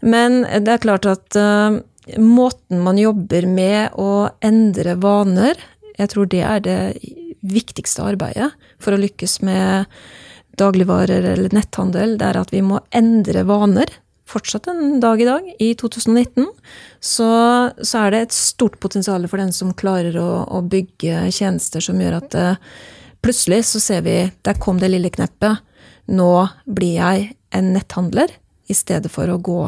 men 0.00 0.42
det 0.44 0.74
er 0.74 0.82
klart 0.82 1.06
at 1.10 1.36
måten 2.16 2.82
man 2.84 2.98
jobber 3.00 3.46
med 3.50 3.96
å 3.98 4.28
endre 4.44 4.94
vaner, 5.02 5.58
jeg 5.98 6.12
tror 6.12 6.28
det 6.30 6.42
er 6.46 6.62
det 6.62 6.80
viktigste 7.42 8.04
arbeidet 8.06 8.50
for 8.82 8.94
å 8.94 9.00
lykkes 9.00 9.40
med 9.46 9.88
dagligvarer 10.58 11.26
eller 11.34 11.54
netthandel. 11.54 12.16
Det 12.18 12.28
er 12.28 12.38
at 12.40 12.52
vi 12.54 12.62
må 12.66 12.80
endre 12.94 13.44
vaner. 13.48 13.90
Fortsatt 14.28 14.68
en 14.68 14.98
dag 15.00 15.22
i 15.22 15.26
dag, 15.28 15.46
i 15.62 15.70
2019, 15.78 16.50
så, 17.00 17.28
så 17.80 18.02
er 18.02 18.12
det 18.12 18.20
et 18.26 18.36
stort 18.36 18.76
potensial 18.82 19.24
for 19.30 19.40
den 19.40 19.54
som 19.56 19.72
klarer 19.78 20.18
å, 20.20 20.28
å 20.44 20.60
bygge 20.68 21.30
tjenester 21.32 21.84
som 21.84 22.00
gjør 22.02 22.18
at 22.18 22.36
uh, 22.36 22.74
plutselig 23.24 23.62
så 23.70 23.80
ser 23.80 24.04
vi 24.04 24.18
der 24.44 24.60
kom 24.60 24.82
det 24.82 24.92
lille 24.92 25.12
kneppet. 25.14 25.64
Nå 26.12 26.32
blir 26.68 26.98
jeg 26.98 27.30
en 27.56 27.72
netthandler 27.72 28.34
i 28.68 28.76
stedet 28.76 29.08
for 29.12 29.32
å 29.32 29.40
gå 29.40 29.62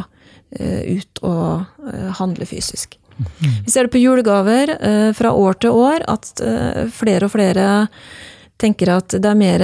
ut 0.58 1.22
og 1.22 1.86
eh, 1.92 2.10
handle 2.18 2.46
fysisk. 2.48 2.96
Vi 3.38 3.70
ser 3.70 3.84
det 3.86 3.92
på 3.92 4.00
julegaver 4.00 4.72
eh, 4.80 5.10
fra 5.16 5.32
år 5.36 5.60
til 5.60 5.76
år, 5.76 6.04
at 6.08 6.42
flere 6.96 7.28
og 7.28 7.34
flere 7.34 7.66
tenker 8.60 8.92
at 8.92 9.14
det 9.16 9.28
er 9.28 9.38
mer 9.40 9.62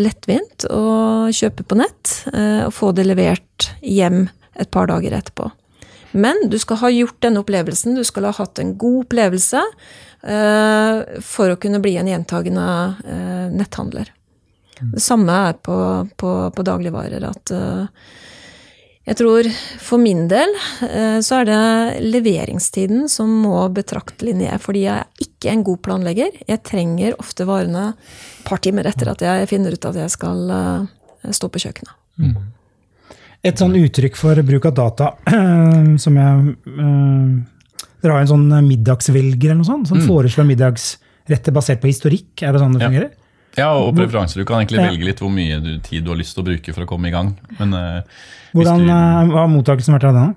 lettvint 0.00 0.64
å 0.72 1.28
kjøpe 1.34 1.64
på 1.68 1.76
nett 1.76 2.12
og 2.32 2.70
få 2.72 2.88
det 2.96 3.04
levert 3.04 3.66
hjem 3.84 4.22
et 4.56 4.70
par 4.72 4.88
dager 4.88 5.12
etterpå. 5.18 5.50
Men 6.16 6.46
du 6.48 6.56
skal 6.58 6.80
ha 6.80 6.88
gjort 6.88 7.18
denne 7.20 7.42
opplevelsen, 7.42 7.98
du 8.00 8.04
skal 8.08 8.30
ha 8.30 8.32
hatt 8.38 8.62
en 8.62 8.72
god 8.80 9.02
opplevelse 9.02 9.60
for 11.28 11.52
å 11.52 11.58
kunne 11.60 11.82
bli 11.84 11.98
en 12.00 12.08
gjentagende 12.08 12.64
netthandler. 13.52 14.08
Det 14.80 15.04
samme 15.04 15.36
er 15.50 15.60
på, 15.60 15.76
på, 16.16 16.32
på 16.56 16.64
dagligvarer. 16.64 17.28
At 17.28 17.52
Jeg 19.10 19.18
tror 19.18 19.46
for 19.82 19.98
min 19.98 20.28
del 20.30 20.52
eh, 20.86 21.18
så 21.24 21.40
er 21.40 21.48
det 21.48 22.10
leveringstiden 22.14 23.08
som 23.10 23.32
må 23.42 23.64
betraktelig 23.74 24.36
ned. 24.38 24.54
Fordi 24.62 24.84
jeg 24.84 25.02
er 25.02 25.24
ikke 25.26 25.50
en 25.50 25.64
god 25.66 25.80
planlegger. 25.82 26.36
Jeg 26.46 26.62
trenger 26.68 27.16
ofte 27.18 27.46
varene 27.48 27.88
et 27.90 28.44
par 28.46 28.62
timer 28.62 28.86
etter 28.86 29.10
at 29.10 29.24
jeg 29.26 29.50
finner 29.50 29.74
ut 29.74 29.88
at 29.90 29.98
jeg 29.98 30.14
skal 30.14 30.54
eh, 30.54 31.32
stå 31.34 31.50
på 31.50 31.62
kjøkkenet. 31.64 31.96
Et 33.50 33.58
sånn 33.58 33.74
uttrykk 33.80 34.18
for 34.20 34.38
bruk 34.46 34.68
av 34.68 34.76
data 34.78 35.10
som 36.04 36.20
jeg 36.20 36.54
øh, 36.70 37.38
Dere 38.00 38.14
har 38.14 38.22
en 38.22 38.30
sånn 38.30 38.46
middagsvelger 38.64 39.50
eller 39.50 39.58
noe 39.58 39.68
sånt, 39.68 39.90
som 39.90 39.98
foreslår 40.00 40.46
middagsretter 40.48 41.52
basert 41.52 41.82
på 41.82 41.90
historikk. 41.90 42.30
Er 42.40 42.54
det 42.54 42.62
sånn 42.62 42.78
det 42.78 42.86
fungerer? 42.86 43.10
Ja, 43.10 43.19
og 43.58 43.94
preferanser. 43.96 44.40
Du 44.40 44.44
kan 44.44 44.60
egentlig 44.60 44.78
Ja. 44.80 44.90
velge 44.90 45.04
litt 45.04 45.18
hvor 45.20 45.30
mye 45.30 45.80
tid 45.82 46.04
du 46.04 46.10
har 46.10 46.16
lyst 46.18 46.34
til 46.34 46.44
å 46.44 46.46
bruke 46.46 46.74
for 46.74 46.84
å 46.84 46.86
komme 46.86 47.08
i 47.08 47.10
gang. 47.10 47.36
Men 47.58 47.74
uh, 47.74 48.02
Hvordan 48.54 48.78
du- 48.86 48.92
uh, 48.92 49.36
har 49.38 49.48
mottakelsen 49.48 49.94
vært 49.98 50.04
av 50.04 50.14
da? 50.14 50.34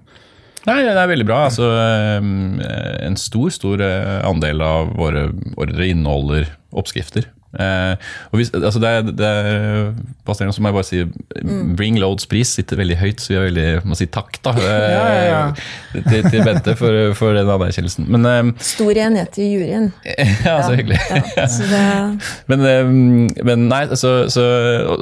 Nei, 0.66 0.80
det 0.84 0.96
er 0.96 1.08
veldig 1.08 1.26
bra. 1.28 1.46
Altså, 1.50 1.68
eh, 1.76 3.06
en 3.06 3.16
stor 3.18 3.50
stor 3.52 3.82
andel 4.24 4.62
av 4.62 4.94
våre 4.96 5.26
ordre 5.58 5.90
inneholder 5.92 6.48
oppskrifter. 6.72 7.26
Eh, 7.54 7.94
og 8.32 8.40
hvis, 8.40 8.50
altså 8.58 8.80
det, 8.82 8.90
er- 8.90 9.12
det 9.14 9.28
er 9.30 9.94
så 10.26 10.62
må 10.64 10.72
jeg 10.72 10.78
bare 10.78 10.88
si 10.88 11.02
Bring 11.78 12.00
Loads 12.02 12.26
pris 12.32 12.50
sitter 12.58 12.80
veldig 12.80 12.96
høyt, 12.98 13.22
så 13.22 13.34
vi 13.34 13.38
er 13.38 13.46
veldig, 13.50 13.66
må 13.86 13.98
si 14.00 14.08
takk 14.10 14.40
da, 14.46 14.54
eh, 14.58 14.86
Ja, 14.94 15.04
ja, 15.28 15.42
til, 16.08 16.24
til 16.32 16.44
Bente 16.48 16.74
for, 16.80 16.98
for 17.18 17.36
den 17.38 17.50
anerkjennelsen. 17.52 18.08
Men 18.14 18.26
eh, 18.30 18.52
Stor 18.64 18.92
enighet 18.98 19.38
i 19.44 19.50
juryen. 19.52 19.90
ja, 20.48 20.56
så 20.66 20.74
hyggelig. 20.78 20.98
Så 21.52 21.68
det, 21.74 21.84
Men, 22.50 22.66
eh, 22.70 22.94
men 23.46 23.68
nei, 23.70 23.84
så, 24.00 24.14
så, 24.34 24.46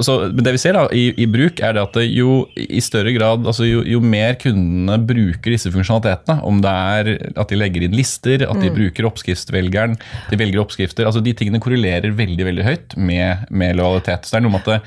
så 0.04 0.18
men 0.32 0.44
det 0.46 0.54
vi 0.58 0.62
ser 0.62 0.76
da, 0.76 0.84
i, 0.92 1.08
i 1.22 1.28
bruk, 1.30 1.60
er 1.64 1.76
det 1.78 1.84
at 1.86 1.96
det 1.96 2.08
jo 2.12 2.42
i 2.56 2.80
større 2.84 3.12
grad 3.16 3.46
altså 3.48 3.66
jo, 3.68 3.82
jo 3.86 4.02
mer 4.04 4.36
kundene 4.40 4.98
bruker 5.06 5.54
disse 5.54 5.70
funksjonalitetene, 5.72 6.40
om 6.48 6.60
det 6.64 6.72
er 6.72 7.12
at 7.38 7.52
de 7.52 7.58
legger 7.58 7.86
inn 7.86 7.96
lister, 7.96 8.44
at 8.48 8.60
de 8.62 8.70
bruker 8.74 9.06
oppskriftsvelgeren, 9.08 9.96
de 10.30 10.38
velger 10.40 10.60
oppskrifter 10.62 11.06
altså 11.08 11.22
De 11.24 11.32
tingene 11.36 11.60
korrelerer 11.62 12.12
veldig 12.16 12.41
veldig 12.46 12.64
høyt 12.66 12.94
med, 13.00 13.46
med 13.50 13.76
lojalitet. 13.78 14.26
Så 14.26 14.34
det 14.34 14.40
er 14.40 14.44
noe 14.46 14.54
med 14.54 14.62
at 14.62 14.70
det, 14.70 14.78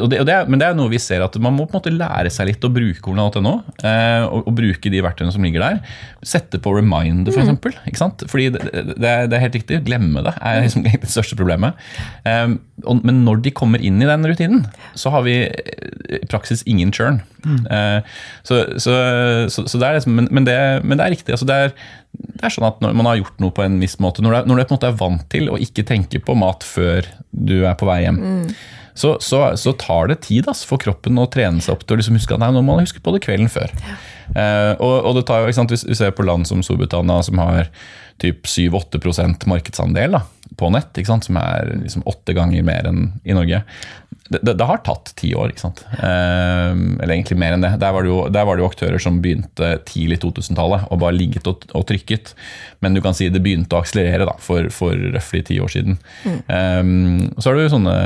og 0.00 0.08
det, 0.12 0.20
og 0.20 0.26
det 0.28 0.36
men 0.50 0.60
det 0.60 0.66
er 0.68 0.76
noe 0.76 0.92
vi 0.92 1.00
ser 1.00 1.24
at 1.24 1.36
man 1.42 1.54
må 1.56 1.64
på 1.66 1.74
en 1.74 1.80
måte 1.80 1.92
lære 1.94 2.32
seg 2.32 2.50
litt 2.50 2.66
å 2.66 2.70
bruke 2.72 3.00
kommunal.no, 3.04 3.54
eh, 3.86 4.24
og, 4.26 4.48
og 4.50 4.56
bruke 4.58 4.92
de 4.92 5.02
verktøyene 5.04 5.34
som 5.34 5.46
ligger 5.46 5.64
der. 5.64 5.96
Sette 6.24 6.60
på 6.62 6.74
reminder, 6.76 7.32
for 7.34 7.44
eksempel. 7.44 8.28
Fordi 8.30 8.50
det, 8.54 8.64
det, 8.92 9.10
er, 9.10 9.28
det 9.30 9.42
helt 9.42 9.58
riktig, 9.58 9.82
glemme 9.88 10.24
det 10.26 10.34
er 10.40 10.62
liksom 10.64 10.86
det 10.88 11.10
største 11.10 11.38
problemet. 11.40 11.80
Um, 12.28 12.58
og, 12.84 13.04
men 13.06 13.24
når 13.26 13.42
de 13.44 13.54
kommer 13.54 13.82
inn 13.82 14.02
i 14.02 14.08
den 14.08 14.28
rutinen, 14.28 14.64
så 14.98 15.12
har 15.14 15.24
vi 15.26 15.40
eh, 15.46 16.18
i 16.20 16.26
praksis 16.30 16.64
ingen 16.70 16.92
churn. 16.94 17.22
Eh, 17.44 18.00
så, 18.42 18.62
så, 18.80 18.94
så, 19.52 19.66
så 19.68 19.80
det 19.80 19.88
er 19.88 19.98
liksom, 19.98 20.16
men, 20.16 20.28
men, 20.30 20.46
det, 20.48 20.56
men 20.84 20.98
det 20.98 21.06
er 21.06 21.14
riktig. 21.16 21.34
altså 21.36 21.48
det 21.48 21.60
er 21.60 21.76
det 22.14 22.46
er 22.46 22.52
sånn 22.54 22.66
at 22.68 22.80
Når 22.82 22.94
man 22.98 23.08
har 23.08 23.18
gjort 23.18 23.42
noe 23.42 23.54
på 23.54 23.64
en 23.64 23.76
viss 23.82 23.98
måte, 24.02 24.22
når 24.22 24.30
du, 24.30 24.36
er, 24.38 24.48
når 24.48 24.56
du 24.56 24.64
på 24.64 24.74
en 24.74 24.78
måte 24.78 24.90
er 24.90 24.98
vant 25.00 25.26
til 25.32 25.50
å 25.50 25.58
ikke 25.60 25.86
tenke 25.88 26.20
på 26.22 26.36
mat 26.38 26.66
før 26.66 27.08
du 27.34 27.56
er 27.64 27.76
på 27.78 27.88
vei 27.88 28.02
hjem, 28.04 28.20
så, 28.94 29.16
så, 29.20 29.40
så 29.58 29.72
tar 29.74 30.12
det 30.12 30.20
tid 30.28 30.46
ass, 30.50 30.62
for 30.68 30.78
kroppen 30.78 31.18
å 31.18 31.26
trene 31.30 31.62
seg 31.64 31.74
opp 31.74 31.82
til 31.82 31.96
å 31.96 31.98
liksom 31.98 32.18
huske 32.18 32.36
at 32.36 32.42
nei, 32.44 32.52
nå 32.54 32.62
må 32.62 32.76
man 32.76 32.86
huske 32.86 33.02
på 33.02 33.14
det 33.16 33.24
kvelden 33.24 33.50
før. 33.50 33.74
Eh, 34.38 34.72
og, 34.78 34.94
og 35.08 35.16
det 35.18 35.24
tar 35.28 35.50
sant, 35.56 35.74
Hvis 35.74 35.82
vi 35.88 35.96
ser 35.98 36.14
på 36.14 36.26
land 36.26 36.46
som 36.46 36.62
Storbritannia, 36.62 37.18
som 37.26 37.42
har 37.42 37.72
typ 38.22 38.46
7-8 38.46 39.48
markedsandel 39.50 40.14
da, 40.14 40.22
på 40.54 40.70
nett, 40.70 40.94
ikke 40.94 41.10
sant, 41.10 41.26
som 41.26 41.40
er 41.40 41.72
liksom 41.80 42.06
åtte 42.06 42.36
ganger 42.36 42.62
mer 42.66 42.86
enn 42.86 43.08
i 43.26 43.34
Norge. 43.34 43.64
Det, 44.28 44.40
det, 44.40 44.54
det 44.56 44.66
har 44.68 44.80
tatt 44.86 45.12
ti 45.20 45.34
år, 45.36 45.52
ikke 45.52 45.66
sant. 45.66 45.82
Eh, 45.98 46.70
eller 46.72 47.12
egentlig 47.12 47.36
mer 47.40 47.56
enn 47.56 47.64
det. 47.64 47.74
Der 47.82 47.92
var 47.92 48.06
det, 48.06 48.12
jo, 48.12 48.22
var 48.32 48.56
det 48.56 48.64
jo 48.64 48.70
aktører 48.70 49.02
som 49.02 49.20
begynte 49.24 49.74
tidlig 49.88 50.22
2000-tallet 50.24 50.88
og 50.88 51.02
bare 51.02 51.16
ligget 51.16 51.48
og, 51.50 51.66
og 51.76 51.84
trykket. 51.90 52.32
Men 52.84 52.96
du 52.96 53.02
kan 53.04 53.16
si 53.16 53.28
det 53.32 53.42
begynte 53.44 53.76
å 53.76 53.84
akselerere 53.84 54.28
da, 54.30 54.36
for, 54.40 54.70
for 54.72 54.96
røftlig 55.16 55.44
ti 55.50 55.60
år 55.60 55.74
siden. 55.76 56.00
Eh, 56.24 56.82
så 57.36 57.50
har 57.50 57.60
du 57.60 57.68
sånne 57.76 57.96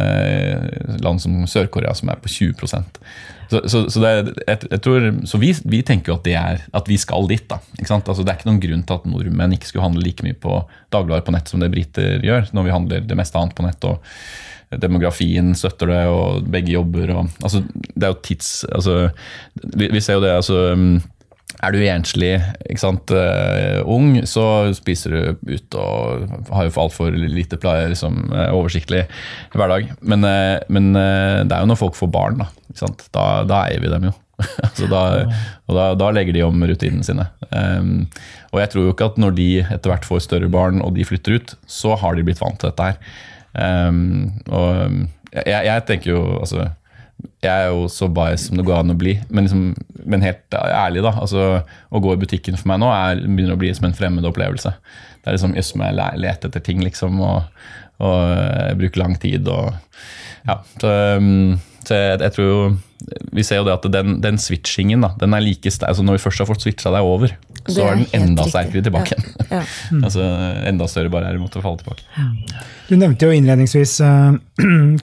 land 1.05 1.23
som 1.23 1.45
Sør-Korea 1.47 1.95
som 1.99 2.11
er 2.11 2.23
på 2.23 2.35
20 2.35 2.67
så, 3.49 3.63
så, 3.65 3.85
så, 3.89 4.03
jeg, 4.05 4.35
jeg 4.45 4.81
tror, 4.85 5.07
så 5.29 5.39
vi, 5.41 5.55
vi 5.65 5.81
tenker 5.87 6.13
jo 6.13 6.19
at, 6.19 6.27
det 6.27 6.35
er, 6.37 6.61
at 6.77 6.89
vi 6.91 6.99
skal 7.01 7.29
dit. 7.31 7.47
da? 7.49 7.57
Altså, 7.81 8.21
det 8.21 8.33
er 8.33 8.37
ikke 8.37 8.51
noen 8.51 8.61
grunn 8.61 8.85
til 8.85 8.99
at 8.99 9.09
nordmenn 9.09 9.55
ikke 9.57 9.71
skulle 9.71 9.87
handle 9.87 10.05
like 10.05 10.27
mye 10.27 10.37
på 10.37 10.61
dagligvarer 10.93 11.25
på 11.25 11.33
nett 11.33 11.49
som 11.49 11.63
det 11.65 11.71
briter 11.73 12.21
gjør, 12.25 12.51
når 12.53 12.67
vi 12.67 12.75
handler 12.75 13.09
det 13.09 13.17
meste 13.19 13.41
annet 13.41 13.57
på 13.57 13.65
nett. 13.65 13.89
og 13.89 14.05
Demografien 14.77 15.55
støtter 15.57 15.93
det, 15.93 16.03
og 16.13 16.49
begge 16.53 16.75
jobber. 16.75 17.15
Og, 17.17 17.31
altså, 17.43 17.63
det 17.95 18.05
er 18.05 18.13
jo 18.13 18.25
tids... 18.25 18.51
Altså, 18.73 18.99
vi, 19.75 19.89
vi 19.95 20.03
ser 20.05 20.19
jo 20.19 20.27
det. 20.27 20.35
altså 20.37 20.59
er 21.59 21.75
du 21.75 21.81
enslig, 21.83 22.37
ikke 22.71 22.83
sant, 22.83 23.11
uh, 23.11 23.81
ung, 23.91 24.13
så 24.31 24.69
spiser 24.77 25.15
du 25.15 25.57
ut 25.57 25.77
og 25.81 26.53
har 26.55 26.69
jo 26.69 26.75
for 26.75 26.85
altfor 26.85 27.17
lite 27.19 27.59
pleie, 27.59 27.89
liksom, 27.91 28.21
uh, 28.31 28.53
oversiktlig 28.55 29.07
hverdag. 29.57 29.89
Men, 29.99 30.23
uh, 30.23 30.61
men 30.71 30.93
det 30.95 31.51
er 31.51 31.65
jo 31.65 31.71
når 31.73 31.81
folk 31.81 31.99
får 31.99 32.13
barn, 32.15 32.45
da. 32.45 32.51
Ikke 32.69 32.85
sant? 32.85 33.03
Da, 33.17 33.27
da 33.49 33.65
eier 33.67 33.83
vi 33.83 33.91
dem 33.91 34.11
jo. 34.11 34.15
altså 34.69 34.87
da, 34.87 35.03
og 35.67 35.75
da, 35.75 35.89
da, 35.99 36.13
legger 36.15 36.37
de 36.37 36.45
om 36.47 36.63
rutinene 36.71 37.07
sine. 37.07 37.27
Um, 37.51 38.07
og 38.53 38.63
jeg 38.63 38.71
tror 38.73 38.85
jo 38.85 38.93
ikke 38.95 39.09
at 39.11 39.19
når 39.19 39.35
de 39.35 39.49
etter 39.65 39.91
hvert 39.91 40.07
får 40.07 40.23
større 40.29 40.51
barn 40.53 40.79
og 40.85 40.95
de 40.95 41.07
flytter 41.09 41.41
ut, 41.41 41.57
så 41.67 41.97
har 41.99 42.15
de 42.15 42.23
blitt 42.29 42.43
vant 42.43 42.61
til 42.61 42.71
dette 42.71 42.93
her. 42.93 43.19
Um, 43.59 44.39
og 44.55 44.77
jeg, 45.35 45.65
jeg 45.67 45.87
tenker 45.89 46.13
jo 46.13 46.21
altså 46.39 46.69
jeg 47.43 47.51
er 47.51 47.69
jo 47.73 47.87
så 47.91 48.09
bias 48.11 48.47
som 48.49 48.59
det 48.59 48.65
går 48.67 48.83
an 48.83 48.95
å 48.95 48.99
bli. 48.99 49.17
Men, 49.29 49.47
liksom, 49.47 49.75
men 50.11 50.25
helt 50.25 50.55
ærlig, 50.55 51.03
da. 51.07 51.15
Altså, 51.23 51.45
å 51.91 52.03
gå 52.03 52.15
i 52.15 52.21
butikken 52.21 52.59
for 52.59 52.71
meg 52.71 52.81
nå 52.83 52.91
er, 52.95 53.23
begynner 53.25 53.57
å 53.57 53.61
bli 53.61 53.71
som 53.75 53.89
en 53.89 53.97
fremmed 53.97 54.27
opplevelse. 54.29 54.73
Det 55.19 55.31
er 55.31 55.37
liksom 55.37 55.57
jøss, 55.59 55.75
må 55.79 55.89
jeg 55.89 56.23
lete 56.23 56.51
etter 56.51 56.65
ting, 56.65 56.83
liksom. 56.85 57.21
Og, 57.23 57.63
og 58.03 58.19
jeg 58.33 58.79
bruker 58.83 59.03
lang 59.03 59.19
tid. 59.23 59.51
Og, 59.51 59.71
ja, 60.49 60.59
så, 60.83 60.93
så 61.19 61.78
jeg, 61.95 62.21
jeg, 62.21 62.35
tror 62.35 62.49
jo 62.49 62.59
Vi 63.37 63.45
ser 63.47 63.61
jo 63.61 63.67
det 63.69 63.75
at 63.77 63.87
den, 63.93 64.19
den 64.25 64.39
switchingen, 64.43 65.05
da, 65.05 65.13
den 65.21 65.37
er 65.37 65.45
like 65.45 65.71
altså 65.71 66.05
Når 66.05 66.19
vi 66.19 66.23
først 66.25 66.43
har 66.43 66.49
fått 66.51 66.65
switcha 66.65 66.93
deg 66.95 67.07
over, 67.07 67.35
så 67.69 67.85
er, 67.85 67.91
er 67.91 68.01
den 68.01 68.09
enda 68.17 68.47
sterkere 68.49 68.85
tilbake 68.85 69.15
igjen. 69.15 69.27
Ja. 69.51 69.61
Ja. 69.61 70.01
altså, 70.07 70.25
enda 70.71 70.89
større 70.91 71.13
barriere 71.13 71.41
mot 71.41 71.53
å 71.53 71.65
falle 71.65 71.83
tilbake. 71.83 72.07
Du 72.89 72.95
nevnte 72.97 73.29
jo 73.29 73.35
innledningsvis, 73.37 73.99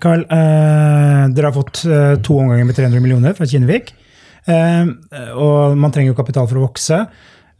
Carl, 0.01 0.25
uh, 0.25 0.33
uh, 0.33 1.21
dere 1.29 1.51
har 1.51 1.55
fått 1.55 1.83
uh, 1.86 2.15
to 2.25 2.39
omganger 2.41 2.65
med 2.65 2.77
300 2.77 3.03
millioner 3.03 3.38
fra 3.38 3.47
Kinnevik. 3.49 3.93
og 4.45 5.77
man 5.77 5.93
trenger 5.93 6.11
jo 6.11 6.17
kapital 6.17 6.49
for 6.49 6.61
å 6.61 6.67
vokse. 6.67 6.99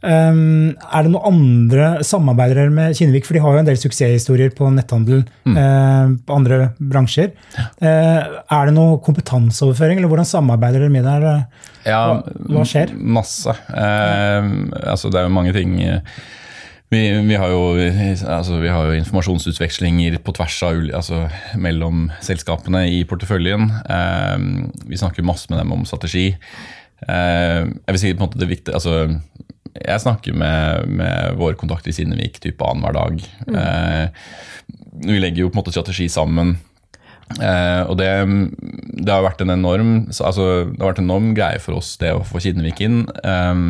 Um, 0.06 0.70
er 0.86 1.02
det 1.02 1.10
noen 1.10 1.26
andre 1.32 1.88
samarbeider 2.06 2.70
med 2.70 2.94
Kinnevik? 2.98 3.26
For 3.26 3.36
de 3.36 3.42
har 3.42 3.56
jo 3.56 3.62
en 3.64 3.68
del 3.68 3.80
suksesshistorier 3.80 4.54
på 4.54 4.70
netthandel 4.70 5.24
mm. 5.48 6.16
på 6.26 6.36
andre 6.36 6.70
bransjer. 6.78 7.32
er 7.82 8.70
det 8.70 8.74
noe 8.76 9.00
kompetanseoverføring, 9.04 9.98
eller 9.98 10.12
hvordan 10.12 10.28
samarbeider 10.28 10.86
dere 10.86 10.94
med 10.94 11.06
der? 11.06 11.28
Ja, 11.86 12.00
hva, 12.12 12.38
hva 12.54 12.64
skjer? 12.66 12.94
Masse. 12.94 13.54
altså, 13.74 15.10
det 15.10 15.20
er 15.20 15.28
jo 15.28 15.36
mange 15.36 15.54
ting 15.56 15.78
vi, 16.88 17.10
vi, 17.26 17.34
har 17.34 17.50
jo, 17.50 17.74
altså, 18.30 18.60
vi, 18.62 18.68
har 18.70 18.86
jo, 18.86 18.98
informasjonsutvekslinger 19.00 20.20
på 20.22 20.34
tvers 20.38 20.58
av 20.62 20.84
altså, 20.94 21.24
mellom 21.58 22.06
selskapene 22.22 22.84
i 22.94 23.00
porteføljen. 23.08 23.66
Eh, 23.90 24.36
vi 24.86 25.00
snakker 25.00 25.26
masse 25.26 25.50
med 25.50 25.58
dem 25.58 25.74
om 25.74 25.82
strategi. 25.88 26.28
Eh, 27.02 27.62
jeg 27.66 27.96
vil 27.96 28.02
si 28.02 28.12
på 28.14 28.22
en 28.22 28.28
måte 28.28 28.38
det 28.38 28.50
viktige 28.52 28.78
altså, 28.78 29.18
Jeg 29.80 30.02
snakker 30.02 30.36
med, 30.36 30.88
med 31.00 31.36
våre 31.40 31.58
kontakter 31.58 31.92
i 31.92 31.96
Sinnevik 31.96 32.40
type 32.42 32.64
annenhver 32.64 32.96
dag. 32.96 33.20
Mm. 33.48 33.58
Eh, 33.60 34.24
vi 35.06 35.20
legger 35.20 35.44
jo 35.44 35.50
på 35.50 35.58
en 35.58 35.62
måte 35.62 35.74
strategi 35.74 36.08
sammen. 36.12 36.56
Eh, 37.42 37.82
og 37.90 37.96
det, 37.98 38.10
det, 39.02 39.10
har 39.10 39.24
vært 39.26 39.40
en 39.42 39.50
enorm 39.56 39.94
altså, 40.14 40.68
det 40.70 40.78
har 40.78 40.92
vært 40.92 41.00
en 41.02 41.08
enorm 41.08 41.32
greie 41.34 41.58
for 41.58 41.74
oss 41.80 41.96
det 41.98 42.12
å 42.14 42.22
få 42.26 42.42
Kinnevik 42.44 42.84
inn. 42.86 43.02
Eh, 43.26 43.64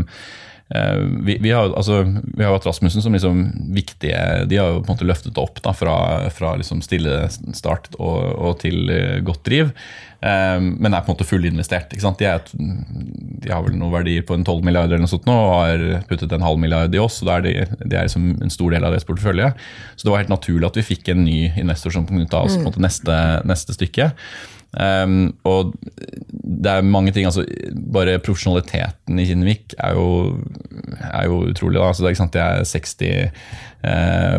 vi, 1.22 1.38
vi, 1.40 1.52
har, 1.54 1.70
altså, 1.78 2.02
vi 2.06 2.42
har 2.42 2.52
hatt 2.52 2.66
Rasmussen 2.66 3.04
som 3.04 3.14
liksom 3.14 3.44
viktige 3.70 4.18
De 4.50 4.58
har 4.58 4.72
jo 4.72 4.80
på 4.80 4.90
en 4.90 4.96
måte 4.96 5.06
løftet 5.06 5.36
det 5.36 5.42
opp 5.42 5.60
da, 5.62 5.70
fra, 5.76 5.94
fra 6.34 6.56
liksom 6.58 6.82
stille 6.82 7.28
start 7.54 7.92
og, 8.00 8.18
og 8.34 8.58
til 8.64 8.90
godt 9.26 9.44
driv. 9.46 9.70
Um, 10.16 10.70
men 10.80 10.94
er 10.94 11.04
på 11.04 11.12
en 11.12 11.16
måte 11.16 11.26
fullinvestert. 11.28 11.92
De, 11.92 12.00
de, 12.24 13.50
har 13.52 13.62
vel 13.66 13.76
noen 13.76 13.92
verdier 13.92 14.24
på 14.26 14.34
en 14.34 14.46
12 14.46 14.64
milliarder 14.64 14.96
eller 14.96 15.04
noe 15.04 15.12
sånt 15.12 15.28
nå, 15.28 15.36
og 15.36 15.52
har 15.60 15.84
puttet 16.08 16.32
en 16.32 16.46
halv 16.46 16.60
milliard 16.62 16.94
i 16.96 17.02
oss. 17.02 17.20
så 17.20 17.28
da 17.28 17.36
er 17.36 17.46
de, 17.46 17.54
de 17.84 17.98
er 17.98 18.08
liksom 18.08 18.32
en 18.40 18.52
stor 18.52 18.72
del 18.72 18.86
av 18.86 18.96
deres 18.96 19.06
portefølje. 19.08 19.52
Så 19.94 20.06
det 20.06 20.14
var 20.14 20.24
helt 20.24 20.32
naturlig 20.32 20.70
at 20.70 20.80
vi 20.80 20.88
fikk 20.94 21.12
en 21.12 21.24
ny 21.26 21.40
investor 21.60 21.94
som 21.94 22.08
kunne 22.08 22.28
ta 22.32 22.46
oss 22.46 22.56
på 22.56 22.64
en 22.64 22.70
måte 22.70 22.84
neste, 22.84 23.18
neste 23.48 23.76
stykke. 23.76 24.10
Um, 24.76 25.30
og 25.48 25.72
det 25.86 26.68
er 26.68 26.82
mange 26.84 27.12
ting, 27.14 27.24
altså 27.24 27.46
Bare 27.94 28.18
profesjonaliteten 28.20 29.16
i 29.18 29.24
Kinnevik 29.24 29.72
er 29.78 29.94
jo, 29.96 30.08
er 31.00 31.30
jo 31.30 31.38
utrolig. 31.48 31.78
Da. 31.78 31.86
Altså, 31.88 32.04
det 32.04 32.12
er, 32.12 32.26
det 32.34 32.42
er 32.42 32.68
60 32.72 33.06
eh, 33.06 33.46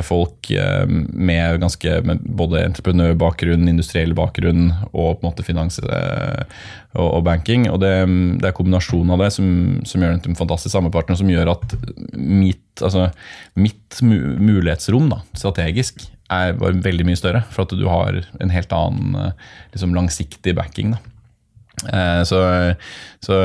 folk 0.05 0.49
eh, 0.51 0.85
med 0.87 1.59
ganske 1.61 2.01
med 2.07 2.23
både 2.39 2.63
entreprenørbakgrunn, 2.65 3.67
industriell 3.69 4.13
bakgrunn 4.17 4.69
og 4.91 5.17
på 5.17 5.21
en 5.21 5.27
måte 5.27 5.45
finans 5.45 5.79
eh, 5.83 6.43
og, 6.97 7.07
og, 7.07 7.21
banking. 7.27 7.67
og 7.71 7.79
Det, 7.83 7.93
det 8.41 8.49
er 8.49 8.57
kombinasjonen 8.57 9.15
av 9.15 9.23
det 9.23 9.31
som, 9.37 9.49
som 9.87 10.03
gjør 10.03 10.15
den 10.15 10.23
til 10.25 10.33
en 10.33 10.39
fantastisk 10.39 10.73
samarbeidspartner, 10.73 11.19
som 11.21 11.31
gjør 11.31 11.53
at 11.55 11.75
mitt, 12.17 12.65
altså, 12.81 13.09
mitt 13.59 14.01
mulighetsrom 14.03 15.11
da, 15.13 15.21
strategisk 15.37 16.07
er 16.33 16.57
veldig 16.59 17.05
mye 17.07 17.19
større. 17.19 17.45
For 17.53 17.63
at 17.63 17.75
du 17.77 17.85
har 17.87 18.23
en 18.43 18.51
helt 18.51 18.73
annen 18.75 19.35
liksom, 19.75 19.95
langsiktig 19.95 20.57
backing. 20.57 20.97
da. 20.97 21.16
Eh, 21.85 22.23
så, 22.23 22.41
så 23.19 23.35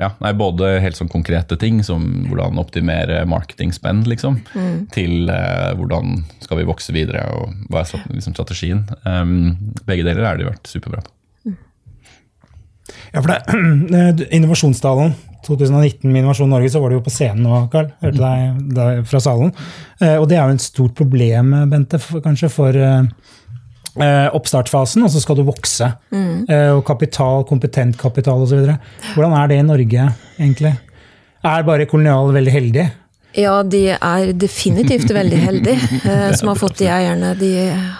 ja, 0.00 0.10
nei, 0.22 0.32
både 0.38 0.78
helt 0.80 0.96
sånn 0.96 1.10
konkrete 1.12 1.58
ting 1.60 1.82
som 1.84 2.06
hvordan 2.30 2.60
optimere 2.60 3.20
marketing-spend, 3.28 4.08
liksom, 4.08 4.40
mm. 4.54 4.80
til 4.94 5.28
uh, 5.28 5.74
hvordan 5.76 6.22
skal 6.44 6.62
vi 6.62 6.68
vokse 6.68 6.94
videre 6.96 7.26
og 7.36 7.52
hva 7.68 7.84
er 7.84 8.08
liksom, 8.14 8.36
strategien. 8.36 8.86
Um, 9.04 9.74
begge 9.84 10.06
deler 10.06 10.24
har 10.24 10.40
det 10.40 10.48
vært 10.48 10.72
superbra 10.72 11.04
på. 11.04 11.14
Mm. 11.48 11.58
Ja, 13.12 13.20
for 13.20 13.32
det, 13.34 14.28
Innovasjonstalen 14.38 15.16
2019 15.46 16.10
med 16.10 16.22
Innovasjon 16.22 16.50
Norge, 16.50 16.70
så 16.70 16.80
var 16.80 16.90
du 16.90 16.98
jo 16.98 17.04
på 17.04 17.12
scenen 17.12 17.44
nå, 17.46 17.60
Karl. 17.72 17.92
Hørte 18.02 18.20
deg, 18.20 18.62
deg 18.76 19.02
fra 19.08 19.20
salen. 19.22 19.52
Uh, 20.00 20.16
og 20.18 20.28
det 20.30 20.38
er 20.38 20.48
jo 20.48 20.58
et 20.58 20.64
stort 20.64 20.96
problem, 20.98 21.54
Bente, 21.70 22.00
for, 22.02 22.24
kanskje 22.24 22.50
for 22.52 22.76
uh, 22.76 23.02
eh, 23.02 23.36
oppstartfasen, 24.36 25.04
og 25.04 25.12
så 25.12 25.22
skal 25.22 25.38
du 25.38 25.44
vokse. 25.48 25.90
Mm. 26.14 26.46
Eh, 26.48 26.70
og 26.76 26.84
kapital, 26.86 27.44
kompetent 27.48 27.98
kapital 28.00 28.44
osv. 28.44 28.64
Hvordan 29.14 29.36
er 29.38 29.50
det 29.50 29.58
i 29.58 29.66
Norge, 29.66 30.08
egentlig? 30.38 30.74
Er 31.46 31.66
bare 31.66 31.86
kolonial 31.90 32.32
veldig 32.34 32.54
heldig? 32.54 32.88
Ja, 33.36 33.60
de 33.62 33.82
er 33.92 34.32
definitivt 34.32 35.10
veldig 35.12 35.38
heldige 35.42 35.76
eh, 36.10 36.30
som 36.38 36.50
har 36.50 36.58
fått 36.58 36.80
de 36.80 36.88
eierne 36.90 37.34
de 37.38 37.52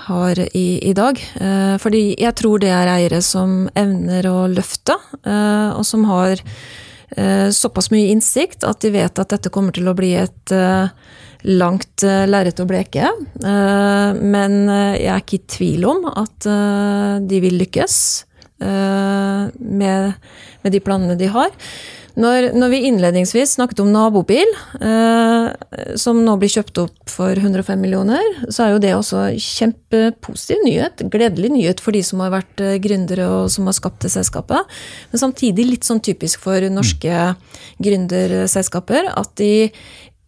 har 0.08 0.40
i, 0.56 0.66
i 0.88 0.94
dag. 0.96 1.20
Eh, 1.20 1.76
fordi 1.82 2.02
jeg 2.16 2.34
tror 2.40 2.62
det 2.62 2.72
er 2.74 2.90
eiere 2.96 3.20
som 3.24 3.66
evner 3.78 4.26
å 4.30 4.48
løfte, 4.50 4.96
eh, 5.22 5.68
og 5.76 5.84
som 5.86 6.08
har 6.08 6.40
eh, 6.40 7.48
såpass 7.54 7.92
mye 7.94 8.08
innsikt 8.14 8.66
at 8.66 8.80
de 8.82 8.94
vet 8.96 9.20
at 9.20 9.36
dette 9.36 9.52
kommer 9.52 9.76
til 9.76 9.90
å 9.90 9.96
bli 9.98 10.14
et 10.18 10.54
eh, 10.56 10.88
langt 11.46 12.04
uh, 12.06 12.24
lerret 12.28 12.58
å 12.60 12.66
bleke. 12.68 13.10
Uh, 13.42 14.16
men 14.18 14.64
uh, 14.70 14.96
jeg 14.98 15.12
er 15.12 15.22
ikke 15.22 15.38
i 15.38 15.44
tvil 15.58 15.86
om 15.88 16.08
at 16.10 16.48
de 17.28 17.38
vil 17.42 17.58
lykkes 17.60 17.94
med, 18.58 20.16
med, 20.18 20.72
de 20.74 20.80
planene 20.82 21.14
de 21.18 21.28
har. 21.30 21.52
Når, 22.18 22.48
når, 22.58 22.72
vi 22.72 22.80
innledningsvis 22.88 23.52
snakket 23.54 23.84
om 23.84 23.92
nabobil, 23.94 24.48
som 26.00 26.18
nå 26.24 26.34
blir 26.40 26.50
kjøpt 26.50 26.80
opp 26.82 27.12
for 27.12 27.38
105 27.38 27.78
millioner, 27.78 28.24
så 28.50 28.64
er 28.64 28.72
jo 28.72 28.80
det 28.82 28.90
også 28.96 29.28
kjempepositiv 29.38 30.64
nyhet. 30.66 31.04
Gledelig 31.12 31.52
nyhet 31.54 31.84
for 31.84 31.94
de 31.94 32.02
som 32.06 32.24
har 32.24 32.34
vært 32.34 32.64
gründere 32.82 33.28
og 33.36 33.52
som 33.54 33.70
har 33.70 33.78
skapt 33.78 34.02
det 34.08 34.10
selskapet. 34.16 34.74
Men 35.12 35.22
samtidig 35.22 35.68
litt 35.68 35.86
sånn 35.86 36.02
typisk 36.02 36.42
for 36.42 36.66
norske 36.74 37.30
gründerselskaper 37.78 39.12
at 39.14 39.36
de 39.38 39.68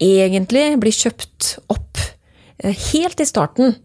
egentlig 0.01 0.75
blir 0.81 0.97
kjøpt 0.97 1.55
opp 1.73 2.01
eh, 2.59 2.75
helt 2.93 3.21
i 3.21 3.29
starten 3.29 3.77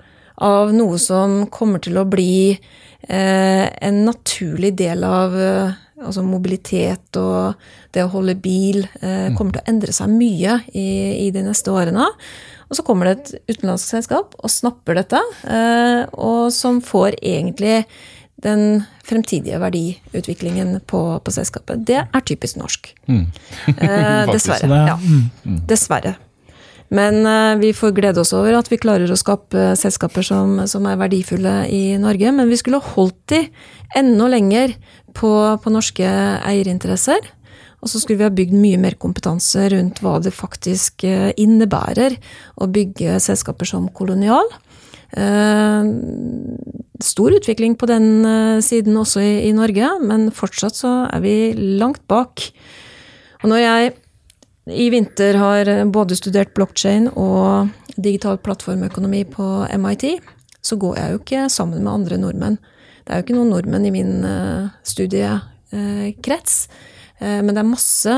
av 0.43 0.73
noe 0.75 0.99
som 0.99 1.45
kommer 1.51 1.83
til 1.83 1.99
å 1.99 2.07
bli 2.07 2.55
eh, 2.55 3.65
en 3.67 4.01
naturlig 4.07 4.73
del 4.79 5.05
av 5.07 5.35
eh, 5.39 5.75
altså 6.01 6.25
mobilitet 6.27 7.19
og 7.19 7.55
det 7.95 8.03
å 8.03 8.11
holde 8.11 8.35
bil 8.35 8.81
mm. 8.99 9.37
kommer 9.37 9.55
til 9.55 9.61
å 9.61 9.71
endre 9.71 9.93
seg 9.95 10.11
mye 10.11 10.57
i, 10.75 10.89
i, 11.23 11.29
de 11.31 11.45
neste 11.45 11.71
årene. 11.71 12.09
Og 12.67 12.75
så 12.75 12.83
kommer 12.83 13.07
det 13.07 13.13
et 13.15 13.53
utenlandsk 13.53 13.93
selskap 13.93 14.35
og 14.35 14.51
snapper 14.51 14.99
dette, 14.99 15.21
og 16.11 16.51
som 16.51 16.81
får 16.83 17.15
egentlig 17.21 17.85
den 18.43 18.83
fremtidige 19.05 19.59
verdiutviklingen 19.61 20.79
på, 20.87 21.01
på 21.23 21.31
selskapet. 21.31 21.85
Det 21.87 22.01
er 22.03 22.25
typisk 22.25 22.59
norsk. 22.59 22.91
Mm. 23.07 23.25
eh, 23.77 24.31
dessverre. 24.33 24.81
Ja. 24.91 24.97
Mm. 24.99 25.61
Dessverre. 25.69 26.15
Men 26.93 27.25
eh, 27.25 27.55
vi 27.61 27.71
får 27.73 27.95
glede 27.97 28.21
oss 28.21 28.33
over 28.35 28.57
at 28.59 28.69
vi 28.71 28.81
klarer 28.81 29.09
å 29.09 29.17
skape 29.19 29.71
selskaper 29.79 30.25
som, 30.25 30.59
som 30.69 30.85
er 30.89 30.99
verdifulle 31.01 31.63
i 31.71 31.97
Norge. 32.01 32.33
Men 32.35 32.51
vi 32.51 32.59
skulle 32.61 32.83
holdt 32.93 33.21
de 33.33 33.45
enda 33.97 34.29
lenger 34.29 34.75
på, 35.15 35.31
på 35.63 35.73
norske 35.73 36.05
eierinteresser. 36.05 37.31
Og 37.85 37.91
så 37.91 38.01
skulle 38.01 38.17
vi 38.17 38.25
ha 38.25 38.33
bygd 38.33 38.55
mye 38.57 38.79
mer 38.81 38.95
kompetanse 38.97 39.67
rundt 39.69 39.99
hva 40.01 40.17
det 40.23 40.33
faktisk 40.33 41.05
eh, 41.05 41.31
innebærer 41.41 42.17
å 42.57 42.69
bygge 42.71 43.19
selskaper 43.21 43.69
som 43.69 43.89
kolonial. 43.93 44.49
Eh, 45.15 45.83
stor 47.03 47.35
utvikling 47.37 47.77
på 47.79 47.87
den 47.87 48.25
eh, 48.27 48.61
siden 48.63 48.97
også 48.99 49.21
i, 49.23 49.33
i, 49.47 49.53
Norge, 49.55 49.89
men 50.03 50.27
fortsatt 50.35 50.75
så 50.75 50.93
er 51.07 51.23
vi 51.23 51.35
langt 51.79 52.03
bak. 52.11 52.43
Og 53.43 53.49
når 53.51 53.63
jeg 53.63 53.93
i 54.75 54.89
vinter 54.89 55.37
har 55.39 55.69
både 55.93 56.17
studert 56.17 56.55
blokkjede 56.57 57.13
og 57.15 57.69
digital 57.95 58.39
plattformøkonomi 58.41 59.23
på 59.29 59.49
MIT, 59.77 60.07
så 60.65 60.75
går 60.81 60.97
jeg 60.97 61.11
jo 61.11 61.21
ikke 61.21 61.43
sammen 61.53 61.83
med 61.85 61.93
andre 61.93 62.17
nordmenn. 62.17 62.57
Det 63.05 63.13
er 63.13 63.21
jo 63.21 63.27
ikke 63.27 63.37
noen 63.37 63.53
nordmenn 63.53 63.85
i 63.85 63.93
min 63.93 64.25
studiekrets. 64.81 66.55
Uh, 67.21 67.39
men 67.41 67.53
det 67.53 67.61
er 67.61 67.69
masse 67.69 68.15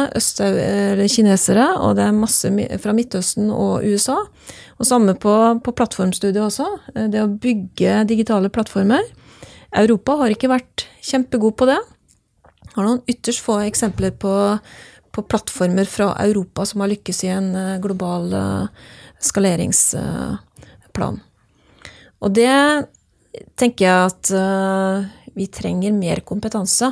kinesere, 1.14 1.68
og 1.78 1.98
det 2.00 2.08
er 2.08 2.16
masse 2.18 2.50
fra 2.82 2.96
Midtøsten 2.98 3.52
og 3.54 3.86
USA. 3.86 4.24
Og 4.78 4.86
samme 4.86 5.16
på, 5.18 5.34
på 5.64 5.72
plattformstudiet 5.74 6.44
også. 6.44 6.68
Eh, 6.96 7.08
det 7.14 7.22
å 7.24 7.38
bygge 7.42 8.04
digitale 8.10 8.50
plattformer. 8.54 9.04
Europa 9.78 10.12
har 10.22 10.30
ikke 10.34 10.52
vært 10.52 10.86
kjempegod 11.06 11.54
på 11.58 11.66
det. 11.70 11.80
Har 12.76 12.84
noen 12.86 13.02
ytterst 13.10 13.42
få 13.46 13.54
eksempler 13.66 14.12
på, 14.22 14.34
på 15.14 15.20
plattformer 15.32 15.86
fra 15.90 16.08
Europa 16.28 16.66
som 16.70 16.82
har 16.84 16.92
lykkes 16.94 17.24
i 17.26 17.30
en 17.34 17.50
eh, 17.58 17.82
global 17.84 18.24
eh, 18.38 18.68
skaleringsplan. 19.26 21.18
Og 22.22 22.30
det 22.34 22.54
tenker 23.58 23.86
jeg 23.86 23.98
at 24.10 24.26
vi 25.38 25.46
trenger 25.54 25.94
mer 25.94 26.20
kompetanse 26.26 26.88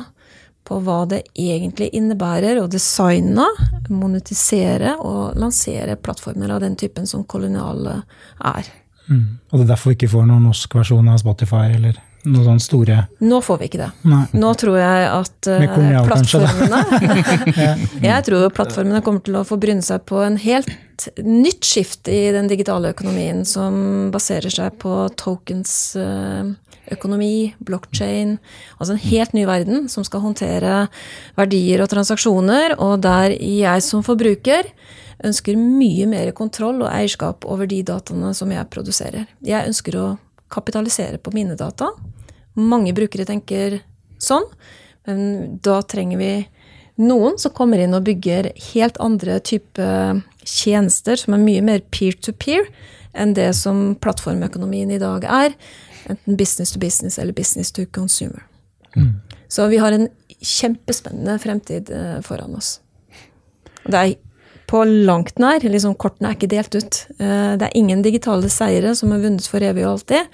på 0.66 0.80
hva 0.82 1.04
det 1.10 1.22
egentlig 1.38 1.92
innebærer 1.94 2.58
å 2.60 2.66
designe, 2.70 3.46
monetisere 3.88 4.96
og 4.98 5.38
lansere 5.38 5.94
plattformer 6.00 6.56
av 6.56 6.64
den 6.64 6.74
typen 6.78 7.06
som 7.06 7.24
Kolonial 7.24 7.86
er. 7.94 8.72
Mm. 9.06 9.38
Og 9.50 9.58
det 9.58 9.64
er 9.64 9.70
derfor 9.70 9.92
vi 9.92 10.00
ikke 10.00 10.12
får 10.16 10.26
noen 10.26 10.48
norsk 10.48 10.74
versjon 10.80 11.12
av 11.12 11.22
Spotify 11.22 11.68
eller 11.76 12.00
noen 12.26 12.46
sånne 12.48 12.64
store 12.64 12.98
Nå 13.24 13.40
får 13.44 13.60
vi 13.60 13.68
ikke 13.70 13.80
det. 13.80 13.90
Nei. 14.08 14.24
Nå 14.36 14.50
tror 14.58 14.78
jeg 14.80 15.06
at 15.10 15.50
uh, 15.50 15.64
plattformene 16.08 16.82
Jeg 18.10 18.26
tror 18.28 18.50
plattformene 18.56 19.02
kommer 19.06 19.24
til 19.26 19.38
å 19.38 19.46
få 19.46 19.58
bryne 19.62 19.84
seg 19.84 20.04
på 20.08 20.20
en 20.24 20.38
helt 20.42 20.70
nytt 21.20 21.66
skift 21.66 22.08
i 22.08 22.30
den 22.34 22.48
digitale 22.50 22.94
økonomien 22.94 23.44
som 23.48 24.08
baserer 24.14 24.52
seg 24.52 24.78
på 24.82 25.06
tokens 25.18 25.96
uh, 26.00 26.48
økonomi, 26.92 27.54
blockchain 27.58 28.36
Altså 28.78 28.94
en 28.94 29.02
helt 29.02 29.34
ny 29.36 29.46
verden 29.48 29.90
som 29.92 30.06
skal 30.06 30.22
håndtere 30.24 30.86
verdier 31.38 31.82
og 31.84 31.90
transaksjoner, 31.92 32.78
og 32.80 33.02
der 33.04 33.34
jeg 33.36 33.84
som 33.84 34.04
forbruker 34.06 34.70
ønsker 35.24 35.56
mye 35.56 36.06
mer 36.10 36.30
kontroll 36.36 36.82
og 36.82 36.90
eierskap 36.90 37.46
over 37.48 37.68
de 37.70 37.80
dataene 37.86 38.34
som 38.36 38.50
jeg 38.52 38.68
produserer. 38.72 39.24
Jeg 39.44 39.70
ønsker 39.70 39.96
å 39.96 40.06
kapitalisere 40.52 41.18
på 41.18 41.32
mine 41.34 41.56
data. 41.58 41.90
Mange 42.56 42.94
brukere 42.96 43.26
tenker 43.28 43.80
sånn, 44.22 44.46
men 45.06 45.58
da 45.64 45.80
trenger 45.84 46.20
vi 46.20 46.30
noen 46.96 47.36
som 47.38 47.52
kommer 47.52 47.80
inn 47.82 47.94
og 47.96 48.06
bygger 48.06 48.50
helt 48.72 48.96
andre 49.04 49.38
type 49.44 49.86
tjenester 50.46 51.20
som 51.20 51.36
er 51.36 51.42
mye 51.42 51.64
mer 51.64 51.82
peer-to-peer 51.92 52.64
-peer 52.64 52.94
enn 53.16 53.34
det 53.34 53.52
som 53.56 53.94
plattformøkonomien 54.00 54.90
i 54.90 55.00
dag 55.00 55.24
er. 55.24 55.54
Enten 56.06 56.36
business 56.36 56.72
to 56.72 56.78
business 56.78 57.18
eller 57.18 57.32
business 57.32 57.72
to 57.72 57.86
consumer. 57.86 58.44
Mm. 58.96 59.20
Så 59.48 59.66
vi 59.68 59.76
har 59.76 59.92
en 59.92 60.08
kjempespennende 60.40 61.38
fremtid 61.38 61.90
eh, 61.90 62.20
foran 62.20 62.54
oss. 62.54 62.80
Det 63.86 63.96
er 63.96 64.14
på 64.66 64.82
langt 64.84 65.38
nær, 65.38 65.62
liksom 65.62 65.94
kortene 65.94 66.32
er 66.32 66.38
ikke 66.38 66.50
delt 66.50 66.74
ut. 66.74 67.02
Eh, 67.18 67.52
det 67.58 67.68
er 67.68 67.76
ingen 67.78 68.02
digitale 68.02 68.50
seire 68.50 68.94
som 68.98 69.12
er 69.14 69.22
vunnet 69.22 69.46
for 69.46 69.62
evig 69.62 69.86
og 69.86 69.96
alltid. 69.96 70.32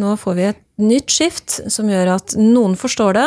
Nå 0.00 0.14
får 0.20 0.38
vi 0.38 0.46
et 0.50 0.62
nytt 0.82 1.12
skift 1.12 1.58
som 1.72 1.88
gjør 1.90 2.14
at 2.16 2.34
noen 2.38 2.76
forstår 2.78 3.16
det. 3.16 3.26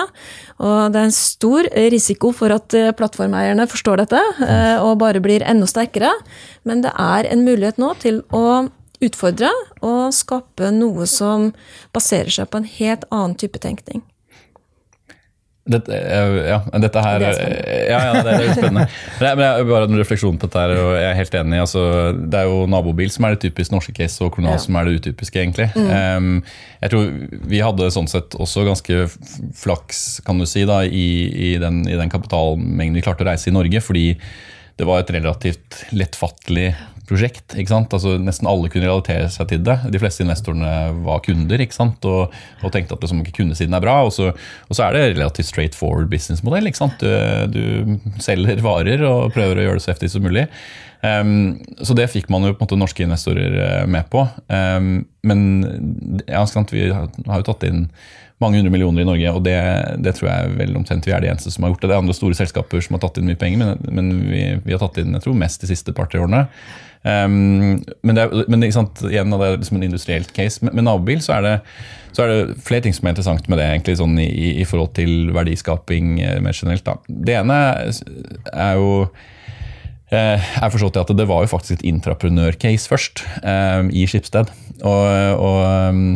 Og 0.61 0.93
det 0.93 1.01
er 1.01 1.07
en 1.09 1.15
stor 1.15 1.69
risiko 1.93 2.33
for 2.35 2.53
at 2.53 2.75
eh, 2.77 2.91
plattformeierne 2.95 3.67
forstår 3.69 4.03
dette 4.03 4.23
og 4.83 4.99
bare 5.01 5.21
blir 5.23 5.45
enda 5.47 5.69
sterkere. 5.69 6.11
Men 6.67 6.83
det 6.85 6.93
er 6.93 7.29
en 7.29 7.45
mulighet 7.47 7.81
nå 7.81 7.93
til 8.03 8.21
å 8.35 8.69
utfordre 9.03 9.49
og 9.85 10.13
skape 10.15 10.71
noe 10.75 11.07
som 11.07 11.51
baserer 11.95 12.31
seg 12.33 12.49
på 12.51 12.61
en 12.61 12.71
helt 12.79 13.05
annen 13.09 13.37
type 13.39 13.61
tenkning. 13.63 14.03
Dette, 15.69 15.93
eh, 15.93 16.47
ja, 16.49 16.57
dette 16.81 17.01
her 17.05 17.19
Det 17.21 17.27
er 17.29 17.35
spennende. 17.37 17.73
Ja, 17.89 17.99
ja, 18.07 18.21
det 18.25 18.31
er 18.33 18.55
spennende. 18.57 18.85
Men 19.21 19.43
jeg, 19.45 19.67
bare 19.69 19.89
en 19.89 19.99
refleksjon 19.99 20.39
på 20.41 20.47
dette 20.49 20.63
her, 20.63 20.73
og 20.81 20.91
jeg 20.97 21.07
er 21.11 21.17
helt 21.19 21.37
enig. 21.41 21.59
Altså, 21.61 21.83
det 22.17 22.39
er 22.39 22.49
jo 22.49 22.63
nabobil 22.73 23.11
som 23.13 23.27
er 23.27 23.35
det 23.35 23.43
typisk 23.45 23.75
norske 23.75 23.93
case, 23.97 24.17
og 24.25 24.33
Kolonial 24.33 24.57
Ja. 24.57 24.63
som 24.65 24.79
er 24.79 24.89
det 24.89 24.95
utypiske, 24.99 25.43
egentlig. 25.43 25.69
Um, 25.77 26.39
jeg 26.81 26.93
tror 26.95 27.09
vi 27.53 27.61
hadde 27.61 27.91
sånn 27.93 28.09
sett 28.09 28.33
også 28.41 28.65
ganske 28.65 29.03
flaks, 29.61 30.03
kan 30.25 30.41
du 30.41 30.47
si, 30.49 30.65
da, 30.69 30.81
i, 30.85 31.07
i, 31.29 31.51
den, 31.61 31.83
i 31.89 31.97
den 31.99 32.09
kapitalmengden 32.13 32.97
vi 32.97 33.05
klarte 33.05 33.25
å 33.27 33.29
reise 33.29 33.51
i 33.51 33.55
Norge, 33.55 33.83
fordi 33.85 34.07
det 34.79 34.87
var 34.87 35.01
et 35.03 35.11
relativt 35.11 35.83
lettfattelig 35.91 36.71
prosjekt. 37.09 37.55
ikke 37.55 37.71
sant? 37.71 37.93
Altså 37.95 38.15
Nesten 38.21 38.49
alle 38.49 38.69
kunne 38.71 38.87
relatere 38.87 39.29
seg 39.33 39.49
til 39.51 39.63
det. 39.65 39.77
De 39.91 40.01
fleste 40.01 40.23
investorene 40.25 40.73
var 41.05 41.23
kunder 41.25 41.63
ikke 41.63 41.77
sant? 41.77 42.05
Og, 42.09 42.35
og 42.63 42.73
tenkte 42.75 42.95
at 42.95 43.05
liksom, 43.05 43.23
ikke 43.23 43.41
kundesiden 43.41 43.77
er 43.77 43.83
bra. 43.83 43.99
Og 44.07 44.13
så, 44.15 44.31
og 44.31 44.77
så 44.77 44.87
er 44.87 44.95
det 44.95 45.07
relativt 45.17 45.49
straight 45.49 45.77
forward 45.77 46.11
businessmodell. 46.11 46.69
ikke 46.69 46.83
sant? 46.83 47.01
Du, 47.01 47.57
du 47.57 48.21
selger 48.23 48.61
varer 48.65 49.03
og 49.07 49.33
prøver 49.35 49.59
å 49.59 49.67
gjøre 49.67 49.81
det 49.81 49.85
så 49.87 49.93
heftig 49.93 50.13
som 50.13 50.25
mulig. 50.25 50.47
Um, 50.99 51.59
så 51.79 51.95
det 51.95 52.09
fikk 52.11 52.27
man 52.31 52.43
jo 52.43 52.51
på 52.51 52.59
en 52.59 52.67
måte 52.67 52.79
norske 52.79 53.05
investorer 53.05 53.53
eh, 53.63 53.85
med 53.87 54.09
på. 54.11 54.25
Um, 54.51 55.05
men 55.23 55.45
ja, 56.27 56.43
vi 56.73 56.89
har 56.91 57.39
jo 57.39 57.45
tatt 57.47 57.63
inn 57.69 57.85
mange 58.39 58.59
hundre 58.59 58.71
millioner 58.71 59.03
i 59.03 59.07
Norge, 59.07 59.31
og 59.35 59.43
det, 59.43 59.55
det 60.03 60.13
tror 60.15 60.29
jeg 60.29 60.51
vel 60.61 60.77
omtrent 60.79 61.07
vi 61.07 61.11
er 61.15 61.23
de 61.23 61.31
eneste 61.31 61.51
som 61.51 61.65
har 61.65 61.73
gjort 61.73 61.83
det. 61.83 61.89
Det 61.91 61.95
er 61.97 62.03
andre 62.03 62.15
store 62.15 62.37
selskaper 62.39 62.83
som 62.83 62.95
har 62.95 63.03
tatt 63.03 63.19
inn 63.19 63.27
mye 63.27 63.39
penger, 63.39 63.59
men, 63.63 63.97
men 63.97 64.11
vi, 64.29 64.43
vi 64.63 64.75
har 64.75 64.79
tatt 64.83 65.01
inn 65.01 65.15
jeg 65.17 65.25
tror, 65.25 65.35
mest 65.39 65.63
de 65.63 65.71
siste 65.71 65.95
par-tre 65.95 66.21
årene. 66.23 66.45
Um, 66.99 67.79
men 68.03 68.17
det 68.17 68.25
er, 68.25 68.49
men 68.51 68.65
sant, 68.75 68.99
igjen, 69.07 69.31
det 69.31 69.45
er 69.45 69.57
liksom 69.57 69.79
en 69.79 69.87
industrielt 69.87 70.33
case. 70.35 70.63
Med, 70.65 70.75
med 70.75 70.87
nabobil 70.87 71.23
så 71.23 71.37
er, 71.37 71.45
det, 71.45 71.55
så 72.11 72.25
er 72.25 72.33
det 72.33 72.59
flere 72.65 72.83
ting 72.85 72.95
som 72.95 73.07
er 73.07 73.15
interessant 73.15 73.47
med 73.47 73.61
det, 73.61 73.69
egentlig 73.71 73.99
sånn 74.01 74.19
i, 74.19 74.29
i, 74.59 74.67
forhold 74.67 74.93
til 74.99 75.31
verdiskaping 75.35 76.17
eh, 76.19 76.39
mer 76.43 76.57
generelt. 76.57 76.85
Da. 76.87 76.97
Det 77.07 77.37
ene 77.39 77.59
er 78.51 78.79
jo 78.79 78.93
jeg 80.09 80.41
er 80.41 80.71
forstått 80.73 80.95
at 80.97 81.11
det 81.13 81.27
var 81.29 81.43
jo 81.45 81.51
faktisk 81.51 81.75
et 81.75 81.83
intraprenør-case 81.85 82.89
først, 82.89 83.21
um, 83.43 83.91
i 83.93 84.07
Skipsted. 84.09 84.49
Og, 84.81 85.03
og 85.37 85.59
um, 85.93 86.15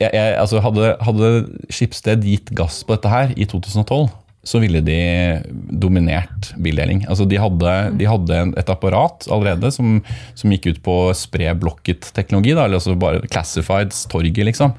jeg, 0.00 0.08
jeg, 0.08 0.36
altså 0.40 0.62
hadde, 0.64 0.94
hadde 1.04 1.30
Skipsted 1.68 2.24
gitt 2.24 2.52
gass 2.56 2.80
på 2.84 2.96
dette 2.96 3.12
her 3.12 3.34
i 3.36 3.44
2012, 3.50 4.08
så 4.44 4.60
ville 4.62 4.80
de 4.84 4.98
dominert 5.80 6.52
bildeling. 6.60 7.04
Altså 7.08 7.24
de 7.28 7.40
hadde, 7.40 7.72
de 7.98 8.08
hadde 8.08 8.42
et 8.60 8.70
apparat 8.72 9.26
allerede 9.32 9.70
som, 9.74 9.98
som 10.36 10.52
gikk 10.54 10.70
ut 10.74 10.82
på 10.84 10.98
å 11.08 11.16
spre 11.16 11.50
blokket-teknologi, 11.58 12.52
eller 12.54 12.76
altså 12.78 12.94
bare 13.00 13.24
classifieds, 13.32 14.04
torget, 14.12 14.44
liksom, 14.50 14.74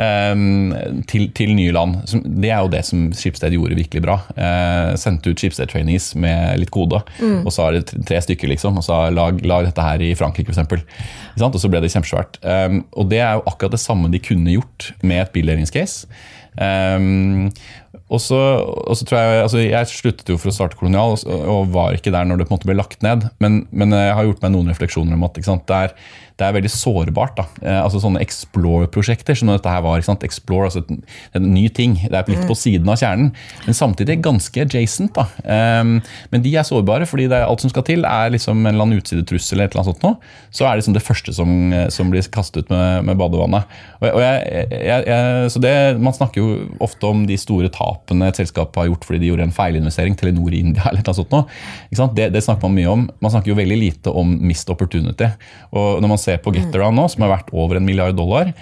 ehm, 0.00 0.72
til, 1.10 1.28
til 1.36 1.52
nye 1.58 1.72
land. 1.76 2.00
Det 2.24 2.50
er 2.50 2.62
jo 2.64 2.70
det 2.72 2.82
som 2.88 3.04
Skipsted 3.16 3.54
gjorde 3.56 3.76
virkelig 3.78 4.02
bra. 4.04 4.18
Eh, 4.36 4.92
sendte 5.00 5.32
ut 5.32 5.40
Skipsted-trainees 5.42 6.12
med 6.20 6.60
litt 6.62 6.72
kode, 6.74 7.02
og 7.44 7.50
så 7.52 7.68
er 7.68 7.78
det 7.80 7.92
tre- 8.08 8.20
stykker, 8.22 8.48
liksom, 8.52 8.76
og 8.80 8.86
så 8.86 9.02
lag, 9.12 9.40
lag 9.46 9.66
dette 9.68 9.82
her 9.84 10.02
i 10.08 10.12
Frankrike, 10.18 10.54
f.eks. 10.54 11.42
Og 11.42 11.58
så 11.60 11.68
ble 11.72 11.80
det 11.84 11.90
kjempesvært. 11.92 12.38
Um, 12.44 12.82
og 12.96 13.08
det 13.10 13.18
er 13.24 13.36
jo 13.38 13.46
akkurat 13.50 13.72
det 13.74 13.80
samme 13.82 14.10
de 14.12 14.20
kunne 14.22 14.52
gjort 14.54 14.92
med 15.02 15.24
et 15.24 15.32
bildelingscase. 15.34 16.06
Um, 16.52 17.48
og 17.92 18.20
så, 18.20 18.38
og 18.64 18.96
så 18.96 19.04
tror 19.08 19.20
Jeg 19.20 19.44
altså 19.44 19.60
jeg 19.60 19.88
sluttet 19.90 20.30
jo 20.32 20.38
for 20.40 20.48
å 20.48 20.54
starte 20.56 20.78
Kolonial 20.80 21.14
og, 21.16 21.24
og 21.28 21.72
var 21.74 21.96
ikke 21.96 22.12
der 22.12 22.26
når 22.28 22.40
det 22.40 22.48
på 22.48 22.54
en 22.54 22.58
måte 22.58 22.68
ble 22.68 22.76
lagt 22.78 23.04
ned. 23.04 23.28
Men, 23.42 23.62
men 23.70 23.92
jeg 23.96 24.14
har 24.16 24.28
gjort 24.28 24.44
meg 24.44 24.54
noen 24.54 24.72
refleksjoner 24.72 25.16
om 25.16 25.26
at 25.26 25.40
sant, 25.44 25.64
det, 25.68 25.80
er, 25.88 25.94
det 26.40 26.46
er 26.46 26.56
veldig 26.56 26.72
sårbart. 26.72 27.36
da. 27.40 27.46
Eh, 27.60 27.78
altså 27.82 28.00
Sånne 28.02 28.22
Explore-prosjekter 28.24 29.36
som 29.38 29.52
dette 29.52 29.72
her 29.72 29.84
var. 29.84 30.00
sant, 30.04 30.24
Explore, 30.24 30.70
altså 30.70 30.82
en, 30.88 31.02
en 31.36 31.48
ny 31.52 31.66
ting. 31.72 31.98
Det 32.00 32.16
er 32.16 32.32
litt 32.32 32.48
på 32.48 32.56
siden 32.58 32.88
av 32.92 33.00
kjernen, 33.00 33.32
men 33.66 33.76
samtidig 33.76 34.18
ganske 34.24 34.64
adjacent. 34.64 35.12
da. 35.18 35.26
Um, 35.44 35.98
men 36.32 36.44
de 36.44 36.54
er 36.56 36.66
sårbare, 36.68 37.08
fordi 37.08 37.28
det 37.32 37.38
er 37.38 37.48
alt 37.48 37.64
som 37.64 37.72
skal 37.72 37.86
til, 37.88 38.06
er 38.08 38.32
liksom 38.32 38.64
en 38.64 38.72
eller 38.72 38.86
annen 38.86 39.02
utsidetrussel 39.02 39.58
eller 39.58 39.68
et 39.68 39.76
eller 39.76 39.84
annet 39.84 39.92
sånt 39.92 40.06
nå, 40.06 40.14
Så 40.52 40.66
er 40.66 40.72
det 40.72 40.82
liksom 40.82 40.96
det 40.96 41.04
første 41.04 41.36
som, 41.36 41.52
som 41.92 42.12
blir 42.12 42.24
kastet 42.32 42.64
ut 42.64 42.72
med, 42.72 43.08
med 43.08 43.20
badevannet. 43.20 43.78
Og, 44.00 44.08
og 44.10 44.20
jeg, 44.24 44.66
jeg, 44.72 45.50
så 45.52 45.62
det, 45.62 45.74
Man 46.02 46.16
snakker 46.16 46.40
jo 46.42 46.50
ofte 46.82 47.08
om 47.08 47.26
de 47.28 47.36
store 47.40 47.70
tapene 47.82 48.28
et 48.30 48.38
selskap 48.38 48.76
har 48.78 48.88
gjort 48.88 49.06
fordi 49.08 49.22
de 49.22 49.30
gjorde 49.30 49.46
en 49.48 49.54
feilinvestering. 49.54 50.16
Telenor 50.18 50.54
i 50.54 50.62
India 50.62 50.86
eller 50.90 51.02
noe 51.06 51.16
sånt 51.18 51.34
noe. 51.34 52.12
Det, 52.16 52.28
det 52.34 52.44
snakker 52.44 52.68
man 52.68 52.78
mye 52.78 52.92
om. 52.92 53.08
Man 53.24 53.34
snakker 53.34 53.52
jo 53.52 53.58
veldig 53.58 53.78
lite 53.80 54.14
om 54.22 54.36
missed 54.42 54.70
opportunity. 54.72 55.30
Og 55.72 56.02
når 56.02 56.14
man 56.14 56.22
ser 56.22 56.40
på 56.42 56.54
Getaround 56.54 56.98
nå, 56.98 57.08
som 57.12 57.26
er 57.26 57.34
verdt 57.34 57.52
over 57.52 57.78
en 57.78 57.86
milliard 57.86 58.16
dollar, 58.18 58.52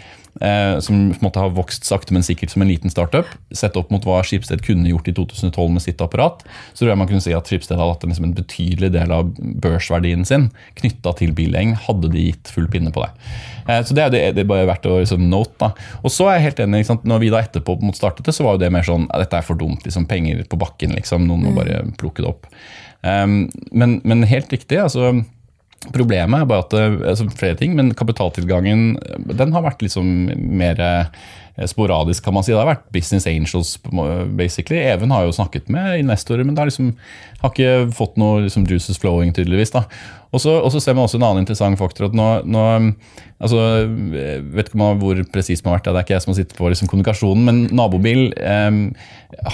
eh, 0.40 0.78
som 0.84 1.10
på 1.10 1.18
en 1.18 1.26
måte 1.26 1.42
har 1.42 1.52
vokst 1.56 1.86
sakte, 1.88 2.14
men 2.14 2.24
sikkert 2.26 2.52
som 2.52 2.62
en 2.64 2.70
liten 2.70 2.92
startup, 2.92 3.28
sett 3.56 3.76
opp 3.78 3.90
mot 3.92 4.04
hva 4.06 4.20
Skipsted 4.26 4.62
kunne 4.66 4.90
gjort 4.90 5.10
i 5.10 5.14
2012 5.16 5.72
med 5.74 5.84
sitt 5.84 6.02
apparat, 6.04 6.44
så 6.72 6.82
tror 6.82 6.92
jeg 6.92 7.00
man 7.02 7.10
kunne 7.10 7.24
si 7.24 7.34
at 7.36 7.50
Skipsted 7.50 7.78
hadde 7.78 7.94
hatt 7.94 8.06
en, 8.06 8.12
liksom 8.14 8.28
en 8.28 8.36
betydelig 8.36 8.92
del 8.94 9.14
av 9.14 9.32
børsverdien 9.64 10.26
sin 10.28 10.50
knytta 10.80 11.14
til 11.18 11.34
bileng, 11.36 11.74
hadde 11.88 12.12
de 12.12 12.28
gitt 12.30 12.52
full 12.54 12.68
pinne 12.70 12.92
på 12.94 13.04
det. 13.04 13.10
Eh, 13.66 13.82
så 13.86 13.96
det 13.96 14.06
er, 14.06 14.14
det, 14.14 14.22
det 14.38 14.44
er 14.44 14.52
bare 14.52 14.68
verdt 14.70 14.88
å 14.90 15.00
liksom, 15.00 15.26
note. 15.32 15.56
da. 15.60 15.72
Og 16.04 16.14
så 16.14 16.28
er 16.28 16.38
jeg 16.38 16.50
helt 16.50 16.62
enig, 16.66 16.84
når 17.02 17.24
vi 17.24 17.32
da 17.32 17.42
etterpå 17.44 17.80
mot 17.82 17.98
startet 17.98 18.28
det, 18.28 18.36
så 18.36 18.46
var 18.46 18.56
jo 18.56 18.64
det 18.64 18.72
mer 18.74 18.86
sånn 18.86 19.08
dette 19.10 19.40
er 19.40 19.46
for 19.46 19.58
dumt, 19.58 19.84
liksom 19.86 20.06
penger 20.10 20.44
på 20.50 20.60
bakken, 20.60 20.94
liksom, 20.98 21.26
noen 21.28 21.48
må 21.48 21.56
bare 21.58 21.82
plukke 22.00 22.24
det 22.24 22.30
opp. 22.30 22.48
Um, 23.00 23.46
men, 23.72 24.00
men 24.04 24.26
helt 24.28 24.50
riktig, 24.52 24.76
altså 24.82 25.22
Problemet 25.88 26.42
er 26.42 26.48
bare 26.50 26.66
at 26.66 26.74
det- 26.74 27.06
altså 27.08 27.28
flere 27.32 27.56
ting, 27.56 27.74
men 27.74 27.94
kapitaltilgangen 27.96 28.98
den 29.36 29.52
har 29.52 29.62
vært 29.64 29.80
liksom 29.80 30.28
mer 30.36 30.78
eh, 30.78 31.06
sporadisk, 31.68 32.24
kan 32.24 32.34
man 32.34 32.46
si. 32.46 32.52
Det 32.54 32.60
har 32.60 32.68
vært 32.70 32.86
business 32.94 33.26
angels, 33.28 33.74
basically. 34.38 34.80
Even 34.80 35.12
har 35.12 35.26
jo 35.26 35.34
snakket 35.36 35.68
med 35.72 36.00
investorer, 36.00 36.44
men 36.44 36.54
det 36.54 36.62
har 36.62 36.70
liksom 36.70 36.94
har 37.40 37.52
ikke 37.52 37.90
fått 37.96 38.16
noe 38.20 38.44
liksom, 38.46 38.66
juices 38.68 39.00
flowing, 39.00 39.32
tydeligvis. 39.36 39.72
da. 39.74 39.84
Og 40.30 40.38
så, 40.42 40.54
ser 40.78 40.94
man 40.94 41.08
også 41.08 41.18
en 41.18 41.26
annen 41.26 41.42
interessant 41.42 41.78
faktor. 41.80 42.06
at 42.06 42.14
nå, 42.16 42.26
nå 42.46 42.64
altså, 43.42 43.58
jeg 44.14 44.44
vet 44.54 44.70
ikke 44.70 44.90
hvor 45.00 45.22
presis 45.34 45.64
man 45.64 45.72
har 45.72 45.80
vært, 45.80 45.88
det 45.88 45.98
er 45.98 46.06
ikke 46.06 46.14
jeg 46.14 46.24
som 46.24 46.32
har 46.32 46.38
sittet 46.38 46.60
på 46.60 46.70
liksom, 46.70 46.90
kommunikasjonen, 46.92 47.48
men 47.48 47.60
nabobil 47.74 48.30
eh, 48.38 48.78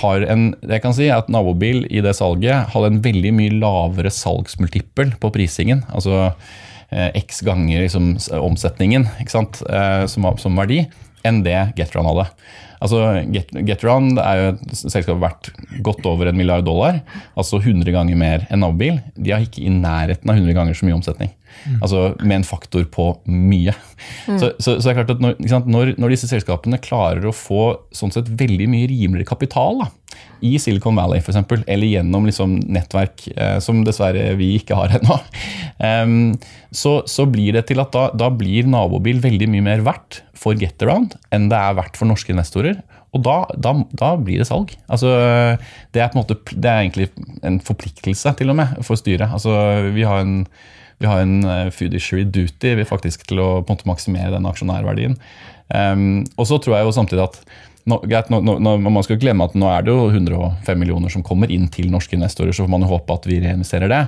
har 0.03 0.27
en 0.29 0.47
jeg 0.67 0.85
kan 0.85 0.97
si 0.97 1.09
at 1.13 1.33
nabobil 1.33 1.85
i 1.89 2.05
det 2.05 2.17
salget 2.19 2.75
hadde 2.75 2.93
en 2.93 3.03
veldig 3.05 3.33
mye 3.39 3.57
lavere 3.57 4.13
salgsmultippel 4.13 5.17
på 5.23 5.33
prisingen. 5.35 5.85
altså 5.89 6.33
eh, 6.91 7.11
x 7.23 7.41
ganger 7.47 7.87
liksom, 7.87 8.15
omsetningen 8.37 9.09
ikke 9.23 9.33
sant? 9.39 9.63
Eh, 9.71 10.05
som, 10.13 10.29
som 10.43 10.61
verdi, 10.61 10.85
enn 11.27 11.43
det 11.47 11.59
Getround 11.79 12.11
hadde. 12.13 12.29
Altså, 12.83 13.01
Get, 13.33 13.53
Getround 13.67 14.21
er 14.21 14.41
jo 14.41 14.49
et 14.53 14.77
selskap 14.83 15.21
verdt 15.23 15.51
godt 15.85 16.07
over 16.09 16.29
en 16.29 16.37
milliard 16.39 16.67
dollar, 16.67 17.01
altså 17.39 17.61
100 17.63 17.89
ganger 17.95 18.19
mer 18.21 18.47
enn 18.51 18.63
nabobil. 18.65 19.01
De 19.17 19.33
har 19.33 19.45
ikke 19.45 19.65
i 19.65 19.73
nærheten 19.73 20.29
av 20.29 20.39
100 20.39 20.57
ganger 20.57 20.77
så 20.77 20.89
mye 20.89 20.99
omsetning. 20.99 21.33
Altså 21.81 22.09
med 22.23 22.41
en 22.41 22.47
faktor 22.47 22.87
på 22.93 23.09
mye. 23.27 23.75
Så, 24.27 24.53
så, 24.59 24.77
så 24.77 24.83
det 24.83 24.93
er 24.93 24.99
klart 25.01 25.15
at 25.15 25.23
når, 25.25 25.37
ikke 25.39 25.53
sant, 25.53 25.69
når, 25.73 25.95
når 26.01 26.13
disse 26.13 26.29
selskapene 26.31 26.81
klarer 26.83 27.27
å 27.27 27.35
få 27.35 27.69
sånn 27.97 28.13
sett 28.15 28.29
veldig 28.29 28.69
mye 28.73 28.91
rimeligere 28.91 29.29
kapital 29.29 29.81
da, 29.81 29.89
i 30.45 30.57
Silicon 30.61 30.99
Valley 30.99 31.23
eksempel, 31.23 31.63
eller 31.71 31.89
gjennom 31.91 32.27
liksom, 32.29 32.59
nettverk 32.73 33.27
eh, 33.35 33.57
som 33.65 33.83
dessverre 33.87 34.29
vi 34.39 34.53
ikke 34.59 34.77
har 34.79 34.97
ennå, 34.99 35.17
em, 35.85 36.19
så, 36.71 36.99
så 37.09 37.27
blir 37.31 37.57
det 37.57 37.67
til 37.71 37.81
at 37.83 37.95
da, 37.95 38.09
da 38.13 38.31
blir 38.33 38.69
nabobil 38.69 39.23
veldig 39.25 39.49
mye 39.53 39.67
mer 39.71 39.87
verdt 39.87 40.23
for 40.37 40.59
Getaround 40.61 41.17
enn 41.35 41.49
det 41.53 41.59
er 41.59 41.79
verdt 41.79 41.99
for 41.99 42.09
norske 42.09 42.35
investorer. 42.35 42.79
Og 43.17 43.23
da, 43.25 43.37
da, 43.57 43.73
da 43.97 44.11
blir 44.21 44.43
det 44.43 44.49
salg. 44.49 44.75
Altså, 44.93 45.09
det, 45.95 46.03
er 46.03 46.11
på 46.13 46.19
en 46.19 46.23
måte, 46.25 46.37
det 46.53 46.69
er 46.69 46.83
egentlig 46.83 47.07
en 47.47 47.61
forpliktelse 47.65 48.35
til 48.37 48.53
og 48.53 48.59
med 48.59 48.75
for 48.85 49.01
styret. 49.01 49.31
Altså, 49.31 49.55
vi 49.95 50.05
har 50.05 50.21
en, 50.21 50.43
vi 51.03 51.09
har 51.11 51.23
en 51.23 51.39
eh, 51.45 51.69
fiduciary 51.75 52.25
duty 52.25 52.75
vi 52.79 52.89
faktisk 52.89 53.27
til 53.29 53.43
å 53.43 53.49
på 53.61 53.71
en 53.71 53.77
måte 53.77 53.89
maksimere 53.91 54.35
den 54.35 54.49
aksjonærverdien. 54.49 55.17
Um, 55.67 56.23
og 56.39 56.47
så 56.47 56.61
tror 56.63 56.77
jeg 56.77 56.87
jo 56.87 56.95
samtidig 56.95 57.25
at 57.25 57.41
nå, 57.87 58.01
nå, 58.03 58.57
nå, 58.59 58.73
man 58.83 59.05
skal 59.07 59.19
glemme 59.23 59.47
at 59.47 59.55
nå 59.59 59.69
er 59.71 59.85
det 59.87 59.93
jo 59.95 60.09
105 60.11 60.79
millioner 60.79 61.13
som 61.13 61.23
kommer 61.27 61.51
inn 61.55 61.69
til 61.71 61.91
norske 61.93 62.17
investorer, 62.19 62.55
så 62.55 62.65
får 62.65 62.73
man 62.73 62.83
jo 62.83 62.91
håpe 62.91 63.15
at 63.15 63.29
vi 63.31 63.39
reinvesterer 63.45 63.91
det. 63.93 64.01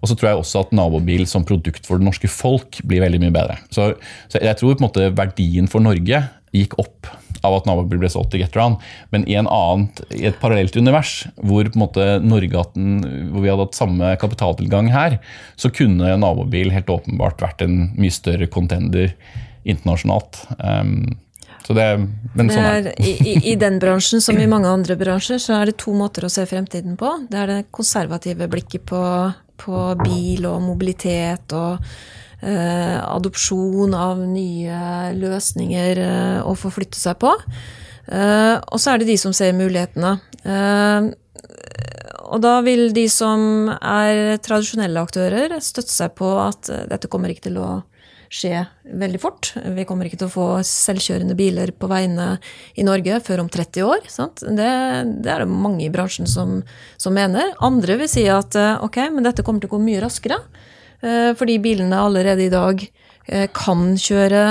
Og 0.00 0.10
så 0.10 0.16
tror 0.16 0.30
jeg 0.30 0.42
også 0.42 0.64
at 0.66 0.74
nabobil 0.76 1.24
som 1.30 1.46
produkt 1.48 1.88
for 1.88 2.00
det 2.00 2.08
norske 2.08 2.28
folk 2.28 2.82
blir 2.88 3.04
veldig 3.04 3.22
mye 3.22 3.34
bedre. 3.34 3.56
Så, 3.72 3.94
så 4.32 4.42
jeg 4.42 4.58
tror 4.60 4.74
på 4.74 4.82
en 4.82 4.88
måte 4.88 5.08
verdien 5.16 5.70
for 5.72 5.84
Norge 5.84 6.20
gikk 6.52 6.76
opp 6.82 7.08
av 7.46 7.58
at 7.58 7.68
nabobil 7.68 8.00
ble 8.02 8.10
solgt 8.12 8.32
til 8.34 8.42
Getaround, 8.44 8.82
men 9.14 9.26
i, 9.30 9.36
annet, 9.40 10.02
i 10.14 10.26
et 10.30 10.38
parallelt 10.42 10.76
univers, 10.78 11.14
hvor 11.42 11.68
på 11.68 11.78
en 11.78 11.84
måte 11.84 12.08
Norge 12.24 12.50
hvor 12.52 13.42
vi 13.42 13.50
hadde 13.50 13.66
hatt 13.66 13.78
samme 13.78 14.12
kapitaltilgang 14.20 14.90
her, 14.92 15.18
så 15.56 15.72
kunne 15.74 16.16
nabobil 16.20 16.72
helt 16.74 16.90
åpenbart 16.92 17.42
vært 17.42 17.64
en 17.64 17.92
mye 17.96 18.14
større 18.14 18.48
contender 18.52 19.14
internasjonalt. 19.68 20.42
Um, 20.58 21.14
så 21.62 21.76
det, 21.78 21.86
men 22.34 22.50
sånn 22.50 22.66
er 22.66 22.88
i, 22.98 23.36
i, 23.52 23.54
den 23.58 23.78
bransjen 23.82 24.22
som 24.22 24.38
i 24.40 24.48
mange 24.50 24.70
andre 24.70 24.96
bransjer, 24.98 25.38
så 25.42 25.60
er 25.60 25.70
det 25.70 25.78
to 25.82 25.94
måter 25.94 26.26
å 26.26 26.32
se 26.32 26.44
fremtiden 26.50 26.96
på. 26.98 27.12
Det 27.30 27.38
er 27.38 27.52
det 27.52 27.60
konservative 27.74 28.48
blikket 28.50 28.84
på, 28.90 29.02
på 29.62 29.84
bil 30.02 30.48
og 30.50 30.58
mobilitet 30.64 31.54
og 31.54 31.78
adopsjon 32.42 33.94
av 33.94 34.24
nye 34.26 35.12
løsninger 35.14 36.02
eh, 36.02 36.40
å 36.42 36.56
forflytte 36.58 36.98
seg 36.98 37.20
på. 37.22 37.36
Eh, 38.10 38.56
og 38.58 38.80
så 38.82 38.92
er 38.92 39.02
det 39.02 39.12
de 39.12 39.18
som 39.20 39.34
ser 39.36 39.54
mulighetene. 39.56 40.16
Eh, 40.42 41.10
og 42.32 42.40
da 42.42 42.56
vil 42.64 42.90
de 42.96 43.06
som 43.12 43.70
er 43.76 44.38
tradisjonelle 44.42 45.02
aktører, 45.02 45.58
støtte 45.62 45.92
seg 45.92 46.14
på 46.18 46.34
at 46.42 46.70
eh, 46.72 46.86
dette 46.90 47.10
kommer 47.12 47.32
ikke 47.32 47.48
til 47.50 47.60
å 47.62 47.70
skje 48.32 48.62
veldig 48.96 49.20
fort. 49.20 49.50
Vi 49.76 49.84
kommer 49.84 50.08
ikke 50.08 50.22
til 50.22 50.30
å 50.30 50.32
få 50.32 50.46
selvkjørende 50.64 51.36
biler 51.36 51.74
på 51.76 51.90
veiene 51.90 52.38
i 52.80 52.84
Norge 52.86 53.18
før 53.26 53.42
om 53.44 53.50
30 53.52 53.84
år. 53.84 54.06
Det, 54.08 54.70
det, 55.20 55.28
er 55.28 55.44
det 55.44 55.48
mange 55.52 55.84
i 55.84 55.92
bransjen 55.92 56.30
som, 56.30 56.62
som, 56.96 57.12
mener. 57.12 57.52
Andre 57.60 57.98
vil 58.00 58.08
si 58.08 58.24
at 58.32 58.56
ok, 58.56 59.02
men 59.12 59.28
dette 59.28 59.44
kommer 59.44 59.60
til 59.60 59.68
å 59.68 59.74
gå 59.76 59.82
mye 59.84 60.00
raskere. 60.00 60.40
Fordi 61.02 61.56
bilene 61.58 61.98
allerede 61.98 62.44
i 62.44 62.52
dag 62.52 62.84
kan 63.58 63.80
kjøre 63.98 64.42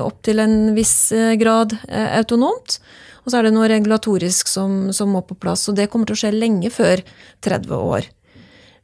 opp 0.00 0.22
til 0.24 0.40
en 0.40 0.72
viss 0.76 1.12
eh, 1.12 1.34
grad 1.40 1.74
eh, 1.88 2.16
autonomt. 2.18 2.78
Og 3.22 3.30
så 3.30 3.38
er 3.38 3.46
det 3.46 3.54
noe 3.54 3.68
regulatorisk 3.70 4.50
som, 4.50 4.90
som, 4.94 5.12
må 5.12 5.22
på 5.26 5.36
plass, 5.38 5.68
og 5.68 5.76
det 5.78 5.88
kommer 5.92 6.08
til 6.08 6.16
å 6.16 6.22
skje 6.24 6.32
lenge 6.34 6.72
før 6.74 7.04
30 7.44 7.76
år. 7.76 8.08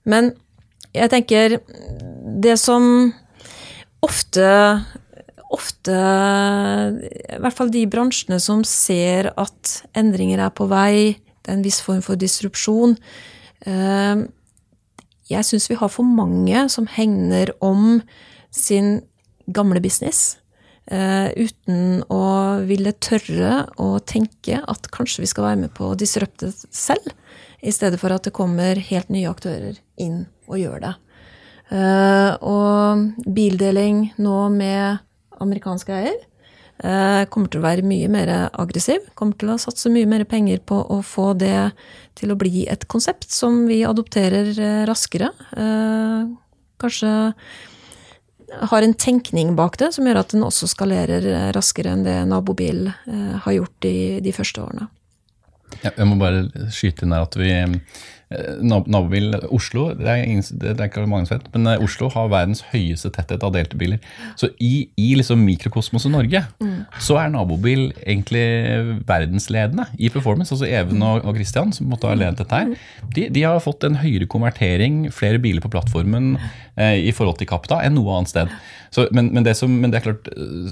Men 0.08 0.30
jeg 0.94 1.10
tenker 1.12 1.58
det 2.42 2.58
som 2.60 3.10
ofte 4.04 4.48
Ofte, 5.48 5.94
i 5.96 7.36
hvert 7.40 7.56
fall 7.56 7.70
de 7.72 7.86
bransjene 7.88 8.36
som 8.36 8.60
ser 8.68 9.30
at 9.40 9.70
endringer 9.96 10.42
er 10.44 10.50
på 10.52 10.66
vei, 10.68 11.14
det 11.40 11.48
er 11.48 11.56
en 11.56 11.62
viss 11.64 11.78
form 11.80 12.02
for 12.04 12.20
disrupsjon 12.20 12.92
eh, 13.64 14.26
Jeg 15.28 15.44
syns 15.44 15.68
vi 15.70 15.76
har 15.78 15.90
for 15.92 16.08
mange 16.08 16.66
som 16.72 16.88
hegner 16.90 17.52
om 17.64 18.00
sin 18.54 19.00
gamle 19.52 19.80
business. 19.84 20.38
Uh, 20.88 21.28
uten 21.36 22.00
å 22.08 22.22
ville 22.64 22.94
tørre 22.96 23.66
å 23.76 23.98
tenke 24.00 24.62
at 24.62 24.88
kanskje 24.94 25.26
vi 25.26 25.28
skal 25.28 25.50
være 25.50 25.60
med 25.66 25.74
på 25.76 25.90
å 25.90 25.98
disrupte 26.00 26.48
selv, 26.72 27.12
i 27.60 27.74
stedet 27.74 27.98
for 28.00 28.14
at 28.14 28.24
det 28.24 28.32
kommer 28.36 28.78
helt 28.88 29.10
nye 29.12 29.28
aktører 29.28 29.76
inn 30.00 30.22
og 30.48 30.60
gjør 30.62 30.80
det. 30.86 30.94
Uh, 31.68 32.32
og 32.40 33.28
bildeling 33.28 34.06
nå 34.16 34.38
med 34.54 35.02
amerikanske 35.42 35.92
eier 35.92 36.22
kommer 36.78 37.50
til 37.50 37.58
å 37.58 37.64
være 37.64 37.82
mye 37.82 38.06
mer 38.12 38.30
aggressiv. 38.52 39.02
Kommer 39.18 39.34
til 39.40 39.50
å 39.50 39.58
satse 39.58 39.90
mye 39.90 40.06
mer 40.06 40.22
penger 40.30 40.60
på 40.62 40.76
å 40.78 41.00
få 41.02 41.32
det 41.34 41.72
til 42.18 42.30
å 42.30 42.36
bli 42.38 42.68
et 42.70 42.86
konsept 42.86 43.32
som 43.34 43.64
vi 43.66 43.80
adopterer 43.88 44.52
raskere. 44.86 45.32
kanskje 46.78 47.10
har 48.52 48.82
en 48.82 48.94
tenkning 48.94 49.56
bak 49.56 49.78
det 49.78 49.92
som 49.94 50.06
gjør 50.06 50.22
at 50.22 50.32
den 50.34 50.44
også 50.46 50.68
skalerer 50.70 51.26
eh, 51.28 51.48
raskere 51.56 51.92
enn 51.94 52.04
det 52.06 52.16
nabobil 52.28 52.86
eh, 52.88 53.34
har 53.44 53.56
gjort 53.58 53.74
de, 53.84 53.96
de 54.24 54.32
første 54.34 54.62
årene. 54.64 54.88
Jeg 55.84 56.06
må 56.08 56.16
bare 56.16 56.70
skyte 56.72 57.04
inn 57.04 57.12
her 57.12 57.26
at 57.26 57.36
vi 57.36 57.50
Eh, 57.52 57.74
nabobil 58.28 59.32
Oslo 59.48 59.86
det 59.96 60.04
er, 60.04 60.22
ingen, 60.26 60.44
det 60.60 60.74
er 60.74 60.90
ikke 60.90 61.06
mange 61.08 61.28
som 61.28 61.38
vet, 61.38 61.46
men 61.54 61.70
eh, 61.70 61.84
Oslo 61.84 62.10
har 62.12 62.28
verdens 62.28 62.60
høyeste 62.74 63.08
tetthet 63.14 63.44
av 63.46 63.54
delte 63.54 63.78
biler. 63.80 64.02
Så 64.36 64.50
i, 64.60 64.90
i 65.00 65.08
liksom 65.16 65.40
mikrokosmoset 65.46 66.12
Norge 66.12 66.42
mm. 66.60 67.00
så 67.00 67.16
er 67.22 67.32
nabobil 67.32 67.86
egentlig 68.02 68.44
verdensledende 69.08 69.88
i 69.96 70.12
performance. 70.12 70.52
Altså 70.54 70.68
Even 70.68 71.02
og, 71.06 71.24
og 71.24 71.38
Christian, 71.38 71.72
som 71.72 71.88
måtte 71.88 72.10
ha 72.10 72.18
ledet 72.18 72.42
dette 72.42 72.60
her, 72.60 72.74
de, 73.16 73.28
de, 73.32 73.46
har 73.48 73.64
fått 73.64 73.88
en 73.88 73.96
høyere 74.02 74.28
konvertering, 74.28 75.06
flere 75.14 75.40
biler 75.40 75.64
på 75.64 75.72
plattformen 75.72 76.34
eh, 76.36 76.58
i 76.78 77.12
forhold 77.14 77.40
til 77.40 77.48
Capta 77.50 77.80
enn 77.82 77.96
noe 77.98 78.18
annet 78.18 78.30
sted. 78.30 78.58
Så, 78.90 79.08
men, 79.12 79.26
men, 79.34 79.44
det 79.44 79.54
som, 79.58 79.72
men, 79.80 79.92
det 79.92 80.00
er 80.00 80.06
klart, 80.06 80.28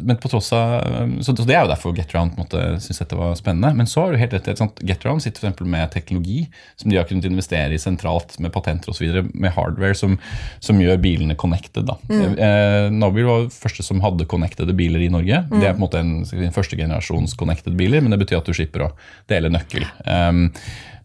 men 0.06 0.16
på 0.20 0.30
tross 0.32 0.48
av, 0.56 0.84
så, 1.20 1.34
så 1.34 1.44
Det 1.44 1.52
er 1.52 1.66
jo 1.66 1.72
derfor 1.72 1.96
GetRound 1.96 2.36
syntes 2.80 3.02
dette 3.02 3.18
var 3.18 3.34
spennende. 3.36 3.74
Men 3.76 3.90
så 3.90 4.04
har 4.04 4.14
du 4.14 4.20
helt 4.20 4.32
rett 4.36 4.48
i 4.48 4.54
at 4.54 4.80
GetRound 4.88 5.24
sitter 5.24 5.44
for 5.44 5.68
med 5.68 5.90
teknologi 5.92 6.46
som 6.80 6.90
de 6.90 6.98
har 6.98 7.08
kunnet 7.08 7.28
investere 7.28 7.76
i 7.76 7.80
sentralt 7.80 8.38
med 8.42 8.54
patenter 8.54 8.92
osv. 8.92 9.20
Med 9.34 9.52
hardware 9.56 9.96
som, 9.98 10.16
som, 10.64 10.80
gjør 10.80 11.00
bilene 11.02 11.36
connected. 11.36 11.84
da. 11.88 11.98
Mm. 12.08 12.36
Eh, 12.46 12.88
Nabil 12.94 13.28
var 13.28 13.48
første 13.52 13.84
som 13.84 14.00
hadde 14.04 14.28
connected 14.30 14.72
biler 14.76 15.04
i 15.04 15.12
Norge. 15.12 15.44
Mm. 15.50 15.58
Det 15.60 15.68
er 15.68 15.76
på 15.76 15.80
en 15.80 15.86
måte 15.86 16.02
en, 16.02 16.16
en 16.24 16.56
første 16.56 16.78
generasjons 16.78 17.36
connected 17.36 17.76
biler, 17.76 18.04
men 18.04 18.14
det 18.14 18.22
betyr 18.24 18.40
at 18.40 18.48
du 18.48 18.56
slipper 18.56 18.88
å 18.88 18.92
dele 19.30 19.52
nøkkel. 19.52 19.84
Um, 20.04 20.46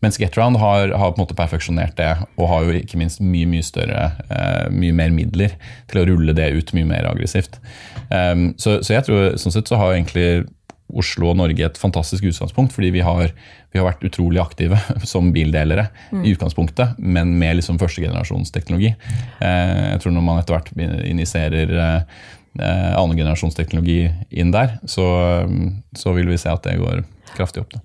mens 0.02 0.18
GetRound 0.18 0.58
har, 0.58 0.90
har, 0.98 1.12
på 1.14 1.20
en 1.20 1.24
måte 1.24 1.38
perfeksjonert 1.38 1.94
det, 2.00 2.10
og 2.40 2.50
har 2.50 2.66
jo 2.66 2.78
ikke 2.80 2.98
minst 2.98 3.22
mye 3.22 3.50
mye 3.50 3.66
større, 3.66 4.08
uh, 4.32 4.66
mye 4.74 4.96
mer 4.98 5.14
midler 5.14 5.54
til 5.92 6.02
å 6.02 6.08
rulle 6.10 6.36
det 6.38 6.50
ut 6.58 6.74
mye 6.78 6.90
mer 6.90 7.10
aggressivt. 7.12 7.60
Um, 8.10 8.52
så, 8.58 8.80
så, 8.82 8.96
jeg 8.98 9.06
tror 9.08 9.38
sånn 9.42 9.54
sett 9.54 9.70
så 9.70 9.80
har 9.82 9.94
egentlig 9.94 10.44
Oslo 10.92 11.30
og 11.32 11.38
Norge 11.40 11.64
et 11.64 11.80
fantastisk 11.80 12.26
utgangspunkt, 12.28 12.74
fordi 12.76 12.90
vi 12.98 13.06
har, 13.06 13.30
vi 13.72 13.80
har 13.80 13.88
vært 13.88 14.04
utrolig 14.10 14.42
aktive 14.44 14.82
som 15.14 15.30
bildelere 15.36 15.88
mm. 16.10 16.26
i 16.26 16.34
utgangspunktet, 16.34 16.98
men 16.98 17.38
med 17.40 17.62
liksom 17.62 17.80
førstegenerasjonsteknologi. 17.82 18.96
Uh, 19.38 19.94
jeg 19.94 20.04
tror 20.04 20.18
når 20.18 20.28
man 20.28 20.42
etter 20.42 20.58
hvert 20.58 20.74
injiserer 21.06 21.78
uh, 21.78 22.22
annengenerasjonsteknologi 22.60 24.10
inn 24.34 24.50
der, 24.52 24.80
så, 24.90 25.06
så 25.96 26.12
vil 26.18 26.34
vi 26.34 26.42
se 26.42 26.52
at 26.52 26.66
det 26.66 26.80
går 26.82 27.06
kraftig 27.38 27.64
opp. 27.66 27.74
da. 27.76 27.82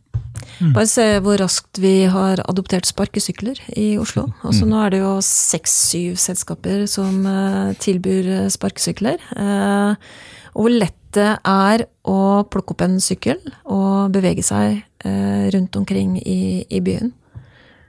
Mm. 0.60 0.72
Bare 0.72 0.88
se 0.88 1.04
hvor 1.24 1.38
raskt 1.40 1.80
vi 1.82 2.06
har 2.12 2.40
adoptert 2.48 2.88
sparkesykler 2.88 3.60
i 3.76 3.96
Oslo. 4.00 4.26
Altså, 4.42 4.64
mm. 4.64 4.70
Nå 4.72 4.80
er 4.82 4.94
det 4.94 5.00
jo 5.02 5.12
seks-syv 5.24 6.16
selskaper 6.20 6.86
som 6.90 7.24
uh, 7.28 7.74
tilbyr 7.82 8.30
eh, 8.38 8.48
sparkesykler. 8.52 9.20
Uh, 9.36 9.96
og 10.56 10.66
hvor 10.66 10.72
lett 10.72 10.96
det 11.16 11.30
er 11.48 11.86
å 12.08 12.18
plukke 12.52 12.74
opp 12.74 12.82
en 12.84 12.98
sykkel 13.00 13.38
og 13.72 14.12
bevege 14.12 14.44
seg 14.44 14.82
uh, 15.06 15.46
rundt 15.54 15.76
omkring 15.80 16.18
i, 16.20 16.64
i 16.68 16.82
byen. 16.84 17.12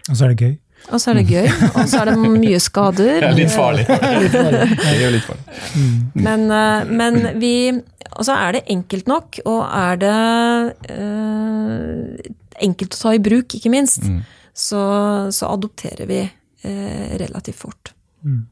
Og 0.07 0.15
så 0.15 0.27
er 0.27 0.33
det 0.33 0.45
gøy. 0.45 0.55
Og 0.87 1.01
så 1.03 1.11
er 1.11 1.19
det 1.19 1.25
gøy, 1.27 1.47
og 1.73 1.83
så 1.89 2.01
er 2.01 2.11
det 2.11 2.31
mye 2.31 2.59
skader. 2.63 3.27
Litt 3.35 3.51
farlig. 3.51 3.83
litt 4.23 4.35
farlig. 4.35 4.63
Det 4.77 4.93
er 4.93 5.13
litt 5.17 5.27
farlig. 5.27 5.57
Mm. 5.75 5.97
Men, 6.27 6.45
men 7.01 7.19
vi 7.41 7.53
Og 7.73 8.23
så 8.25 8.37
er 8.37 8.57
det 8.57 8.63
enkelt 8.73 9.09
nok, 9.11 9.41
og 9.45 9.61
er 9.67 9.99
det 10.01 10.15
eh, 10.95 12.31
enkelt 12.65 12.97
å 12.97 13.01
ta 13.01 13.13
i 13.15 13.23
bruk, 13.23 13.57
ikke 13.57 13.71
minst, 13.73 14.05
mm. 14.05 14.21
så, 14.53 14.83
så, 15.33 15.51
adopterer 15.53 16.09
vi 16.09 16.21
eh, 16.23 17.17
relativt 17.21 17.59
fort. 17.61 17.93
Mm. 18.25 18.45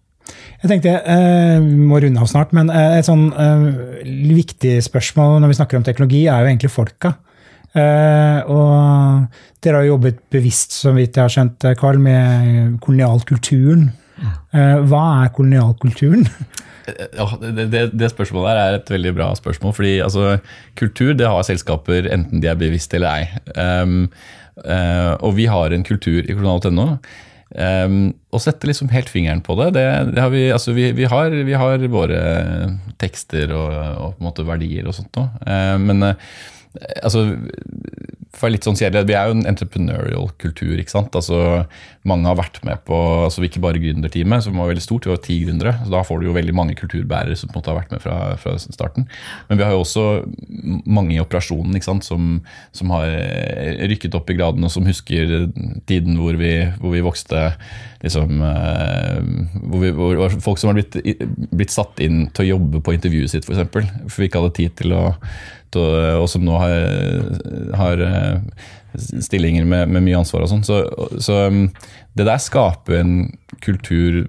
Jeg 0.63 0.71
tenkte, 0.71 0.95
eh, 1.05 1.59
Vi 1.61 1.87
må 1.89 1.99
runde 2.01 2.21
av 2.21 2.29
snart, 2.29 2.53
men 2.57 2.71
eh, 2.73 2.97
et 2.99 3.07
sånn 3.07 3.27
eh, 3.31 3.65
viktig 4.35 4.79
spørsmål 4.85 5.39
når 5.41 5.53
vi 5.53 5.59
snakker 5.59 5.79
om 5.79 5.85
teknologi, 5.85 6.25
er 6.25 6.41
jo 6.41 6.51
egentlig 6.51 6.73
folka. 6.73 7.15
Eh, 7.75 8.39
og 8.47 9.27
dere 9.63 9.81
har 9.81 9.89
jobbet 9.89 10.21
bevisst, 10.31 10.77
så 10.79 10.93
vidt 10.95 11.17
jeg 11.17 11.25
har 11.25 11.33
skjønt, 11.33 11.67
Carl, 11.79 11.99
med 12.01 12.77
kolonialkulturen. 12.83 13.89
Eh, 14.55 14.77
hva 14.87 15.03
er 15.23 15.33
kolonialkulturen? 15.35 16.27
Ja, 16.85 17.25
det, 17.41 17.67
det, 17.73 17.83
det, 17.97 18.11
spørsmålet 18.13 18.51
her 18.51 18.61
er 18.61 18.75
et 18.77 18.89
veldig 18.93 19.13
bra 19.17 19.31
spørsmål. 19.37 19.73
fordi 19.73 19.93
altså, 20.05 20.37
Kultur 20.77 21.13
det 21.17 21.27
har 21.27 21.45
selskaper 21.47 22.09
enten 22.13 22.43
de 22.43 22.51
er 22.51 22.59
bevisst 22.59 22.93
eller 22.93 23.09
ei. 23.09 23.39
Um, 23.57 24.03
uh, 24.61 25.17
og 25.17 25.35
vi 25.39 25.47
har 25.49 25.73
en 25.73 25.85
kultur 25.87 26.21
i 26.21 26.35
kolonial.no. 26.35 26.99
Um, 27.55 28.13
å 28.33 28.41
sette 28.41 28.67
liksom 28.67 28.89
helt 28.91 29.09
fingeren 29.09 29.41
på 29.45 29.55
det, 29.59 29.71
det, 29.77 29.85
det 30.13 30.21
har 30.21 30.31
vi, 30.33 30.47
altså 30.51 30.73
vi, 30.75 30.89
vi, 30.97 31.05
har, 31.07 31.33
vi, 31.47 31.53
har, 31.55 31.85
våre 31.93 32.21
tekster 32.99 33.53
og, 33.55 34.17
og, 34.19 34.41
verdier 34.45 34.89
og 34.89 34.97
sånt 34.97 35.17
noe. 35.17 35.29
Uh, 35.41 35.77
men 35.81 36.11
uh, 36.11 36.33
altså 37.01 37.27
for 38.35 38.51
litt 38.51 38.65
sånn 38.67 38.77
kjedelig, 38.77 39.07
Vi 39.07 39.15
er 39.15 39.29
jo 39.29 39.35
en 39.37 39.47
entrepreneurial 39.47 40.29
kultur. 40.41 40.75
ikke 40.77 40.91
sant? 40.91 41.15
Altså, 41.15 41.65
Mange 42.05 42.27
har 42.27 42.37
vært 42.37 42.59
med 42.63 42.83
på 42.85 42.95
altså 43.25 43.41
ikke 43.41 43.61
bare 43.63 43.79
gründerteamet, 43.81 44.43
som 44.43 44.59
var 44.59 44.67
veldig 44.69 44.83
stort, 44.83 45.05
vi 45.07 45.09
var 45.09 45.21
ti 45.23 45.39
gründere. 45.41 45.73
så 45.83 45.89
Da 45.89 46.03
får 46.03 46.19
du 46.19 46.27
jo 46.27 46.35
veldig 46.37 46.53
mange 46.53 46.75
kulturbærere 46.75 47.35
som 47.35 47.49
på 47.49 47.55
en 47.55 47.61
måte 47.61 47.71
har 47.71 47.79
vært 47.79 47.91
med 47.91 48.01
fra, 48.01 48.35
fra 48.37 48.57
starten. 48.59 49.07
Men 49.49 49.57
vi 49.57 49.63
har 49.63 49.71
jo 49.71 49.81
også 49.81 50.05
mange 50.85 51.15
i 51.15 51.19
operasjonen 51.19 51.75
ikke 51.75 51.89
sant? 51.89 52.05
Som, 52.05 52.41
som, 52.71 52.89
har 52.91 53.07
eh, 53.07 53.87
rykket 53.89 54.15
opp 54.15 54.29
i 54.29 54.37
graden, 54.37 54.63
og 54.63 54.71
som 54.71 54.85
husker 54.85 55.49
tiden 55.87 56.19
hvor 56.19 56.37
vi, 56.37 56.69
hvor 56.79 56.91
vi 56.93 57.01
vokste. 57.01 57.55
liksom, 58.03 58.41
eh, 58.41 59.21
hvor, 59.63 59.79
vi, 59.79 59.91
hvor, 59.91 60.29
Folk 60.45 60.59
som 60.59 60.69
har 60.69 60.77
blitt, 60.77 60.99
blitt, 61.51 61.71
satt 61.71 61.99
inn 61.99 62.27
til 62.29 62.45
å 62.45 62.51
jobbe 62.57 62.81
på 62.81 62.93
intervjuet 62.93 63.31
sitt, 63.31 63.49
f.eks. 63.49 63.71
For, 63.71 63.81
for 64.05 64.21
vi 64.21 64.29
ikke 64.29 64.43
hadde 64.43 64.57
tid 64.59 64.75
til 64.77 64.93
å 64.93 65.15
og, 65.79 65.93
og 66.21 66.27
som 66.31 66.45
nå 66.45 66.55
har, 66.61 67.29
har 67.77 68.03
eh, 68.05 68.65
stillinger 69.25 69.65
med, 69.67 69.89
med, 69.91 70.03
mye 70.05 70.19
ansvar 70.19 70.45
og 70.45 70.51
sånn. 70.51 70.65
Så, 70.65 70.81
så, 71.23 71.45
um, 71.51 71.67
det 72.15 72.27
der 72.27 72.39
skaper 72.39 73.01
en 73.01 73.15
kultur 73.63 74.21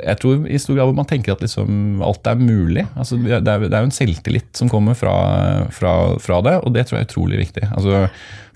Jeg 0.00 0.16
tror 0.18 0.46
i 0.50 0.58
stor 0.58 0.76
grad 0.76 0.88
hvor 0.88 0.96
man 0.96 1.06
tenker 1.06 1.34
at 1.34 1.42
liksom 1.44 2.00
alt 2.06 2.26
er 2.26 2.40
mulig. 2.40 2.86
Altså, 2.98 3.18
det, 3.20 3.38
er, 3.38 3.66
jo 3.66 3.86
en 3.86 3.94
selvtillit 3.94 4.50
som 4.58 4.70
kommer 4.72 4.98
fra, 4.98 5.14
fra, 5.74 5.94
fra, 6.22 6.40
det, 6.46 6.56
og 6.64 6.74
det 6.74 6.86
tror 6.86 6.98
jeg 6.98 7.06
er 7.06 7.10
utrolig 7.10 7.42
viktig. 7.44 7.66
Altså, 7.70 8.06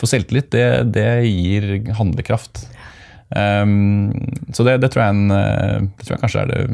for 0.01 0.11
selvtillit, 0.11 0.51
det, 0.55 0.67
det 0.95 1.09
gir 1.29 1.69
handlekraft. 2.01 2.65
Um, 3.35 4.11
så 4.55 4.67
det, 4.67 4.81
det, 4.83 4.91
tror 4.95 5.09
en, 5.09 5.29
det 5.31 6.05
tror 6.07 6.17
jeg 6.17 6.25
kanskje 6.27 6.45
er 6.45 6.53
det 6.53 6.65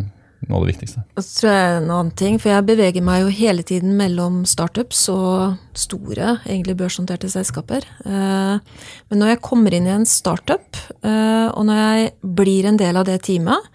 noe 0.49 0.59
av 0.59 0.65
det 0.65 0.73
viktigste. 0.73 1.03
Og 1.19 1.25
så 1.25 1.37
tror 1.41 1.53
jeg 1.53 1.71
en 1.77 1.91
annen 1.91 2.13
ting, 2.17 2.39
for 2.41 2.53
jeg 2.53 2.67
beveger 2.69 3.05
meg 3.05 3.25
jo 3.25 3.33
hele 3.35 3.65
tiden 3.67 3.95
mellom 3.99 4.43
startups 4.49 5.03
og 5.13 5.59
store, 5.77 6.39
egentlig 6.47 6.79
børsnoterte 6.81 7.31
selskaper. 7.33 7.87
Eh, 8.07 8.85
men 9.11 9.23
når 9.23 9.35
jeg 9.35 9.43
kommer 9.47 9.77
inn 9.77 9.89
i 9.89 9.95
en 9.95 10.09
startup, 10.09 10.81
eh, 11.03 11.49
og 11.51 11.67
når 11.69 11.83
jeg 11.83 12.13
blir 12.41 12.71
en 12.71 12.81
del 12.81 13.01
av 13.01 13.09
det 13.09 13.21
teamet, 13.29 13.71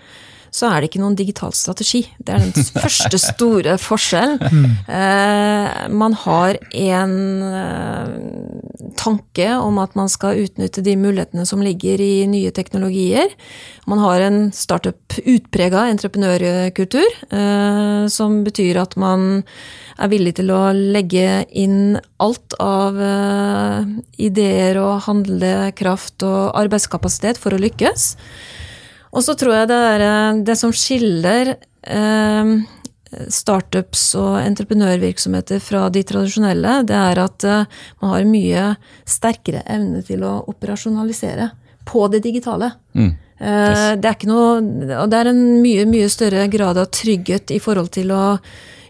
så 0.55 0.69
er 0.69 0.81
det 0.81 0.89
ikke 0.89 1.01
noen 1.03 1.17
digital 1.19 1.51
strategi. 1.55 2.05
Det 2.23 2.31
er 2.31 2.43
den 2.45 2.67
første 2.85 3.19
store 3.19 3.75
forskjellen. 3.81 4.39
Eh, 4.87 5.87
man 5.91 6.15
har 6.23 6.59
en 6.71 7.15
eh, 7.49 8.13
tanke 8.95 9.49
om 9.59 9.81
at 9.83 9.97
man 9.99 10.11
skal 10.11 10.45
utnytte 10.45 10.83
de 10.85 10.95
mulighetene 10.99 11.43
som 11.47 11.63
ligger 11.65 12.01
i 12.01 12.25
nye 12.31 12.53
teknologier. 12.55 13.33
Man 13.89 13.99
har 14.03 14.23
en 14.23 14.39
startup 14.55 15.19
utprega 15.25 15.89
entreprenørkultur, 15.91 17.19
eh, 17.35 18.07
som 18.11 18.43
betyr 18.47 18.79
at 18.85 18.95
man 18.99 19.43
er 19.99 20.11
villig 20.11 20.37
til 20.39 20.51
å 20.51 20.63
legge 20.75 21.45
inn 21.55 21.97
alt 22.23 22.55
av 22.63 22.99
eh, 22.99 23.95
ideer 24.23 24.79
og 24.81 25.03
handlekraft 25.09 26.23
og 26.27 26.55
arbeidskapasitet 26.63 27.39
for 27.41 27.55
å 27.55 27.61
lykkes. 27.61 28.13
Og 29.15 29.23
så 29.23 29.35
tror 29.39 29.55
jeg 29.61 29.71
det 29.71 29.81
er 29.93 30.03
eh, 30.05 30.41
det 30.47 30.57
som 30.59 30.73
skiller 30.75 31.55
eh, 31.55 32.55
startups 33.31 34.07
og 34.19 34.39
entreprenørvirksomheter 34.41 35.61
fra 35.63 35.87
de 35.93 36.03
tradisjonelle, 36.07 36.81
det 36.87 36.97
er 36.99 37.21
at 37.23 37.45
eh, 37.47 37.83
man 38.01 38.15
har 38.15 38.27
mye 38.29 38.65
sterkere 39.07 39.63
evne 39.71 40.03
til 40.05 40.25
å 40.27 40.37
operasjonalisere 40.51 41.51
på 41.87 42.07
det 42.11 42.23
digitale. 42.25 42.73
Mm. 42.97 43.11
Eh, 43.39 43.91
Det 43.99 44.07
er 44.09 44.15
ikke 44.15 44.31
noe 44.31 44.51
Og 45.03 45.09
det 45.11 45.17
er 45.19 45.29
en 45.31 45.43
mye, 45.59 45.83
mye 45.89 46.07
større 46.09 46.47
grad 46.51 46.79
av 46.79 46.87
trygghet 46.87 47.51
i 47.51 47.59
forhold 47.59 47.91
til 47.95 48.13
å 48.15 48.23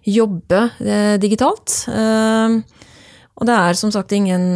jobbe 0.05 0.61
eh, 0.86 1.15
digitalt. 1.17 1.73
Og 3.36 3.47
det 3.49 3.55
er 3.57 3.78
som 3.78 3.91
sagt 3.91 4.13
ingen 4.15 4.53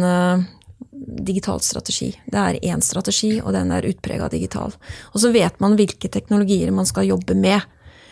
digital 1.00 1.60
strategi. 1.64 2.12
Det 2.30 2.40
er 2.40 2.60
én 2.72 2.82
strategi, 2.84 3.38
og 3.40 3.54
den 3.56 3.72
er 3.72 3.86
utprega 3.88 4.28
digital. 4.32 4.74
Og 5.14 5.20
så 5.22 5.32
vet 5.34 5.60
man 5.62 5.76
hvilke 5.78 6.10
teknologier 6.12 6.72
man 6.74 6.88
skal 6.88 7.08
jobbe 7.08 7.36
med. 7.38 7.64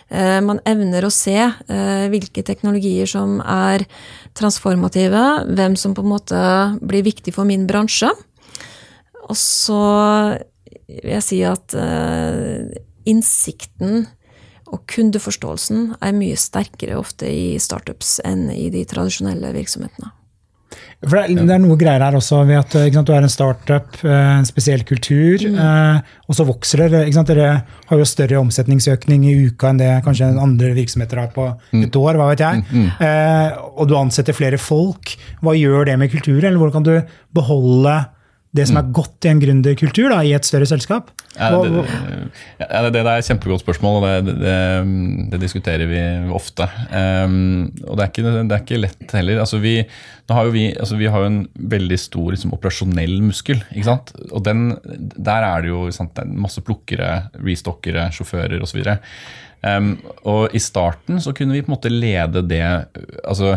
Eh, 0.09 0.41
Man 0.41 0.61
evner 0.65 1.05
å 1.05 1.13
se 1.13 1.37
eh, 1.37 2.07
hvilke 2.09 2.45
teknologier 2.47 3.09
som 3.09 3.41
er 3.45 3.85
transformative, 4.39 5.25
hvem 5.53 5.77
som 5.77 5.95
på 5.95 6.05
en 6.05 6.13
måte 6.13 6.43
blir 6.81 7.05
viktig 7.05 7.35
for 7.37 7.49
min 7.49 7.67
bransje. 7.69 8.11
Og 9.29 9.37
så 9.37 9.83
vil 10.89 11.13
jeg 11.19 11.27
si 11.27 11.43
at 11.45 11.75
eh, 11.77 12.79
innsikten 13.09 14.07
og 14.69 14.85
kundeforståelsen 14.91 15.95
er 16.05 16.17
mye 16.17 16.37
sterkere 16.37 16.99
ofte 17.01 17.29
i 17.29 17.57
startups 17.61 18.19
enn 18.27 18.49
i 18.53 18.69
de 18.73 18.85
tradisjonelle 18.89 19.53
virksomhetene. 19.57 20.13
For 21.07 21.15
det, 21.15 21.45
det 21.47 21.55
er 21.55 21.61
noe 21.63 21.77
greier 21.79 22.03
her 22.03 22.17
også 22.19 22.41
ved 22.49 22.59
at 22.59 22.75
ikke 22.81 22.99
sant, 22.99 23.07
du 23.07 23.15
er 23.15 23.23
en 23.23 23.31
startup, 23.31 23.99
eh, 24.03 24.31
en 24.41 24.49
spesiell 24.49 24.83
kultur, 24.87 25.45
eh, 25.47 26.01
og 26.27 26.35
så 26.35 26.47
vokser 26.49 26.83
dere. 26.83 27.05
Ikke 27.07 27.19
sant? 27.21 27.31
Dere 27.31 27.53
har 27.87 28.01
jo 28.01 28.09
større 28.09 28.41
omsetningsøkning 28.41 29.29
i 29.29 29.37
uka 29.47 29.71
enn 29.71 29.79
det 29.79 29.93
kanskje 30.07 30.33
andre 30.43 30.73
virksomheter 30.75 31.23
har 31.23 31.31
på 31.37 31.47
et 31.79 31.99
år. 32.03 32.19
hva 32.19 32.31
vet 32.33 32.43
jeg. 32.43 32.65
Eh, 32.99 33.59
og 33.79 33.87
du 33.87 33.95
ansetter 33.95 34.35
flere 34.35 34.59
folk. 34.59 35.15
Hva 35.45 35.55
gjør 35.55 35.87
det 35.87 35.99
med 36.03 36.11
kulturen? 36.11 36.51
Eller 36.51 36.59
hvordan 36.59 36.81
kan 36.81 36.89
du 36.89 37.15
beholde 37.39 37.95
det 38.57 38.65
som 38.69 38.79
er 38.81 38.93
godt 38.97 39.27
i 39.27 39.31
en 39.31 39.41
gründerkultur 39.43 40.09
da, 40.09 40.23
i 40.25 40.33
et 40.37 40.47
større 40.47 40.67
selskap? 40.69 41.11
Ja, 41.37 41.51
det, 41.53 41.83
ja, 42.59 42.81
det, 42.87 42.93
det 42.97 43.03
er 43.03 43.21
et 43.21 43.29
kjempegodt 43.29 43.63
spørsmål, 43.63 43.99
og 44.01 44.27
det, 44.27 44.55
det, 45.35 45.41
diskuterer 45.43 45.85
vi 45.91 46.01
ofte. 46.35 46.67
Um, 46.89 47.69
og 47.85 47.99
det 47.99 48.07
er, 48.07 48.09
ikke, 48.09 48.25
det 48.41 48.57
er 48.57 48.65
ikke 48.65 48.81
lett 48.81 49.15
heller. 49.15 49.43
Altså 49.45 49.61
vi, 49.63 49.75
nå 50.27 50.39
har 50.39 50.49
jo 50.49 50.55
vi, 50.57 50.65
altså 50.73 50.99
vi 50.99 51.11
har 51.13 51.27
en 51.29 51.43
veldig 51.77 52.01
stor 52.01 52.33
liksom, 52.35 52.55
operasjonell 52.57 53.19
muskel. 53.23 53.61
ikke 53.69 53.91
sant? 53.91 54.15
Og 54.33 54.43
den, 54.49 54.71
der 55.15 55.47
er 55.53 55.67
det 55.67 55.75
jo 55.75 55.85
sant, 55.95 56.19
masse 56.33 56.65
plukkere, 56.65 57.29
restockere, 57.45 58.09
sjåfører 58.17 58.65
osv. 58.65 58.81
Um, 59.59 59.97
og 60.23 60.55
I 60.55 60.61
starten 60.63 61.19
så 61.23 61.33
kunne 61.35 61.57
vi 61.57 61.65
på 61.65 61.73
en 61.73 61.75
måte 61.75 61.91
lede 61.91 62.45
det 62.47 62.63
altså 63.25 63.57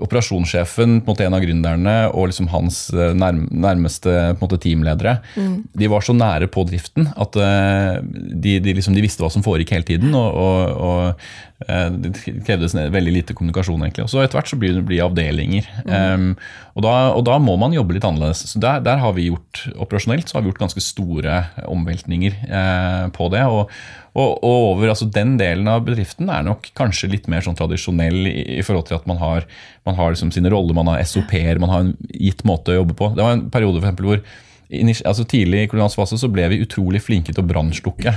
Operasjonssjefen, 0.00 1.02
på 1.04 1.10
en 1.10 1.12
måte 1.12 1.26
en 1.26 1.36
av 1.36 1.42
gründerne, 1.44 1.96
og 2.16 2.30
liksom 2.30 2.48
hans 2.48 2.86
eh, 2.96 3.12
nærmeste 3.12 4.08
på 4.08 4.38
en 4.38 4.40
måte, 4.40 4.60
teamledere 4.62 5.18
de 5.36 5.88
var 5.90 6.04
så 6.04 6.14
nære 6.16 6.48
på 6.52 6.64
driften 6.68 7.08
at 7.20 7.36
eh, 7.40 8.00
de, 8.02 8.56
de, 8.62 8.74
liksom, 8.76 8.96
de 8.96 9.04
visste 9.04 9.24
hva 9.24 9.30
som 9.32 9.44
foregikk 9.44 9.74
hele 9.76 9.88
tiden. 9.88 10.14
og, 10.16 10.36
og, 10.36 10.82
og 10.86 11.66
eh, 11.66 11.88
Det 12.04 12.12
krevdes 12.46 12.76
veldig 12.76 13.14
lite 13.18 13.36
kommunikasjon. 13.36 13.82
egentlig. 13.84 14.06
Og 14.06 14.12
så 14.12 14.22
Etter 14.22 14.40
hvert 14.40 14.52
så 14.52 14.58
blir 14.60 14.76
det 14.78 14.84
blir 14.88 15.04
avdelinger. 15.04 15.68
Um, 15.86 16.32
og, 16.74 16.84
da, 16.86 16.94
og 17.16 17.24
da 17.28 17.38
må 17.42 17.56
man 17.60 17.74
jobbe 17.76 17.96
litt 17.96 18.06
annerledes. 18.08 18.44
Så 18.52 18.62
Der, 18.62 18.82
der 18.84 19.00
har 19.02 19.16
vi 19.16 19.28
gjort 19.30 19.66
operasjonelt 19.76 20.28
så 20.28 20.38
har 20.38 20.44
vi 20.44 20.52
gjort 20.52 20.64
ganske 20.66 20.84
store 20.84 21.42
omveltninger 21.68 22.38
eh, 22.48 23.08
på 23.16 23.28
det. 23.32 23.44
og 23.48 23.72
og, 24.12 24.42
og 24.44 24.66
over, 24.72 24.90
altså 24.92 25.06
Den 25.08 25.36
delen 25.40 25.68
av 25.72 25.86
bedriften 25.86 26.28
er 26.32 26.44
nok 26.44 26.68
kanskje 26.78 27.10
litt 27.14 27.28
mer 27.32 27.44
sånn 27.44 27.56
tradisjonell 27.56 28.28
i, 28.28 28.38
i 28.58 28.64
forhold 28.66 28.90
til 28.90 28.98
at 28.98 29.08
man 29.08 29.20
har, 29.22 29.46
man 29.88 29.96
har 29.96 30.12
liksom 30.12 30.32
sine 30.34 30.52
roller, 30.52 30.76
man 30.76 30.90
har 30.92 31.04
SOP-er, 31.08 31.60
man 31.62 31.72
har 31.72 31.86
en 31.86 31.92
gitt 32.12 32.44
måte 32.48 32.74
å 32.74 32.82
jobbe 32.82 32.96
på. 32.98 33.12
Det 33.16 33.24
var 33.24 33.38
en 33.38 33.46
periode 33.52 33.80
for 33.80 33.88
eksempel, 33.88 34.10
hvor 34.12 34.24
altså 34.72 35.24
Tidlig 35.28 35.64
i 35.64 35.68
kolonial 35.68 35.92
fase 35.92 36.16
så 36.20 36.30
ble 36.32 36.46
vi 36.48 36.60
utrolig 36.64 37.02
flinke 37.04 37.32
til 37.32 37.42
å 37.42 37.48
brannslukke. 37.48 38.14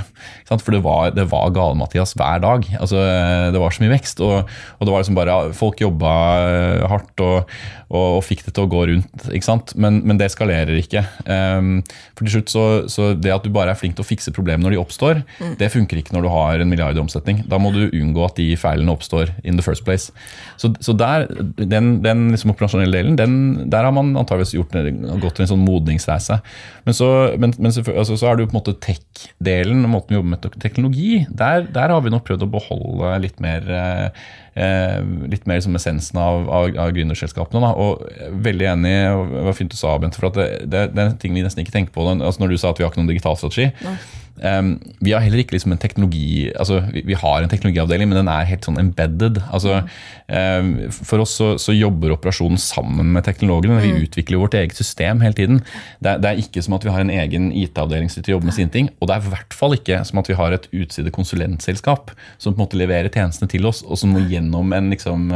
For 0.48 0.72
det 0.72 0.82
var, 0.84 1.12
var 1.12 1.52
Gale-Mathias 1.52 2.14
hver 2.16 2.40
dag. 2.40 2.64
Altså, 2.80 3.02
det 3.52 3.60
var 3.60 3.74
så 3.74 3.84
mye 3.84 3.92
vekst. 3.92 4.22
Og, 4.24 4.48
og 4.78 4.86
det 4.86 4.94
var 4.94 5.04
liksom 5.04 5.18
bare, 5.18 5.36
Folk 5.56 5.80
jobba 5.82 6.12
eh, 6.46 6.86
hardt 6.88 7.24
og, 7.24 7.52
og, 7.86 8.18
og 8.18 8.22
fikk 8.26 8.42
det 8.46 8.54
til 8.56 8.66
å 8.66 8.70
gå 8.70 8.82
rundt. 8.90 9.26
ikke 9.30 9.46
sant? 9.46 9.72
Men, 9.78 10.00
men 10.06 10.18
det 10.18 10.30
skalerer 10.34 10.74
ikke. 10.80 11.04
Um, 11.26 11.78
for 12.16 12.26
til 12.26 12.36
slutt 12.36 12.52
så, 12.52 12.64
så 12.90 13.12
Det 13.14 13.30
at 13.32 13.46
du 13.46 13.52
bare 13.54 13.72
er 13.72 13.78
flink 13.78 13.96
til 13.98 14.02
å 14.02 14.08
fikse 14.08 14.32
problemer 14.34 14.64
når 14.66 14.74
de 14.74 14.80
oppstår, 14.80 15.22
det 15.60 15.70
funker 15.72 16.00
ikke 16.00 16.16
når 16.16 16.26
du 16.26 16.30
har 16.32 16.62
en 16.62 16.70
milliard 16.70 16.98
i 16.98 17.02
omsetning. 17.02 17.44
Da 17.50 17.60
må 17.62 17.70
du 17.74 17.84
unngå 17.86 18.24
at 18.26 18.40
de 18.40 18.48
feilene 18.58 18.94
oppstår 18.94 19.30
in 19.44 19.60
the 19.60 19.64
first 19.64 19.86
place. 19.86 20.10
Så, 20.58 20.72
så 20.82 20.94
der, 20.98 21.28
den, 21.58 22.00
den 22.04 22.30
liksom 22.34 22.54
operasjonelle 22.54 22.96
delen, 22.96 23.18
den, 23.20 23.36
der 23.70 23.86
har 23.86 23.94
man 23.94 24.14
antageligvis 24.16 24.56
gjort, 24.56 24.74
gått 25.22 25.42
en 25.42 25.52
sånn 25.52 25.62
modningsreise. 25.66 26.40
Men 26.86 26.96
så, 26.96 27.10
men, 27.38 27.54
men 27.60 27.70
altså, 27.70 28.16
så 28.16 28.30
er 28.30 28.36
det 28.36 28.46
jo 28.46 28.50
på 28.50 28.56
en 28.56 28.60
måte 28.62 28.76
tech-delen, 28.82 29.86
måten 29.90 30.14
vi 30.14 30.18
jobber 30.18 30.34
med 30.34 30.58
teknologi. 30.62 31.22
Der, 31.30 31.68
der 31.70 31.94
har 31.94 32.02
vi 32.02 32.14
nok 32.14 32.26
prøvd 32.26 32.48
å 32.48 32.50
beholde 32.56 33.14
litt 33.22 33.38
mer 33.42 33.70
eh, 33.70 34.26
eh, 34.56 35.00
litt 35.30 35.46
mer 35.48 35.60
som 35.64 35.76
essensen 35.78 36.18
av, 36.20 36.48
av, 36.48 36.70
av 36.80 36.92
gründerselskapene. 36.96 37.62
Da. 37.62 37.72
Og 37.76 38.04
jeg 38.10 38.28
er 38.28 38.36
veldig 38.48 38.68
enig, 38.72 38.94
og 39.12 39.32
det 39.34 39.46
var 39.48 39.58
fint 39.58 39.72
du 39.72 39.78
sa, 39.78 39.96
Bente, 40.00 40.20
for 40.20 40.32
det, 40.36 40.46
det, 40.64 40.86
det 40.94 41.02
er 41.02 41.10
en 41.10 41.18
ting 41.20 41.34
vi 41.36 41.44
nesten 41.44 41.64
ikke 41.64 41.74
tenker 41.74 41.94
på. 41.94 42.06
Altså 42.16 42.42
når 42.42 42.54
du 42.54 42.60
sa 42.60 42.72
at 42.72 42.80
vi 42.80 42.86
har 42.86 42.92
ikke 42.92 43.02
noen 43.02 43.12
digital 43.12 43.36
strategi. 43.38 43.70
Um, 44.36 44.74
vi 45.00 45.14
har 45.14 45.22
heller 45.24 45.40
ikke 45.40 45.54
liksom 45.54 45.72
en 45.72 45.80
teknologi 45.80 46.50
altså 46.60 46.82
vi, 46.92 47.00
vi 47.08 47.16
har 47.16 47.40
en 47.40 47.48
teknologiavdeling, 47.48 48.10
men 48.10 48.18
den 48.18 48.28
er 48.28 48.48
helt 48.48 48.66
sånn 48.68 48.76
embedded. 48.80 49.40
altså 49.48 49.78
um, 50.28 50.74
For 50.92 51.24
oss 51.24 51.32
så, 51.38 51.54
så 51.60 51.72
jobber 51.72 52.12
operasjonen 52.12 52.60
sammen 52.60 53.14
med 53.14 53.24
teknologene. 53.24 53.80
Vi 53.80 54.04
utvikler 54.04 54.42
vårt 54.42 54.58
eget 54.58 54.76
system 54.76 55.24
hele 55.24 55.38
tiden. 55.38 55.62
Det, 56.04 56.18
det 56.20 56.32
er 56.32 56.42
ikke 56.42 56.64
som 56.64 56.76
at 56.76 56.84
vi 56.84 56.92
har 56.92 57.04
en 57.04 57.14
egen 57.14 57.48
IT-avdeling 57.56 58.12
som 58.12 58.26
jobber 58.28 58.50
med 58.50 58.58
sine 58.58 58.72
ting. 58.72 58.92
Og 59.00 59.08
det 59.08 59.16
er 59.16 59.24
i 59.24 59.34
hvert 59.36 59.56
fall 59.56 59.78
ikke 59.78 60.02
som 60.04 60.20
at 60.20 60.30
vi 60.30 60.38
har 60.38 60.56
et 60.56 60.68
utside 60.76 61.14
konsulentselskap 61.14 62.12
som 62.36 62.52
på 62.52 62.60
en 62.60 62.66
måte 62.66 62.80
leverer 62.80 63.12
tjenestene 63.12 63.48
til 63.50 63.68
oss, 63.68 63.82
og 63.86 63.96
som 64.00 64.12
må 64.12 64.24
gjennom 64.28 64.76
en 64.76 64.92
liksom 64.92 65.30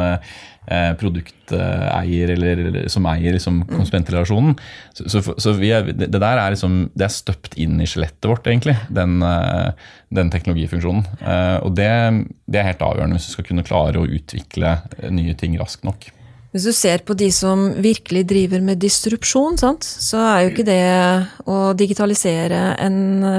produkteier 1.01 2.31
eller, 2.37 2.63
som 2.93 3.09
eier 3.11 3.35
liksom 3.35 3.63
konsumentrelasjonen. 3.71 4.55
Så, 4.95 5.09
så, 5.11 5.23
så 5.35 5.55
vi 5.59 5.73
er, 5.75 5.91
det, 5.91 6.11
der 6.15 6.39
er 6.39 6.55
liksom, 6.55 6.85
det 6.95 7.09
er 7.09 7.15
støpt 7.15 7.57
inn 7.61 7.81
i 7.83 7.89
skjelettet 7.91 8.31
vårt, 8.31 8.47
egentlig, 8.47 8.77
den, 8.89 9.19
eh, 9.27 9.73
den 10.15 10.31
teknologifunksjonen. 10.31 11.05
Eh, 11.21 11.59
Og 11.67 11.75
det, 11.79 11.91
det 12.47 12.63
er 12.63 12.71
helt 12.71 12.87
avgjørende 12.87 13.19
hvis 13.19 13.31
du 13.31 13.35
skal 13.37 13.49
kunne 13.51 13.67
klare 13.67 14.01
å 14.01 14.09
utvikle 14.09 14.77
eh, 15.01 15.11
nye 15.15 15.35
ting 15.39 15.59
raskt 15.61 15.87
nok. 15.89 16.11
Hvis 16.51 16.65
du 16.67 16.73
ser 16.75 17.05
på 17.07 17.15
de 17.15 17.29
som 17.31 17.69
virkelig 17.79 18.25
driver 18.27 18.63
med 18.67 18.81
distrupsjon, 18.83 19.59
sant? 19.61 19.87
så 19.87 20.19
er 20.19 20.41
jo 20.43 20.51
ikke 20.51 20.67
det 20.67 20.81
å 21.47 21.59
digitalisere 21.79 22.73
en 22.83 22.97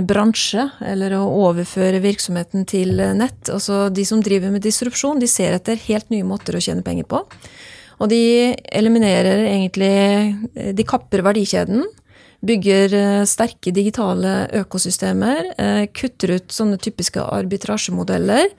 bransje 0.07 0.63
eller 0.87 1.17
å 1.17 1.25
overføre 1.49 1.99
virksomheten 2.03 2.63
til 2.71 2.95
nett. 3.19 3.51
Altså 3.51 3.89
De 3.91 4.05
som 4.07 4.23
driver 4.23 4.53
med 4.53 4.63
distrupsjon, 4.63 5.19
de 5.19 5.27
ser 5.27 5.57
etter 5.57 5.81
helt 5.89 6.07
nye 6.13 6.23
måter 6.27 6.55
å 6.55 6.63
tjene 6.63 6.85
penger 6.87 7.09
på. 7.11 7.19
Og 8.01 8.09
de 8.09 8.55
eliminerer 8.71 9.43
egentlig 9.45 10.71
De 10.79 10.87
kapper 10.87 11.21
verdikjeden. 11.27 11.83
Bygger 12.41 12.95
eh, 12.97 13.23
sterke 13.29 13.75
digitale 13.75 14.47
økosystemer. 14.63 15.51
eh, 15.61 15.83
Kutter 15.93 16.37
ut 16.39 16.55
sånne 16.55 16.79
typiske 16.81 17.21
arbitrasjemodeller. 17.21 18.49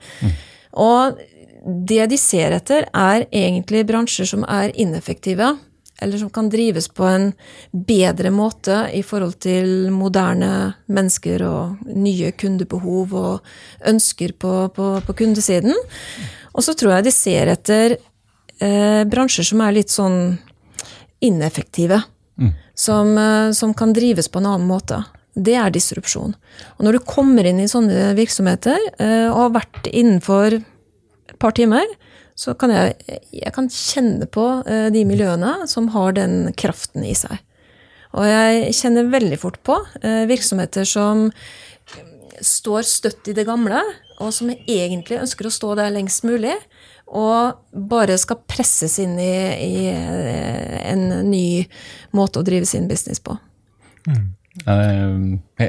Og 0.79 1.19
det 1.63 2.07
de 2.11 2.17
ser 2.19 2.55
etter, 2.57 2.87
er 2.91 3.27
egentlig 3.31 3.85
bransjer 3.87 4.27
som 4.27 4.43
er 4.49 4.73
ineffektive. 4.75 5.57
eller 6.01 6.17
som 6.17 6.29
kan 6.29 6.49
drives 6.49 6.87
på 6.89 7.05
en 7.05 7.33
bedre 7.71 8.31
måte 8.31 8.89
i 8.91 9.03
forhold 9.03 9.37
til 9.39 9.91
moderne 9.91 10.73
mennesker 10.91 11.43
og 11.47 11.85
nye 11.85 12.31
kundebehov 12.31 13.13
og 13.13 13.39
ønsker 13.87 14.33
på, 14.33 14.69
på, 14.75 14.87
på 15.05 15.13
kundesiden. 15.13 15.71
Og 16.53 16.63
så 16.65 16.73
tror 16.73 16.97
jeg 16.97 17.05
de 17.05 17.13
ser 17.15 17.53
etter 17.53 17.95
eh, 18.59 19.03
bransjer 19.07 19.47
som 19.47 19.61
er 19.63 19.77
litt 19.77 19.93
sånn 19.93 20.35
ineffektive. 21.23 22.01
Mm. 22.41 22.51
Som, 22.73 23.17
eh, 23.17 23.51
som, 23.51 23.73
kan 23.73 23.93
drives 23.93 24.27
på 24.27 24.41
en 24.41 24.49
annen 24.49 24.67
måte. 24.67 25.03
Det 25.33 25.55
er 25.55 25.71
disrupsjon. 25.71 26.35
Og 26.77 26.85
når 26.85 26.97
du 26.97 27.05
kommer 27.07 27.47
inn 27.47 27.61
i 27.63 27.69
sånne 27.69 28.11
virksomheter 28.17 28.79
eh, 28.97 29.29
og 29.29 29.39
har 29.39 29.57
vært 29.61 29.89
innenfor 29.93 30.59
par 31.43 31.55
timer, 31.57 31.87
så 32.39 32.55
kan 32.57 32.73
jeg, 32.73 33.19
jeg 33.35 33.53
kan 33.53 33.69
kjenne 33.69 34.27
på 34.31 34.45
eh, 34.65 34.87
de 34.93 35.03
miljøene 35.05 35.67
som 35.69 35.91
har 35.93 36.15
den 36.17 36.47
kraften 36.57 37.05
i 37.05 37.13
seg. 37.17 37.37
Og 38.13 38.25
jeg 38.29 38.73
kjenner 38.77 39.09
veldig 39.09 39.39
fort 39.41 39.59
på 39.65 39.77
eh, 40.01 40.23
virksomheter 40.29 40.87
som 40.87 41.29
står 42.43 42.85
støtt 42.85 43.29
i 43.29 43.35
det 43.37 43.45
gamle, 43.47 43.81
og 44.21 44.33
som 44.35 44.51
egentlig 44.53 45.19
ønsker 45.21 45.47
å 45.47 45.53
stå 45.53 45.73
der 45.79 45.93
lengst 45.93 46.25
mulig, 46.27 46.55
og 47.13 47.59
bare 47.73 48.15
skal 48.17 48.41
presses 48.49 48.97
inn 49.01 49.17
i, 49.21 49.33
i 49.61 49.73
eh, 49.91 50.77
en 50.93 51.09
ny 51.29 51.63
måte 52.17 52.41
å 52.41 52.45
drive 52.47 52.69
sin 52.69 52.87
business 52.89 53.21
på. 53.21 53.35
Mm. 54.09 54.31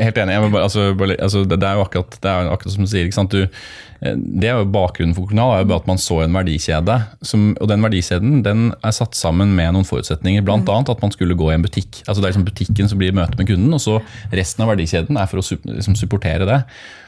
Helt 0.03 0.19
enig. 0.21 0.37
Bare, 0.53 0.63
altså, 0.67 0.93
altså, 0.97 1.45
det, 1.49 1.63
er 1.63 1.79
jo 1.79 1.85
akkurat, 1.85 2.17
det 2.23 2.31
er 2.31 2.53
akkurat 2.53 2.75
som 2.75 2.87
du 2.87 2.91
sier. 2.91 3.11
Du, 3.31 3.41
eh, 3.45 4.17
det 4.17 4.51
er 4.51 4.59
jo 4.59 4.71
Bakgrunnen 4.75 5.15
for 5.17 5.29
Kolonial 5.29 5.55
er 5.55 5.63
jo 5.65 5.71
bare 5.73 5.85
at 5.85 5.91
man 5.91 6.03
så 6.03 6.21
en 6.25 6.37
verdikjede. 6.37 6.99
Som, 7.23 7.53
og 7.61 7.71
den 7.71 7.85
verdikjeden 7.85 8.43
den 8.47 8.67
er 8.81 8.97
satt 8.97 9.19
sammen 9.19 9.55
med 9.59 9.75
noen 9.77 9.89
forutsetninger. 9.89 10.45
Bl.a. 10.45 10.59
Mm. 10.61 10.91
at 10.91 11.05
man 11.05 11.15
skulle 11.15 11.39
gå 11.39 11.51
i 11.51 11.57
en 11.59 11.65
butikk. 11.65 12.03
Altså 12.07 12.21
Det 12.21 12.27
er 12.27 12.35
liksom 12.35 12.49
butikken 12.51 12.91
som 12.91 13.01
blir 13.01 13.17
møtet 13.17 13.39
med 13.41 13.49
kunden, 13.51 13.73
og 13.77 13.83
så 13.83 14.01
resten 14.35 14.65
av 14.67 14.75
verdikjeden 14.75 15.21
er 15.21 15.31
for 15.31 15.43
å 15.43 15.47
liksom, 15.47 15.99
supportere 15.99 16.49
det. 16.49 16.63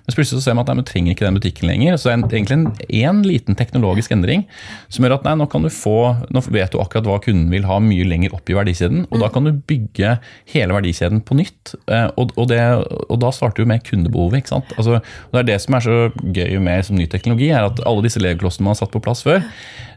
Men 0.06 0.14
plutselig 0.14 0.38
så 0.38 0.44
ser 0.44 0.54
man 0.54 0.62
at 0.62 0.70
nei, 0.70 0.78
man 0.78 0.86
trenger 0.86 1.12
ikke 1.12 1.26
den 1.26 1.36
butikken 1.36 1.66
lenger. 1.70 1.96
Så 1.98 2.08
det 2.08 2.14
er 2.14 2.36
egentlig 2.38 2.56
en, 2.56 2.66
en 3.02 3.22
liten 3.26 3.58
teknologisk 3.58 4.12
endring 4.14 4.44
som 4.92 5.02
gjør 5.02 5.16
at 5.16 5.26
nei, 5.26 5.34
nå 5.40 5.48
kan 5.50 5.66
du 5.66 5.70
få, 5.72 6.14
nå 6.30 6.42
vet 6.46 6.70
du 6.70 6.78
akkurat 6.78 7.08
hva 7.10 7.18
kunden 7.24 7.50
vil 7.50 7.66
ha 7.66 7.80
mye 7.82 8.06
lenger 8.06 8.36
opp 8.36 8.46
i 8.50 8.56
verdikjeden. 8.56 9.08
Og 9.10 9.22
da 9.22 9.30
kan 9.34 9.48
du 9.48 9.56
bygge 9.66 10.16
hele 10.54 10.76
verdikjeden 10.76 11.24
på 11.26 11.38
nytt. 11.40 11.74
Eh, 11.90 12.06
og, 12.14 12.30
og, 12.36 12.46
det, 12.52 12.60
og 12.84 13.18
da 13.22 13.32
starter 13.34 13.64
du 13.64 13.70
med 13.70 13.84
kundebehovet. 13.86 14.42
ikke 14.42 14.54
sant? 14.54 14.72
Altså, 14.76 15.00
det 15.32 15.42
er 15.42 15.50
det 15.50 15.58
som 15.64 15.76
er 15.76 15.84
så 15.84 15.98
gøy 16.22 16.60
med 16.62 16.86
som 16.86 16.98
ny 16.98 17.08
teknologi, 17.10 17.50
er 17.50 17.68
at 17.68 17.82
alle 17.86 18.04
disse 18.06 18.22
legoklossene 18.22 18.66
man 18.66 18.76
har 18.76 18.82
satt 18.82 18.94
på 18.94 19.02
plass 19.04 19.24
før, 19.26 19.44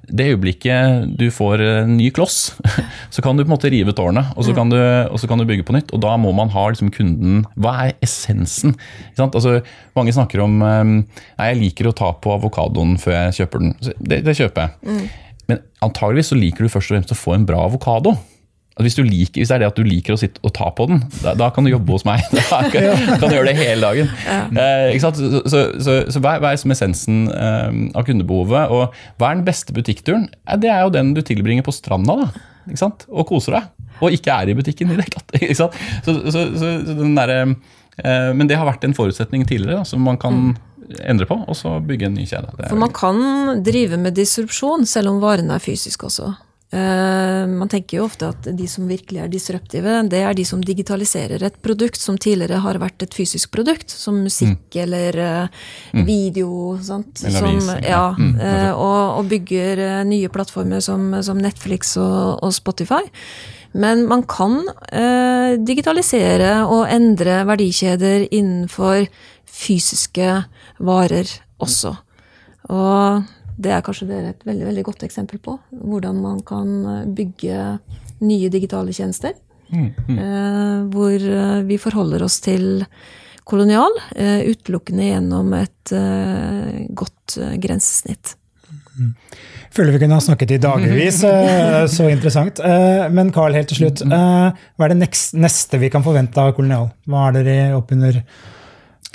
det 0.10 0.26
øyeblikket 0.32 1.12
du 1.20 1.28
får 1.34 1.62
en 1.64 1.96
ny 2.00 2.10
kloss, 2.16 2.56
så 3.14 3.24
kan 3.26 3.38
du 3.38 3.44
på 3.44 3.50
en 3.50 3.56
måte 3.56 3.72
rive 3.72 3.94
tårnet, 3.96 4.34
og 4.36 4.48
så 4.48 4.56
kan 4.58 4.72
du, 4.72 4.80
så 5.20 5.30
kan 5.30 5.42
du 5.42 5.48
bygge 5.50 5.68
på 5.68 5.76
nytt. 5.76 5.94
Og 5.96 6.02
da 6.04 6.16
må 6.22 6.34
man 6.36 6.52
ha 6.54 6.68
liksom 6.72 6.92
kunden 6.96 7.44
Hva 7.60 7.76
er 7.86 7.96
essensen? 8.06 8.76
Altså, 9.20 9.60
mange 9.98 10.14
snakker 10.16 10.42
om 10.44 10.60
ehm, 10.66 10.94
Nei, 11.38 11.50
jeg 11.52 11.60
liker 11.60 11.90
å 11.90 11.96
ta 11.96 12.12
på 12.18 12.34
avokadoen 12.34 12.98
før 13.02 13.16
jeg 13.16 13.42
kjøper 13.42 13.64
den. 13.64 13.76
Det, 14.00 14.22
det 14.26 14.38
kjøper 14.38 14.66
jeg. 14.66 14.90
Mm. 14.90 15.30
Men 15.50 15.64
antageligvis 15.86 16.34
så 16.34 16.38
liker 16.38 16.66
du 16.66 16.72
først 16.72 16.92
og 16.92 16.96
fremst 16.98 17.16
å 17.16 17.18
få 17.18 17.36
en 17.36 17.48
bra 17.50 17.64
avokado. 17.66 18.16
Hvis, 18.80 18.96
liker, 19.04 19.42
hvis, 19.42 19.50
det 19.50 19.56
er 19.58 19.64
det 19.64 19.70
at 19.74 19.80
du 19.80 19.84
liker 19.84 20.16
å 20.16 20.20
sitte 20.20 20.40
og 20.46 20.54
ta 20.56 20.70
på 20.76 20.86
den, 20.88 21.02
da, 21.20 21.34
da 21.36 21.50
kan 21.52 21.66
du 21.68 21.72
jobbe 21.74 21.98
hos 21.98 22.06
meg. 22.08 22.24
Da 22.50 22.62
kan, 22.72 23.18
kan 23.20 23.26
du 23.28 23.36
gjøre 23.36 23.52
det 23.52 23.58
hele 23.60 23.84
dagen. 23.84 24.12
Ja. 24.24 24.38
Eh, 24.90 25.00
så, 25.02 25.12
så, 25.14 25.64
så, 25.84 25.96
så 26.08 26.22
hva, 26.24 26.38
er 26.48 26.60
som 26.60 26.72
essensen 26.74 27.26
eh, 27.34 27.68
av 27.98 28.06
kundebehovet? 28.08 28.72
Og 28.72 28.96
hva 29.20 29.32
er 29.32 29.42
den 29.42 29.48
beste 29.48 29.76
butikkturen? 29.76 30.30
Eh, 30.48 30.58
det 30.62 30.72
er 30.72 30.86
jo 30.86 30.94
den 30.96 31.12
du 31.18 31.22
tilbringer 31.26 31.66
på 31.68 31.76
stranda 31.76 32.16
da, 32.24 32.30
og 33.10 33.28
koser 33.30 33.60
deg. 33.60 33.70
Og 34.00 34.16
ikke 34.16 34.32
er 34.32 34.52
i 34.52 34.56
butikken 34.58 34.92
i 34.92 34.98
det 34.98 35.06
hele 35.08 35.16
tatt. 35.18 35.30
eh, 38.00 38.32
men 38.32 38.48
det 38.48 38.58
har 38.60 38.68
vært 38.70 38.86
en 38.88 38.96
forutsetning 38.98 39.44
tidligere 39.50 39.82
da, 39.82 39.88
som 39.88 40.04
man 40.06 40.20
kan 40.22 40.34
mm. 40.50 40.54
endre 41.04 41.28
på, 41.30 41.36
og 41.44 41.58
så 41.58 41.76
bygge 41.84 42.08
en 42.08 42.16
ny 42.20 42.28
kjede. 42.30 42.54
For 42.64 42.80
man 42.80 42.94
kan 42.96 43.18
drive 43.66 44.00
med 44.00 44.16
disrupsjon 44.18 44.88
selv 44.90 45.12
om 45.14 45.24
varene 45.24 45.60
er 45.60 45.64
fysiske 45.64 46.08
også. 46.08 46.32
Uh, 46.70 47.50
man 47.50 47.66
tenker 47.66 47.98
jo 47.98 48.04
ofte 48.06 48.28
at 48.30 48.48
de 48.54 48.68
som 48.70 48.86
virkelig 48.86 49.24
er 49.24 49.30
disruptive, 49.34 49.94
det 50.06 50.20
er 50.22 50.36
de 50.38 50.44
som 50.46 50.62
digitaliserer 50.62 51.42
et 51.48 51.56
produkt 51.66 51.98
som 51.98 52.18
tidligere 52.22 52.60
har 52.62 52.78
vært 52.78 53.08
et 53.08 53.16
fysisk 53.18 53.50
produkt, 53.56 53.90
som 53.90 54.20
musikk 54.22 54.78
mm. 54.78 54.82
eller 54.84 55.18
uh, 55.18 56.04
video. 56.06 56.76
Sant? 56.86 57.24
Eller 57.26 57.48
som, 57.48 57.72
ja, 57.82 58.04
mm, 58.14 58.36
uh, 58.38 58.74
og, 58.76 59.00
og, 59.18 59.32
bygger 59.32 59.82
nye 60.06 60.30
plattformer 60.30 60.84
som, 60.86 61.10
som 61.26 61.42
Netflix 61.42 61.96
og, 61.98 62.38
og, 62.38 62.54
Spotify. 62.54 63.02
Men 63.74 64.08
man 64.10 64.24
kan 64.26 64.64
digitalisere 65.62 66.64
og 66.66 66.88
endre 66.90 67.44
verdikjeder 67.46 68.24
innenfor 68.34 69.06
fysiske 69.46 70.40
varer 70.82 71.30
også. 71.62 71.94
Og 72.74 73.30
det 73.60 73.74
er 73.76 73.84
kanskje 73.84 74.08
dere 74.08 74.34
et 74.34 74.46
veldig, 74.48 74.66
veldig 74.70 74.86
godt 74.88 75.06
eksempel 75.08 75.42
på. 75.44 75.58
Hvordan 75.76 76.20
man 76.24 76.40
kan 76.48 76.76
eh, 76.88 77.08
bygge 77.16 77.64
nye 78.24 78.52
digitale 78.52 78.96
tjenester. 78.96 79.36
Mm, 79.70 79.90
mm. 80.08 80.20
Eh, 80.20 80.76
hvor 80.94 81.16
eh, 81.16 81.62
vi 81.68 81.78
forholder 81.82 82.24
oss 82.26 82.40
til 82.42 82.86
kolonial 83.50 83.94
eh, 84.16 84.46
utelukkende 84.50 85.10
gjennom 85.10 85.54
et 85.58 85.94
godt 86.94 87.40
grensesnitt. 87.62 88.36
Mm. 89.00 89.14
Føler 89.74 89.96
vi 89.96 90.02
kunne 90.04 90.18
ha 90.20 90.22
snakket 90.22 90.54
i 90.54 90.62
dagevis. 90.62 91.22
Så 91.96 92.10
interessant. 92.12 92.62
Men 93.16 93.32
Carl, 93.34 93.56
helt 93.58 93.72
til 93.72 93.84
slutt. 93.84 94.04
Hva 94.06 94.86
er 94.86 94.94
det 94.94 95.10
neste 95.34 95.82
vi 95.82 95.90
kan 95.94 96.06
forvente 96.06 96.42
av 96.42 96.54
kolonial? 96.58 96.92
Hva 97.10 97.30
er 97.30 97.40
dere 97.40 97.78
oppunder 97.78 98.20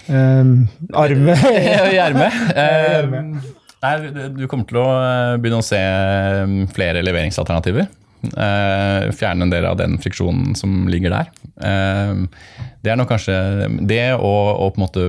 um, 0.09 0.57
armet? 1.05 1.47
I 1.95 2.01
ermet? 2.03 3.55
Nei, 3.85 4.29
Du 4.33 4.47
kommer 4.49 4.69
til 4.69 4.81
å 4.81 4.89
eh, 4.97 5.37
begynne 5.43 5.61
å 5.61 5.67
se 5.67 5.81
mm, 5.81 6.65
flere 6.75 7.05
leveringsalternativer. 7.05 7.91
Uh, 8.25 9.11
fjerne 9.13 9.45
en 9.45 9.51
del 9.53 9.67
av 9.69 9.77
den 9.77 9.99
friksjonen 10.01 10.55
som 10.57 10.87
ligger 10.89 11.13
der. 11.13 11.27
Det 12.81 12.89
er 12.89 12.97
nok 12.97 13.11
kanskje 13.13 13.35
det, 13.85 14.15
og, 14.17 14.47
og, 14.49 14.71
på 14.73 14.81
en 14.81 14.85
måte 14.87 15.03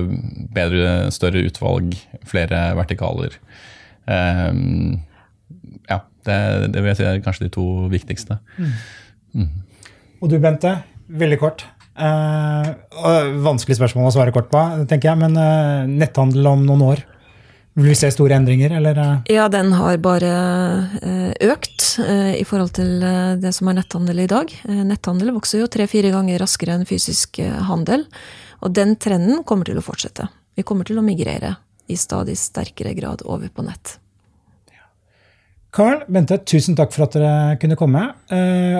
bedre, 0.52 0.90
større 1.16 1.46
utvalg, 1.48 1.96
flere 2.28 2.60
vertikaler. 2.76 3.38
Ja, 4.04 5.98
det, 6.28 6.36
det, 6.74 6.76
vil 6.76 6.90
jeg 6.92 6.98
si 7.00 7.08
er 7.08 7.24
kanskje 7.24 7.48
de 7.48 7.54
to 7.56 7.66
viktigste. 7.88 8.36
Mm. 8.60 8.76
Mm. 9.40 9.50
Og 10.20 10.28
du, 10.34 10.36
Bente, 10.44 10.76
veldig 11.08 11.40
kort. 11.40 11.64
vanskelig 11.96 13.80
spørsmål 13.80 14.12
å 14.12 14.16
svare 14.20 14.36
kort 14.36 14.52
på, 14.52 14.60
tenker 14.92 15.14
jeg, 15.14 15.24
men 15.24 15.40
netthandel 15.96 16.52
om 16.52 16.68
noen 16.68 16.90
år? 16.92 17.06
Vil 17.76 17.90
vi 17.90 17.94
se 17.98 18.08
store 18.08 18.38
endringer, 18.38 18.72
eller? 18.78 18.98
Ja, 19.28 19.50
den 19.52 19.74
har 19.76 19.98
bare 20.00 20.30
eh, 20.96 21.50
økt 21.50 21.98
eh, 22.00 22.38
i 22.40 22.44
forhold 22.48 22.72
til 22.78 23.04
eh, 23.04 23.34
det 23.36 23.52
som 23.52 23.68
er 23.68 23.76
netthandel 23.76 24.22
i 24.24 24.28
dag. 24.30 24.54
Netthandel 24.64 25.34
vokser 25.36 25.60
jo 25.60 25.68
tre-fire 25.68 26.14
ganger 26.14 26.40
raskere 26.40 26.78
enn 26.78 26.88
fysisk 26.88 27.42
handel. 27.68 28.06
Og 28.64 28.72
den 28.72 28.96
trenden 28.96 29.44
kommer 29.44 29.68
til 29.68 29.76
å 29.76 29.84
fortsette. 29.84 30.24
Vi 30.56 30.64
kommer 30.64 30.88
til 30.88 30.96
å 30.96 31.04
migrere 31.04 31.52
i 31.92 32.00
stadig 32.00 32.38
sterkere 32.40 32.96
grad 32.96 33.26
over 33.28 33.52
på 33.52 33.68
nett. 33.68 33.98
Carl, 35.76 36.06
Bente, 36.08 36.38
tusen 36.48 36.72
takk 36.78 36.94
for 36.94 37.04
at 37.04 37.18
dere 37.18 37.56
kunne 37.60 37.76
komme. 37.76 38.00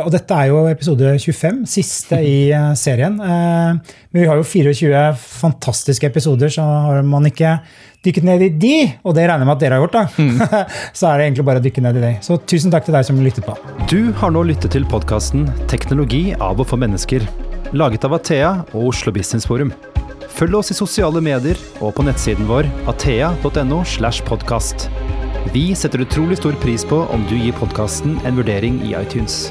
Og 0.01 0.09
dette 0.15 0.33
er 0.33 0.49
jo 0.49 0.63
episode 0.71 1.11
25, 1.21 1.59
siste 1.69 2.23
i 2.25 2.39
serien. 2.81 3.19
Men 3.21 3.83
vi 4.17 4.25
har 4.25 4.41
jo 4.41 4.47
24 4.49 5.03
fantastiske 5.21 6.09
episoder, 6.09 6.49
så 6.57 6.65
har 6.65 7.05
man 7.05 7.29
ikke 7.29 7.59
dykket 8.07 8.27
ned 8.27 8.45
i 8.47 8.51
de, 8.63 8.77
og 9.05 9.17
det 9.17 9.27
regner 9.27 9.45
jeg 9.45 9.51
med 9.51 9.57
at 9.57 9.65
dere 9.65 9.79
har 9.79 9.85
gjort, 9.85 9.97
da, 9.97 10.05
mm. 10.17 10.63
så 10.99 11.11
er 11.11 11.19
det 11.19 11.27
egentlig 11.29 11.47
bare 11.49 11.63
å 11.63 11.67
dykke 11.67 11.85
ned 11.87 11.99
i 12.01 12.05
det. 12.05 12.13
Så 12.27 12.39
tusen 12.49 12.75
takk 12.75 12.87
til 12.87 12.97
deg 12.97 13.09
som 13.09 13.21
lyttet 13.23 13.47
på. 13.47 13.57
Du 13.91 14.13
har 14.21 14.33
nå 14.35 14.47
lyttet 14.47 14.75
til 14.77 14.87
podkasten 14.89 15.47
'Teknologi 15.71 16.25
av 16.39 16.63
og 16.63 16.71
for 16.71 16.81
mennesker', 16.81 17.27
laget 17.77 18.07
av 18.07 18.17
Athea 18.17 18.53
og 18.73 18.95
Oslo 18.95 19.13
Business 19.13 19.47
Forum. 19.49 19.75
Følg 20.37 20.59
oss 20.59 20.71
i 20.71 20.77
sosiale 20.77 21.23
medier 21.25 21.57
og 21.81 21.95
på 21.97 22.05
nettsiden 22.05 22.49
vår 22.49 22.69
athea.no. 22.93 23.85
slash 23.85 24.25
podcast. 24.27 24.91
Vi 25.55 25.71
setter 25.79 26.03
utrolig 26.05 26.37
stor 26.41 26.57
pris 26.61 26.85
på 26.85 27.07
om 27.09 27.25
du 27.31 27.39
gir 27.39 27.57
podkasten 27.57 28.19
en 28.27 28.37
vurdering 28.37 28.83
i 28.85 28.93
iTunes. 28.99 29.47